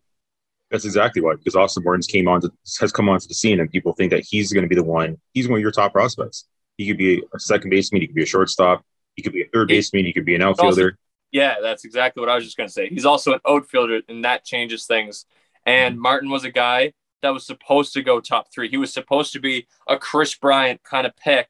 [0.69, 3.69] That's exactly why, because Austin Martin's came on to, has come onto the scene, and
[3.69, 5.17] people think that he's going to be the one.
[5.33, 6.47] He's one of your top prospects.
[6.77, 8.01] He could be a second baseman.
[8.01, 8.85] He could be a shortstop.
[9.15, 10.05] He could be a third baseman.
[10.05, 10.85] He could be an outfielder.
[10.85, 10.97] Also,
[11.31, 12.87] yeah, that's exactly what I was just going to say.
[12.87, 15.25] He's also an outfielder, and that changes things.
[15.65, 16.01] And mm-hmm.
[16.01, 18.69] Martin was a guy that was supposed to go top three.
[18.69, 21.49] He was supposed to be a Kris Bryant kind of pick,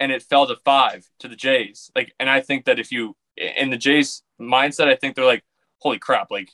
[0.00, 1.90] and it fell to five to the Jays.
[1.94, 5.44] Like, and I think that if you in the Jays mindset, I think they're like,
[5.78, 6.50] holy crap, like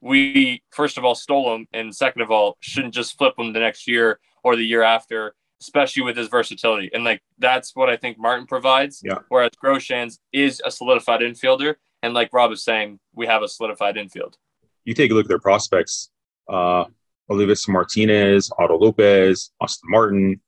[0.00, 3.60] we first of all stole him, and second of all, shouldn't just flip him the
[3.60, 6.90] next year or the year after, especially with his versatility.
[6.92, 9.00] And like that's what I think Martin provides.
[9.04, 9.18] Yeah.
[9.28, 13.96] Whereas Groshans is a solidified infielder, and like Rob is saying, we have a solidified
[13.96, 14.36] infield.
[14.84, 16.10] You take a look at their prospects.
[16.48, 16.84] Uh,
[17.30, 20.40] Orelvis Martinez, Otto Lopez, Austin Martin.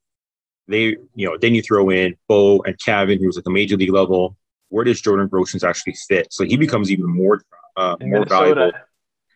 [0.67, 3.91] They, you know, then you throw in Bo and Kevin, who's at the major league
[3.91, 4.35] level.
[4.69, 6.33] Where does Jordan Groshans actually fit?
[6.33, 7.43] So he becomes even more
[7.77, 8.29] uh, more Minnesota.
[8.29, 8.71] valuable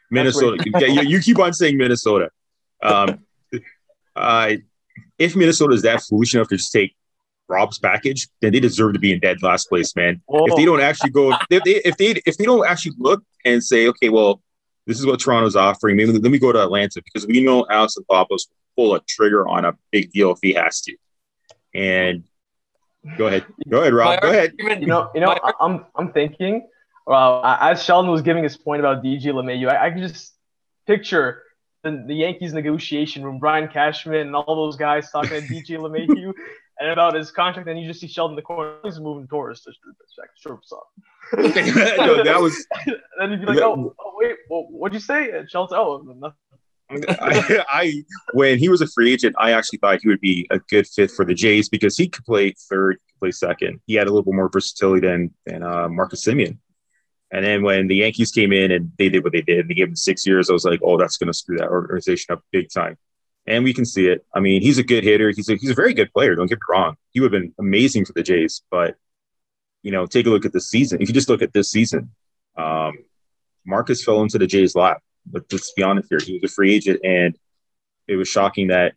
[0.09, 0.63] Minnesota.
[0.87, 2.29] you, you, keep on saying Minnesota.
[2.81, 3.19] Um,
[4.15, 4.53] uh,
[5.17, 6.95] if Minnesota is that foolish enough to just take
[7.47, 10.21] Rob's package, then they deserve to be in dead last place, man.
[10.25, 10.45] Whoa.
[10.45, 13.63] If they don't actually go, if they if they if they don't actually look and
[13.63, 14.41] say, okay, well,
[14.85, 15.97] this is what Toronto's offering.
[15.97, 19.47] Maybe let me go to Atlanta because we know Alex Anthopoulos will pull a trigger
[19.47, 20.95] on a big deal if he has to.
[21.73, 22.23] And
[23.17, 24.21] go ahead, go ahead, Rob.
[24.21, 24.53] Go ahead.
[24.57, 26.67] You know, you know, I'm I'm thinking
[27.09, 30.35] well, as Sheldon was giving his point about DJ LeMahieu, I, I can just
[30.85, 31.41] picture
[31.81, 36.31] the, the, Yankees negotiation room, Brian Cashman and all those guys talking to DJ LeMahieu
[36.79, 38.75] and about his contract, and you just see Sheldon in the corner.
[38.83, 39.71] He's moving towards to
[40.15, 40.87] check shortstop.
[41.35, 42.63] no, that was.
[42.85, 45.31] then you'd be like, oh, oh wait, well, what'd you say?
[45.31, 46.37] And Sheldon, oh, nothing.
[46.89, 48.03] I, I,
[48.33, 51.11] when he was a free agent, I actually thought he would be a good fit
[51.11, 53.81] for the Jays because he could play third, play second.
[53.85, 56.57] He had a little bit more versatility than than uh, Marcus Semien.
[57.31, 59.75] And then when the Yankees came in and they did what they did, and they
[59.75, 60.49] gave him six years.
[60.49, 62.97] I was like, oh, that's going to screw that organization up big time.
[63.45, 64.25] And we can see it.
[64.33, 65.29] I mean, he's a good hitter.
[65.29, 66.35] He's a, he's a very good player.
[66.35, 66.95] Don't get me wrong.
[67.11, 68.63] He would have been amazing for the Jays.
[68.69, 68.95] But,
[69.83, 71.01] you know, take a look at this season.
[71.01, 72.11] If you just look at this season,
[72.57, 72.97] um,
[73.65, 75.01] Marcus fell into the Jays' lap.
[75.25, 76.19] But let's be honest here.
[76.19, 76.99] He was a free agent.
[77.03, 77.37] And
[78.07, 78.95] it was shocking that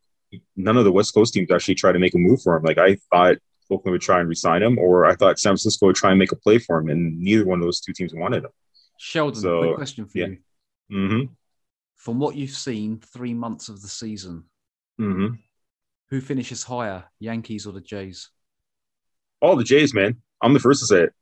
[0.56, 2.62] none of the West Coast teams actually tried to make a move for him.
[2.62, 3.36] Like, I thought
[3.70, 6.32] Oakland would try and resign him, or I thought San Francisco would try and make
[6.32, 8.50] a play for him, and neither one of those two teams wanted him.
[8.98, 10.26] Sheldon, so, quick question for yeah.
[10.26, 10.38] you.
[10.92, 11.32] Mm-hmm.
[11.96, 14.44] From what you've seen, three months of the season,
[15.00, 15.34] mm-hmm.
[16.10, 18.30] who finishes higher, Yankees or the Jays?
[19.40, 20.16] All the Jays, man.
[20.40, 21.12] I'm the first to say it.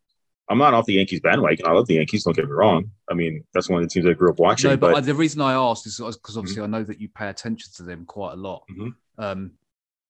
[0.51, 1.64] I'm not off the Yankees bandwagon.
[1.64, 2.24] I love the Yankees.
[2.24, 2.90] Don't get me wrong.
[3.09, 4.68] I mean, that's one of the teams I grew up watching.
[4.70, 5.05] No, but, but...
[5.06, 6.74] the reason I asked is because obviously mm-hmm.
[6.74, 8.64] I know that you pay attention to them quite a lot.
[8.68, 9.22] Mm-hmm.
[9.22, 9.52] Um,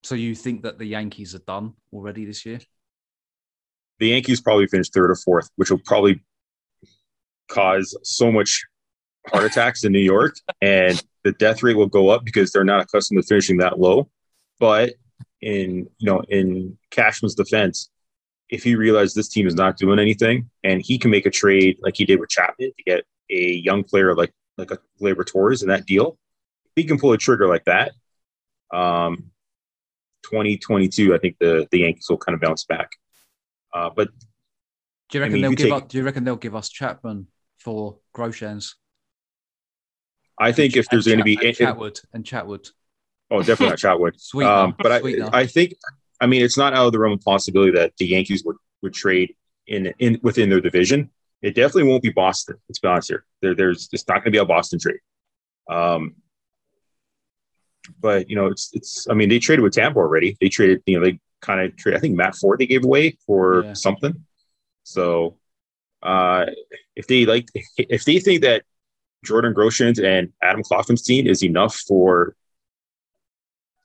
[0.02, 2.58] so you think that the Yankees are done already this year?
[3.98, 6.24] The Yankees probably finish third or fourth, which will probably
[7.48, 8.64] cause so much
[9.28, 12.80] heart attacks in New York, and the death rate will go up because they're not
[12.80, 14.08] accustomed to finishing that low.
[14.58, 14.94] But
[15.42, 17.90] in you know, in Cashman's defense,
[18.50, 21.78] if he realizes this team is not doing anything, and he can make a trade
[21.80, 25.62] like he did with Chapman to get a young player like like a Gleyber Torres
[25.62, 26.18] in that deal,
[26.66, 27.92] if he can pull a trigger like that,
[28.72, 29.30] um,
[30.24, 32.90] 2022, I think the the Yankees will kind of bounce back.
[33.72, 34.08] Uh, but
[35.10, 36.68] do you reckon I mean, they'll give take, us, Do you reckon they'll give us
[36.68, 37.28] Chapman
[37.58, 38.74] for Groshans?
[40.38, 42.70] I think if there's going to be and Chatwood and Chatwood.
[43.30, 44.12] Oh, definitely not Chatwood.
[44.20, 45.02] Sweet, um, but I,
[45.32, 45.74] I think
[46.20, 48.94] I mean it's not out of the realm of possibility that the Yankees would, would
[48.94, 49.34] trade
[49.66, 51.10] in in within their division.
[51.42, 52.56] It definitely won't be Boston.
[52.68, 53.24] Let's be honest here.
[53.40, 55.00] There, there's it's not going to be a Boston trade.
[55.70, 56.16] Um,
[57.98, 59.06] but you know, it's it's.
[59.08, 60.36] I mean, they traded with Tampa already.
[60.40, 60.82] They traded.
[60.86, 61.96] You know, they kind of trade.
[61.96, 63.72] I think Matt Ford they gave away for yeah.
[63.72, 64.24] something.
[64.82, 65.38] So,
[66.02, 66.46] uh,
[66.94, 68.64] if they like, if they think that
[69.24, 72.34] Jordan Groshans and Adam Klopfenstein is enough for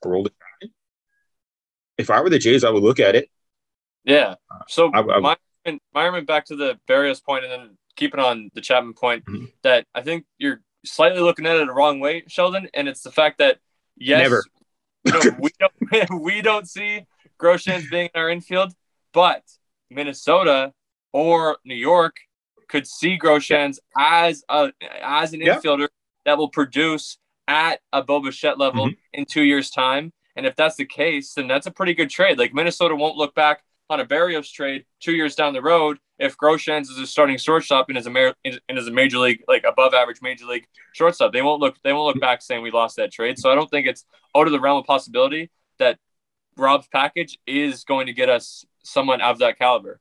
[0.04, 0.30] Aroldis
[1.98, 3.30] if I were the Jays, I would look at it.
[4.04, 4.34] Yeah.
[4.68, 8.60] So I, I, Myron, Myron, back to the Berrios point, and then keeping on the
[8.60, 9.46] Chapman point, mm-hmm.
[9.62, 13.10] that I think you're slightly looking at it the wrong way, Sheldon, and it's the
[13.10, 13.58] fact that
[13.96, 14.44] yes, Never.
[15.04, 17.06] You know, we don't we don't see
[17.40, 18.72] Groshans being in our infield,
[19.12, 19.42] but
[19.90, 20.72] Minnesota
[21.12, 22.16] or New York
[22.68, 25.58] could see Groshans as a as an Yeah.
[25.58, 25.88] infielder
[26.24, 27.18] that will produce
[27.48, 28.94] at a Bo Bichette level Mm-hmm.
[29.12, 30.12] in two years' time.
[30.36, 32.38] And if that's the case, then that's a pretty good trade.
[32.38, 36.36] Like Minnesota won't look back on a Berrios trade two years down the road if
[36.36, 39.64] Groshans is a starting shortstop and is a ma- and is a major league like
[39.64, 41.32] above average major league shortstop.
[41.32, 43.38] They won't look they won't look back saying we lost that trade.
[43.38, 44.04] So I don't think it's
[44.36, 45.98] out of the realm of possibility that
[46.56, 50.00] Rob's package is going to get us someone of that caliber.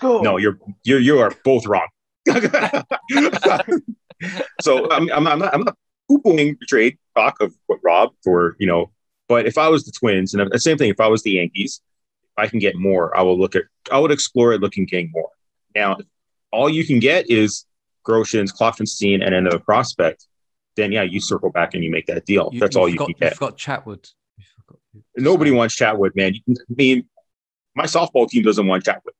[0.00, 0.20] Go.
[0.20, 1.88] No, you're you're you are both wrong.
[4.60, 5.76] so I'm, I'm, I'm not I'm not
[6.08, 8.90] poo-pooing the trade talk of what Rob for you know,
[9.28, 11.80] but if I was the Twins and the same thing, if I was the Yankees,
[12.24, 15.10] if I can get more, I will look at I would explore it looking getting
[15.12, 15.30] more.
[15.74, 16.06] Now, if
[16.50, 17.64] all you can get is
[18.06, 20.26] Groshans, Klopfenstein, and another prospect.
[20.76, 22.48] Then yeah, you circle back and you make that deal.
[22.52, 23.30] You- That's all you forgot, can get.
[23.32, 24.10] You've got Chatwood.
[24.38, 24.80] You forgot-
[25.16, 26.34] Nobody wants Chatwood, man.
[26.48, 27.04] I mean,
[27.74, 29.14] my softball team doesn't want Chatwood.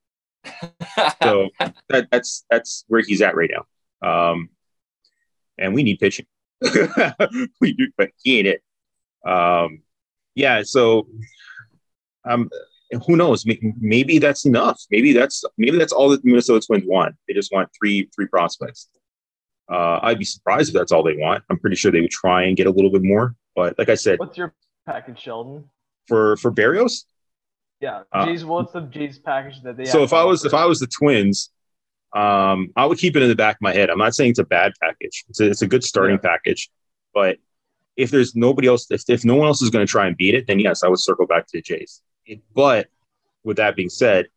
[1.22, 1.48] So
[1.88, 4.30] that, that's that's where he's at right now.
[4.32, 4.48] Um,
[5.58, 6.26] and we need pitching.
[7.60, 8.62] we do, but he ain't it.
[9.28, 9.82] Um,
[10.38, 10.62] yeah.
[10.62, 11.06] So,
[12.24, 12.48] um,
[13.06, 13.44] who knows?
[13.80, 14.80] Maybe that's enough.
[14.90, 17.14] Maybe that's maybe that's all that the Minnesota Twins want.
[17.26, 18.88] They just want three three prospects.
[19.70, 21.44] Uh, I'd be surprised if that's all they want.
[21.50, 23.34] I'm pretty sure they would try and get a little bit more.
[23.54, 24.54] But like I said, What's your
[24.86, 25.68] package, Sheldon?
[26.06, 27.04] for for Berrios,
[27.80, 29.82] Yeah, Uh, What's the Jays package that they?
[29.82, 29.92] Have?
[29.92, 30.54] So if I was if?
[30.54, 31.50] I was the Twins,
[32.16, 33.90] um, I would keep it in the back of my head.
[33.90, 35.24] I'm not saying it's a bad package.
[35.28, 36.70] It's a, it's a good starting package,
[37.12, 37.36] but
[37.98, 40.34] if there's nobody else, if, if no one else is going to try and beat
[40.36, 42.00] it, then yes, I would circle back to the Jays.
[42.54, 42.86] But
[43.42, 44.28] with that being said,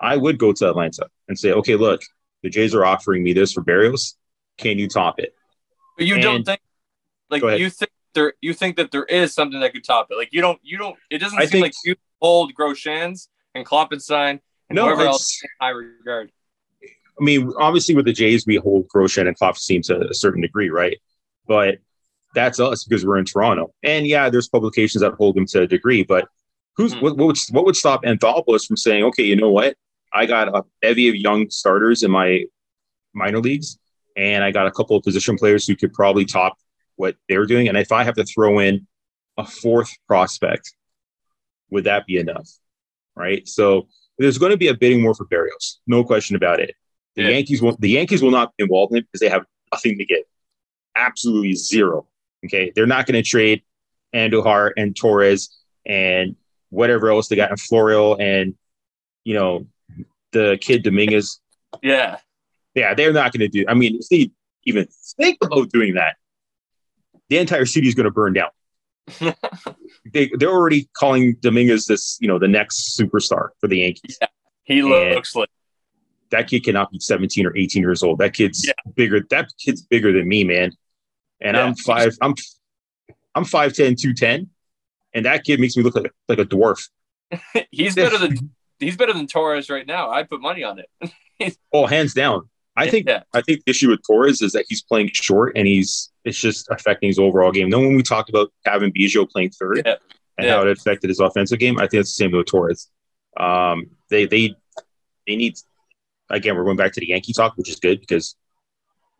[0.00, 2.00] I would go to Atlanta and say, okay, look,
[2.42, 4.14] the Jays are offering me this for Berrios.
[4.56, 5.34] Can you top it?
[5.98, 6.60] But you don't think
[7.30, 10.16] like you think there you think that there is something that could top it.
[10.16, 13.66] Like you don't you don't it doesn't I seem think- like you hold Groshans and
[13.66, 14.40] Klopfenstein
[14.70, 16.32] and No, whoever else in high regard.
[16.82, 20.70] I mean, obviously with the Jays, we hold Groshans and Klopfenstein to a certain degree,
[20.70, 20.98] right?
[21.46, 21.78] But
[22.34, 23.72] that's us because we're in Toronto.
[23.82, 26.28] And yeah, there's publications that hold them to a degree, but
[26.76, 27.02] who's Mhm.
[27.02, 29.76] what, what would what would stop Anthopoulos from saying, okay, you know what?
[30.12, 32.44] I got a bevy of young starters in my
[33.14, 33.78] minor leagues,
[34.16, 36.56] and I got a couple of position players who could probably top
[36.96, 37.68] what they're doing.
[37.68, 38.86] And if I have to throw in
[39.36, 40.74] a fourth prospect,
[41.70, 42.48] would that be enough?
[43.16, 43.46] Right.
[43.48, 43.88] So
[44.18, 46.74] there's going to be a bidding war for Berrios, no question about it.
[47.16, 47.28] The Yeah.
[47.30, 50.04] Yankees will the Yankees will not be involved in it because they have nothing to
[50.04, 50.22] give.
[50.96, 52.06] Absolutely zero.
[52.44, 52.72] Okay.
[52.74, 53.62] They're not going to trade
[54.14, 55.48] Andujar and Torres
[55.86, 56.36] and
[56.70, 58.54] whatever else they got in Florial and
[59.24, 59.66] you know
[60.32, 61.40] the kid Dominguez.
[61.82, 62.18] Yeah.
[62.74, 63.64] Yeah, they're not going to do.
[63.68, 64.30] I mean, if they
[64.64, 66.16] even think about doing that,
[67.28, 68.50] the entire city is going to burn down.
[70.12, 74.18] they they're already calling Dominguez this, you know, the next superstar for the Yankees.
[74.64, 74.84] He Yeah.
[75.14, 75.48] looks like
[76.30, 78.18] That kid cannot be 17 or 18 years old.
[78.18, 78.72] That kid's Yeah.
[78.96, 79.20] bigger.
[79.30, 80.72] That kid's bigger than me, man.
[81.40, 81.64] And Yeah.
[81.64, 82.16] I'm five.
[82.20, 82.34] I'm
[83.36, 84.48] I'm 5'10", 210,
[85.14, 86.88] and that kid makes me look like like a dwarf.
[87.70, 90.10] he's better than he's better than Torres right now.
[90.10, 90.88] I'd put money on it.
[91.72, 92.48] Oh, hands down.
[92.76, 93.24] I think Yeah.
[93.32, 96.68] I think the issue with Torres is that he's playing short and he's it's just
[96.70, 97.70] affecting his overall game.
[97.70, 99.96] Then when we talked about Kevin Biggio playing third Yeah.
[100.38, 100.54] and Yeah.
[100.54, 102.88] how it affected his offensive game, I think it's the same with Torres.
[103.36, 104.54] Um, they they
[105.26, 105.56] they need
[106.30, 106.54] again.
[106.56, 108.36] We're going back to the Yankee talk, which is good because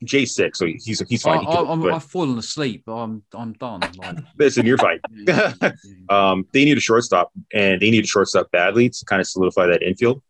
[0.05, 1.40] Jay's sick, so he's he's I, fine.
[1.40, 2.85] He can- I, I'm, but I've fallen asleep.
[2.89, 3.81] I'm I'm done.
[3.97, 5.01] Like, listen, you're fine.
[6.09, 9.66] Um, they need a shortstop, and they need a shortstop badly to kind of solidify
[9.68, 10.22] that infield.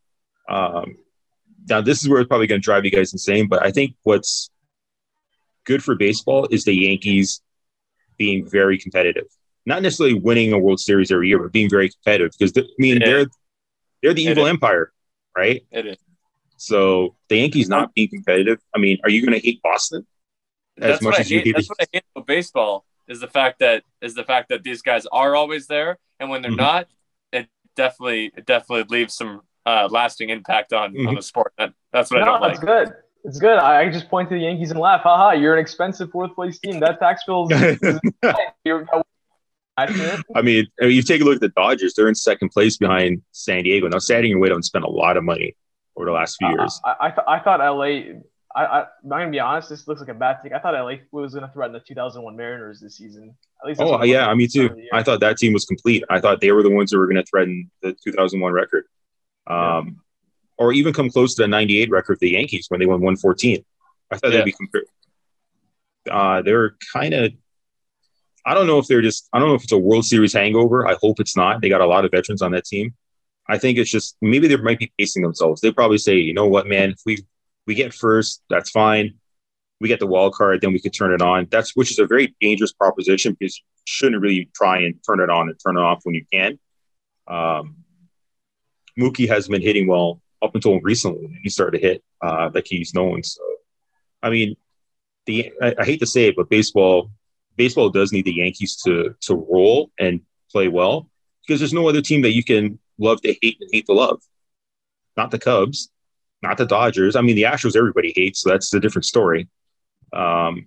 [0.48, 0.96] Um,
[1.68, 3.94] now, this is where it's probably going to drive you guys insane, but I think
[4.05, 4.51] what's
[5.64, 7.40] good for baseball is the Yankees
[8.18, 9.24] being very competitive.
[9.66, 12.98] Not necessarily winning a World Series every year, but being very competitive because I mean
[13.02, 13.26] It they're
[14.02, 14.51] they're the It evil is.
[14.51, 14.92] empire,
[15.36, 15.64] right?
[15.70, 15.96] It is.
[16.56, 18.59] So the Yankees not being competitive.
[18.74, 20.06] I mean, are you going to hate Boston
[20.81, 21.47] as That's much what I as you hate.
[21.47, 21.55] hate?
[21.56, 24.81] That's what I hate about baseball is the fact that is the fact that these
[24.82, 26.56] guys are always there, and when they're Mhm.
[26.56, 26.89] not,
[27.32, 31.16] it definitely it definitely leaves some uh, lasting impact on on Mhm.
[31.16, 31.52] the sport.
[31.59, 32.52] That, that's what I don't like.
[32.56, 32.89] it's good.
[33.24, 33.59] It's good.
[33.59, 35.01] I, I just point to the Yankees and laugh.
[35.02, 36.78] Haha, you're an expensive fourth place team.
[36.81, 37.78] That tax bill is.
[39.76, 42.76] I mean, I mean, you take a look at the Dodgers; they're in second place
[42.76, 43.89] behind San Diego.
[43.89, 45.56] Now, San Diego went out and spent a lot of money
[45.96, 46.80] over the last few years.
[46.84, 48.20] I, I, th- I thought LA.
[48.56, 49.68] I, I, I'm gonna be honest.
[49.68, 50.52] This looks like a bad thing.
[50.52, 53.34] I thought LA was gonna threaten the 2001 Mariners this season.
[53.62, 53.80] At least.
[53.80, 54.68] oh yeah, me too.
[54.68, 54.90] for the year.
[54.92, 56.04] I thought that team was complete.
[56.10, 58.84] I thought they were the ones who were going to threaten the 2001 record,
[59.48, 60.00] um,
[60.58, 63.64] or even come close to the 98 record of the Yankees when they won 114.
[64.12, 64.38] I thought Yeah.
[64.38, 64.84] they'd be compared.
[66.10, 67.32] Uh, they were kind of.
[68.46, 69.28] I don't know if they're just.
[69.32, 70.86] I don't know if it's a World Series hangover.
[70.86, 71.60] I hope it's not.
[71.62, 72.94] They got a lot of veterans on that team.
[73.48, 75.60] I think it's just maybe they might be pacing themselves.
[75.60, 77.18] They probably say, you know what, man, if we
[77.66, 79.14] We get first, that's fine.
[79.80, 81.48] We get the wild card, then we could turn it on.
[81.50, 85.30] That's which is a very dangerous proposition because you shouldn't really try and turn it
[85.30, 86.58] on and turn it off when you can.
[87.26, 87.76] Um,
[88.98, 91.40] Mookie has been hitting well up until recently.
[91.42, 93.22] He started to hit uh, like he's known.
[93.22, 93.42] So,
[94.22, 94.56] I mean,
[95.26, 97.10] the I, I hate to say it, but baseball
[97.56, 100.20] baseball does need the Yankees to to roll and
[100.52, 101.08] play well
[101.46, 104.20] because there's no other team that you can love to hate and hate to love.
[105.16, 105.90] Not the Cubs,
[106.42, 107.16] not the Dodgers.
[107.16, 109.48] I mean, the Astros everybody hates, so that's a different story.
[110.12, 110.66] Um,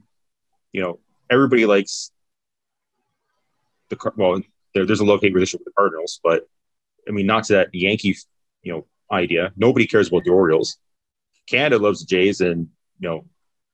[0.73, 0.99] you know,
[1.29, 2.11] everybody likes
[3.89, 4.41] the well.
[4.73, 6.47] There, there's a love hate relationship with the Cardinals, but
[7.07, 8.15] I mean, not to that Yankee,
[8.63, 9.51] you know, idea.
[9.55, 10.77] Nobody cares about the Orioles.
[11.47, 12.67] Canada loves the Jays, and
[12.99, 13.25] you know,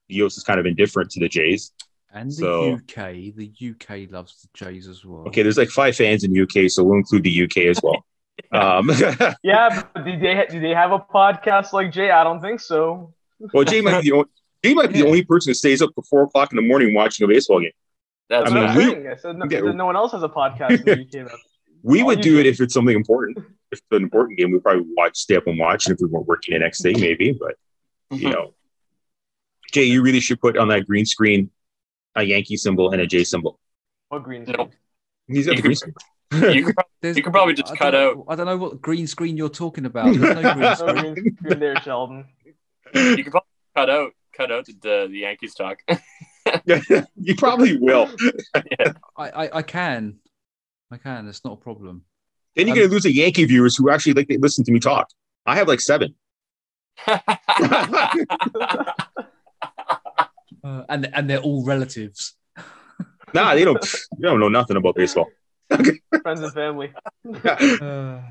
[0.07, 1.71] the US is kind of indifferent to the Jays.
[2.13, 5.27] And the So- UK, the UK loves the Jays as well.
[5.27, 8.05] Okay, there's like five fans in the UK, so we'll include the UK as well.
[8.51, 8.89] Um,
[9.43, 12.11] Yeah, but did they do they have a podcast like Jay?
[12.11, 13.13] I don't think so.
[13.53, 14.29] well, Jay might be the only,
[14.63, 16.93] Jay might be the only person who stays up till four o'clock in the morning
[16.93, 17.71] watching a baseball game.
[18.29, 19.59] That's I That's mean, what I'm we- I said no, yeah.
[19.73, 21.27] no one else has a podcast in the UK.
[21.29, 21.35] though.
[21.83, 23.37] We All would you do it do- if it's something important.
[23.71, 25.87] If it's an important game, we'd probably watch, stay up and watch.
[25.87, 27.33] And if we weren't working the next day, maybe.
[27.33, 27.55] But
[28.11, 28.53] you know,
[29.71, 31.49] Jay, you really should put on that green screen
[32.15, 33.59] a Yankee symbol and a J symbol.
[34.09, 34.43] What green?
[34.47, 34.69] No.
[35.27, 35.95] He's got the green can- screen.
[36.33, 39.37] You, can, prob- You could probably just cut don't I don't know what green screen
[39.37, 40.13] you're talking about.
[40.17, 42.25] There's no green No green screen there, Sheldon.
[42.93, 45.79] you can probably cut out cut out the, the Yankees talk.
[47.15, 48.09] you probably will.
[49.17, 50.19] I, I, I can.
[50.91, 51.27] I can.
[51.27, 52.03] It's not a problem.
[52.55, 54.79] Then you're going to lose the Yankee viewers who actually like to listen to me
[54.79, 55.09] talk.
[55.45, 56.15] I have like seven.
[60.63, 62.35] Uh, and and they're all relatives.
[63.33, 63.81] Nah, they don't.
[63.81, 65.27] They don't know nothing about baseball.
[66.21, 66.93] Friends and family.
[67.81, 68.21] Uh,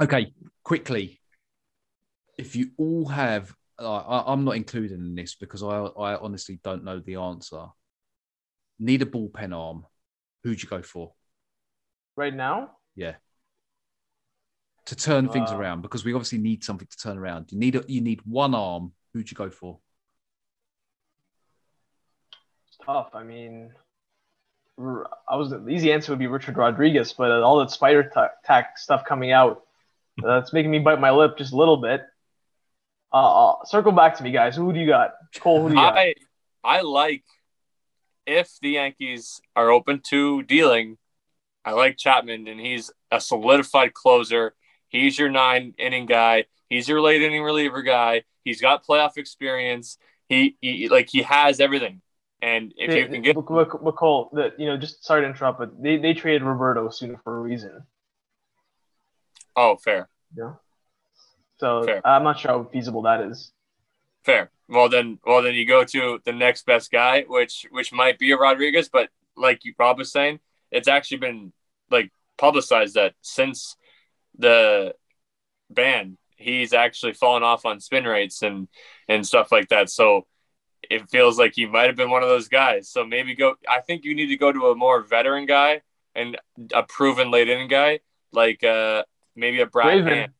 [0.00, 0.32] okay,
[0.62, 1.20] quickly.
[2.38, 6.58] If you all have, uh, I, I'm not included in this because I, I honestly
[6.64, 7.66] don't know the answer.
[8.78, 9.86] Need a bullpen arm.
[10.42, 11.12] Who'd you go for?
[12.16, 13.14] Right now, Yeah.
[14.86, 17.50] To turn things Uh, around because we obviously need something to turn around.
[17.52, 18.92] You need a, you need one arm.
[19.14, 19.78] Who'd you go for?
[22.68, 23.10] it's tough.
[23.14, 23.83] I mean, r-
[24.78, 28.32] I was the easy answer would be Richard Rodriguez, but uh, all that spider ta-
[28.44, 29.62] tack stuff coming out,
[30.22, 32.02] that's making me bite my lip just a little bit.
[33.12, 34.56] Uh, uh, circle back to me, guys.
[34.56, 35.14] Who do you got?
[35.38, 35.96] Cole, who do you got?
[35.96, 36.14] I
[36.64, 37.22] I like
[38.26, 40.98] if the Yankees are open to dealing.
[41.64, 44.54] I like Chapman, and he's a solidified closer.
[44.88, 46.44] He's your nine inning guy.
[46.68, 48.24] He's your late inning reliever guy.
[48.42, 49.96] He's got playoff experience.
[50.28, 52.02] He, he like he has everything.
[52.44, 55.28] And if They- you can get Mc- Mc- McCall, the, you know, just sorry to
[55.28, 57.86] interrupt, but they, they traded Roberto Osuna for a reason.
[59.56, 60.54] oh fair Yeah.
[61.56, 62.00] So Fair.
[62.06, 63.52] I'm not sure how feasible that is.
[64.24, 68.18] fair well then well then you go to the next best guy which which might
[68.18, 70.40] be a Rodriguez but like you Rob was saying
[70.70, 71.52] it's actually been
[71.90, 73.76] like publicized that since
[74.38, 74.94] the
[75.70, 78.68] ban he's actually fallen off on spin rates and
[79.08, 80.26] and stuff like that so
[80.90, 83.80] it feels like he might have been one of those guys so maybe go I
[83.80, 85.82] think you need to go to a more veteran guy
[86.14, 86.36] and
[86.72, 88.00] a proven late inning guy
[88.32, 89.02] like uh
[89.36, 90.14] maybe a Brad Graveman.
[90.14, 90.32] Hand.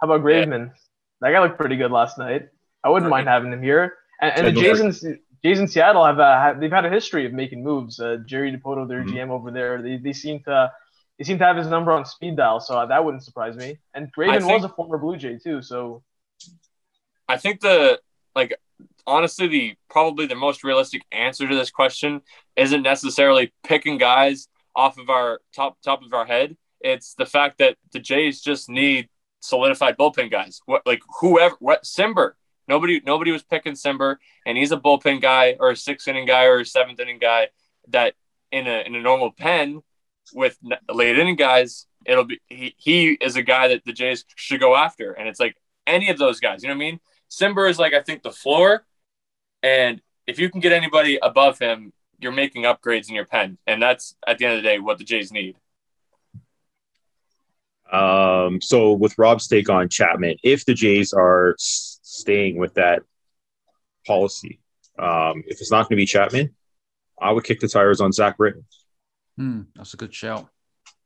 [0.00, 0.72] How about Graveman?
[1.20, 2.48] That guy looked pretty good last night.
[2.82, 3.94] I wouldn't mind having him here.
[4.20, 6.90] And, and the Yeah, Jays in, Jays in Seattle have, uh, have they've had a
[6.90, 7.98] history of making moves.
[8.00, 9.10] Uh, Jerry Dipoto, their Mhm.
[9.10, 10.70] GM over there, they, they seem to
[11.18, 13.78] they seem to have his number on speed dial, so that wouldn't surprise me.
[13.94, 16.02] And Graveman think- was a former Blue Jay too, so
[17.28, 18.00] I think the
[18.34, 18.54] like
[19.06, 22.22] honestly the probably the most realistic answer to this question
[22.56, 26.56] isn't necessarily picking guys off of our top top of our head.
[26.80, 29.08] It's the fact that the Jays just need
[29.40, 30.60] solidified bullpen guys.
[30.66, 32.32] What like whoever what Cimber.
[32.66, 34.16] Nobody nobody was picking Cimber
[34.46, 37.48] and he's a bullpen guy or a sixth inning guy or a seventh inning guy
[37.88, 38.14] that
[38.50, 39.82] in a in a normal pen
[40.32, 40.58] with
[40.90, 44.74] late inning guys, it'll be he, he is a guy that the Jays should go
[44.76, 45.12] after.
[45.12, 45.56] And it's like
[45.86, 47.00] any of those guys, you know what I mean?
[47.30, 48.86] Cimber is like I think the floor,
[49.64, 53.82] and if you can get anybody above him, you're making upgrades in your pen, and
[53.82, 55.56] that's at the end of the day what the Jays need.
[57.92, 63.02] Um, so with Rob's take on Chapman, if the Jays are staying with that
[64.06, 64.60] policy,
[64.98, 66.54] um, if it's not going to be Chapman,
[67.20, 68.64] I would kick the tires on Zach Britton.
[69.36, 70.48] Hmm, that's a good shout.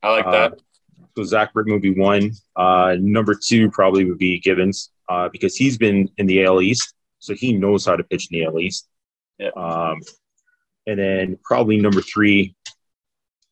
[0.02, 0.60] I like Uh, that.
[1.16, 2.32] So Zach Britton would be one.
[2.56, 6.94] Uh, number two probably would be Givens uh, because he's been in the AL East,
[7.18, 8.88] so he knows how to pitch in the AL East.
[9.38, 9.50] Yeah.
[9.56, 10.00] Um,
[10.86, 12.54] and then probably number three,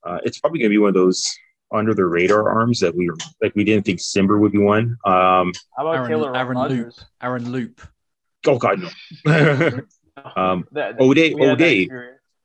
[0.04, 1.36] uh, it's probably going to be one of those
[1.72, 3.10] under the radar arms that we
[3.42, 3.54] like.
[3.54, 4.96] We didn't think Cimber would be one.
[5.04, 6.70] Um, how about Aaron, Taylor Aaron Loup.
[6.70, 7.04] Rogers?
[7.22, 7.80] Aaron Loup.
[8.46, 8.88] Oh God, no.
[10.36, 11.88] um, That- O'Day, we had that O'Day,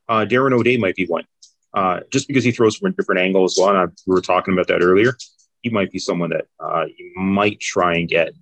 [0.10, 1.26] uh, Darren O'Day might be one.
[1.74, 3.70] Uh, just because he throws from a different angle as well.
[3.70, 5.16] And I, we were talking about that earlier.
[5.62, 8.34] He might be someone that uh, you might try and get,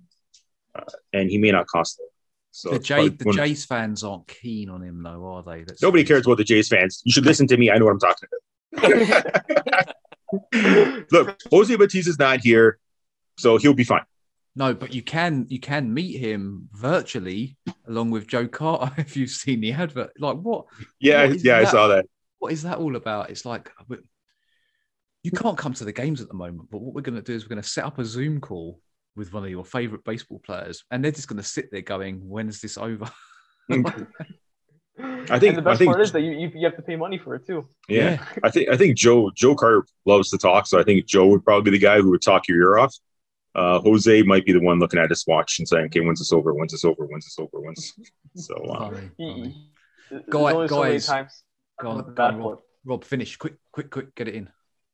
[0.74, 0.82] uh,
[1.12, 2.09] and he may not cost it.
[2.50, 5.60] So the Jay, the Jays fans aren't keen on him, though, are they?
[5.60, 7.00] That's- nobody cares about the Jays fans.
[7.04, 7.70] You should listen to me.
[7.70, 8.28] I know what I'm talking
[8.76, 9.94] about.
[11.12, 12.78] Look, Jose Bautista's not here,
[13.36, 14.02] so he'll be fine.
[14.56, 17.56] No, but you can you can meet him virtually
[17.86, 20.10] along with Joe Carter if you've seen the advert.
[20.18, 20.66] Like what?
[20.98, 22.06] Yeah, What yeah, I saw that.
[22.38, 23.30] What is that all about?
[23.30, 23.70] It's like
[25.22, 27.34] you can't come to the games at the moment, but what we're going to do
[27.34, 28.80] is we're going to set up a Zoom call
[29.20, 32.28] with one of your favorite baseball players, and they're just going to sit there going,
[32.28, 33.08] "When is this over?"
[33.70, 36.82] I think- and the best I think- part is that you, you you have to
[36.82, 37.66] pay money for it too.
[37.88, 38.22] Yeah.
[38.42, 41.44] I think I think Joe Joe Carter loves to talk, so I think Joe would
[41.44, 42.94] probably be the guy who would talk your ear off.
[43.54, 46.32] Uh, Jose might be the one looking at his watch and saying, "Okay, when's this
[46.32, 46.52] over?
[46.54, 47.06] When's this over?
[47.06, 47.60] When's this over?
[47.64, 47.92] When's?"
[48.36, 49.48] So uh, Funny, He- funny.
[49.50, 49.70] he-
[50.10, 51.42] there's Guy- so guys, times
[51.80, 52.58] Go on, go on, Rob.
[52.84, 54.48] Rob, finish quick, quick, quick, get it in.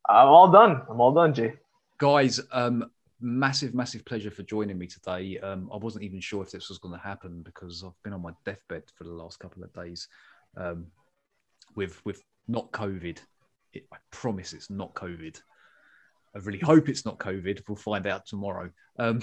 [0.08, 0.82] I'm all done.
[0.90, 1.54] I'm all done, Jay.
[1.98, 2.90] guys um
[3.20, 5.38] massive massive pleasure for joining me today.
[5.38, 8.22] Um i wasn't even sure if this was going to happen because i've been on
[8.22, 10.08] my deathbed for the last couple of days
[10.56, 10.86] um
[11.74, 13.18] with with not covid.
[13.72, 15.40] It, i promise it's not covid.
[16.34, 17.62] I really hope it's not covid.
[17.66, 18.70] We'll find out tomorrow.
[18.98, 19.20] Um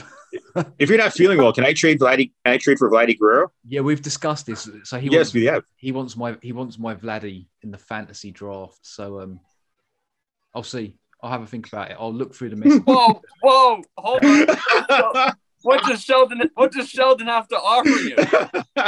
[0.79, 2.31] if you're not feeling well, can I trade Vladdy?
[2.43, 3.51] Can I trade for Vladdy Guerrero?
[3.67, 4.67] yeah we've discussed this.
[4.85, 5.63] So he yes, wants, we have.
[5.75, 8.79] he wants my he wants my vladdy in the fantasy draft.
[8.81, 9.39] So um
[10.55, 13.81] i'll see i'll have a think about it i'll look through the message Whoa, whoa,
[13.97, 15.33] hold on.
[15.63, 16.51] What does Sheldon?
[16.55, 18.15] What does Sheldon have to offer you?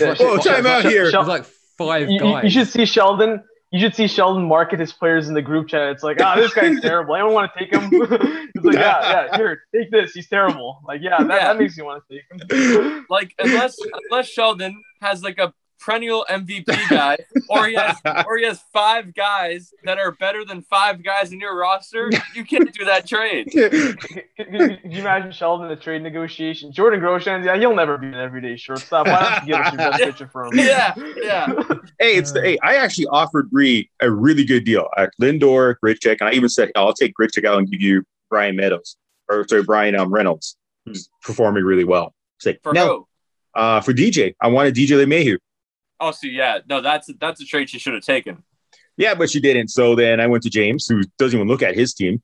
[0.00, 1.10] oh, time out here.
[1.12, 1.44] there's like
[1.76, 3.42] five You, you- guys you should see Sheldon.
[3.70, 5.90] You should see Sheldon market his players in the group chat.
[5.90, 7.12] It's like, ah, this guy's terrible.
[7.14, 7.90] I don't want to take him.
[7.90, 10.12] He's like, yeah, yeah, here, take this.
[10.12, 10.80] He's terrible.
[10.88, 11.48] Like, yeah, that, Yeah.
[11.52, 13.06] that makes you want to take him.
[13.10, 13.76] Like unless
[14.10, 17.18] unless Sheldon has like a perennial MVP guy,
[17.48, 17.96] or he has
[18.26, 22.44] or he has five guys that are better than five guys in your roster, you
[22.44, 23.48] can't do that trade.
[23.52, 23.98] Could,
[24.36, 26.72] could you imagine Sheldon in a trade negotiation?
[26.72, 29.06] Jordan Groshans, yeah, he'll never be an everyday shortstop.
[29.06, 30.52] Why don't you give us your best pitcher for him?
[30.54, 31.52] Yeah, yeah.
[31.98, 32.58] hey, it's the hey.
[32.62, 36.70] I actually offered Bree a really good deal at Lindor, Grichuk, and I even said
[36.76, 38.96] I'll take Grichuk out and give you Brian Meadows
[39.28, 40.56] or sorry Brian um, Reynolds,
[40.86, 42.14] who's performing really well.
[42.38, 42.86] It's like For no,
[43.54, 43.60] who?
[43.60, 45.38] uh, for DJ, I wanted DJ LeMahieu.
[46.00, 48.42] Oh, so yeah, no, that's that's a trade she should have taken.
[48.96, 49.68] Yeah, but she didn't.
[49.68, 52.22] So then I went to James, who doesn't even look at his team,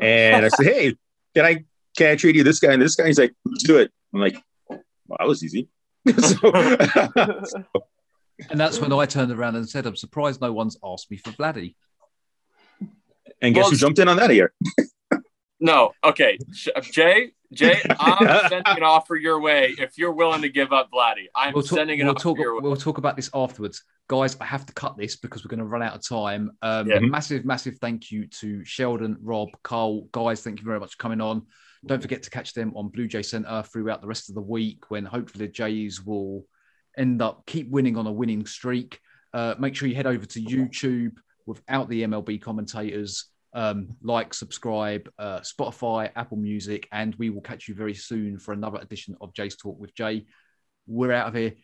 [0.00, 0.96] and I said, "Hey,
[1.34, 1.64] can I
[1.96, 4.20] can I trade you this guy and this guy?" He's like, "Let's do it." I'm
[4.20, 4.36] like,
[4.68, 5.68] well, "That was easy."
[6.18, 6.52] so,
[8.50, 11.30] And that's when I turned around and said, I'm surprised no one's asked me for
[11.30, 11.74] Vladdy.
[13.40, 14.52] and guess Well, who jumped in on that here?
[15.58, 16.38] No, okay,
[16.82, 21.26] Jay, Jay, I'm sending an offer your way if you're willing to give up Vladdy.
[21.34, 22.60] I'm We'll talk, sending an we'll, offer talk, your way.
[22.62, 23.82] we'll talk about this afterwards.
[24.08, 26.52] Guys, I have to cut this because we're going to run out of time.
[26.62, 26.98] Um, Yeah.
[27.00, 30.02] Massive, massive thank you to Sheldon, Rob, Carl.
[30.12, 31.42] Guys, thank you very much for coming on.
[31.86, 34.90] Don't forget to catch them on Blue Jay Center throughout the rest of the week
[34.90, 36.44] when hopefully the Jays will
[36.98, 38.98] end up keep winning on a winning streak.
[39.32, 41.12] Uh, make sure you head over to YouTube
[41.44, 43.26] without the MLB commentators.
[43.52, 48.52] Um, like, subscribe, uh, Spotify, Apple Music, and we will catch you very soon for
[48.52, 50.26] another edition of Jay's Talk with Jay.
[50.86, 51.54] We're out of here.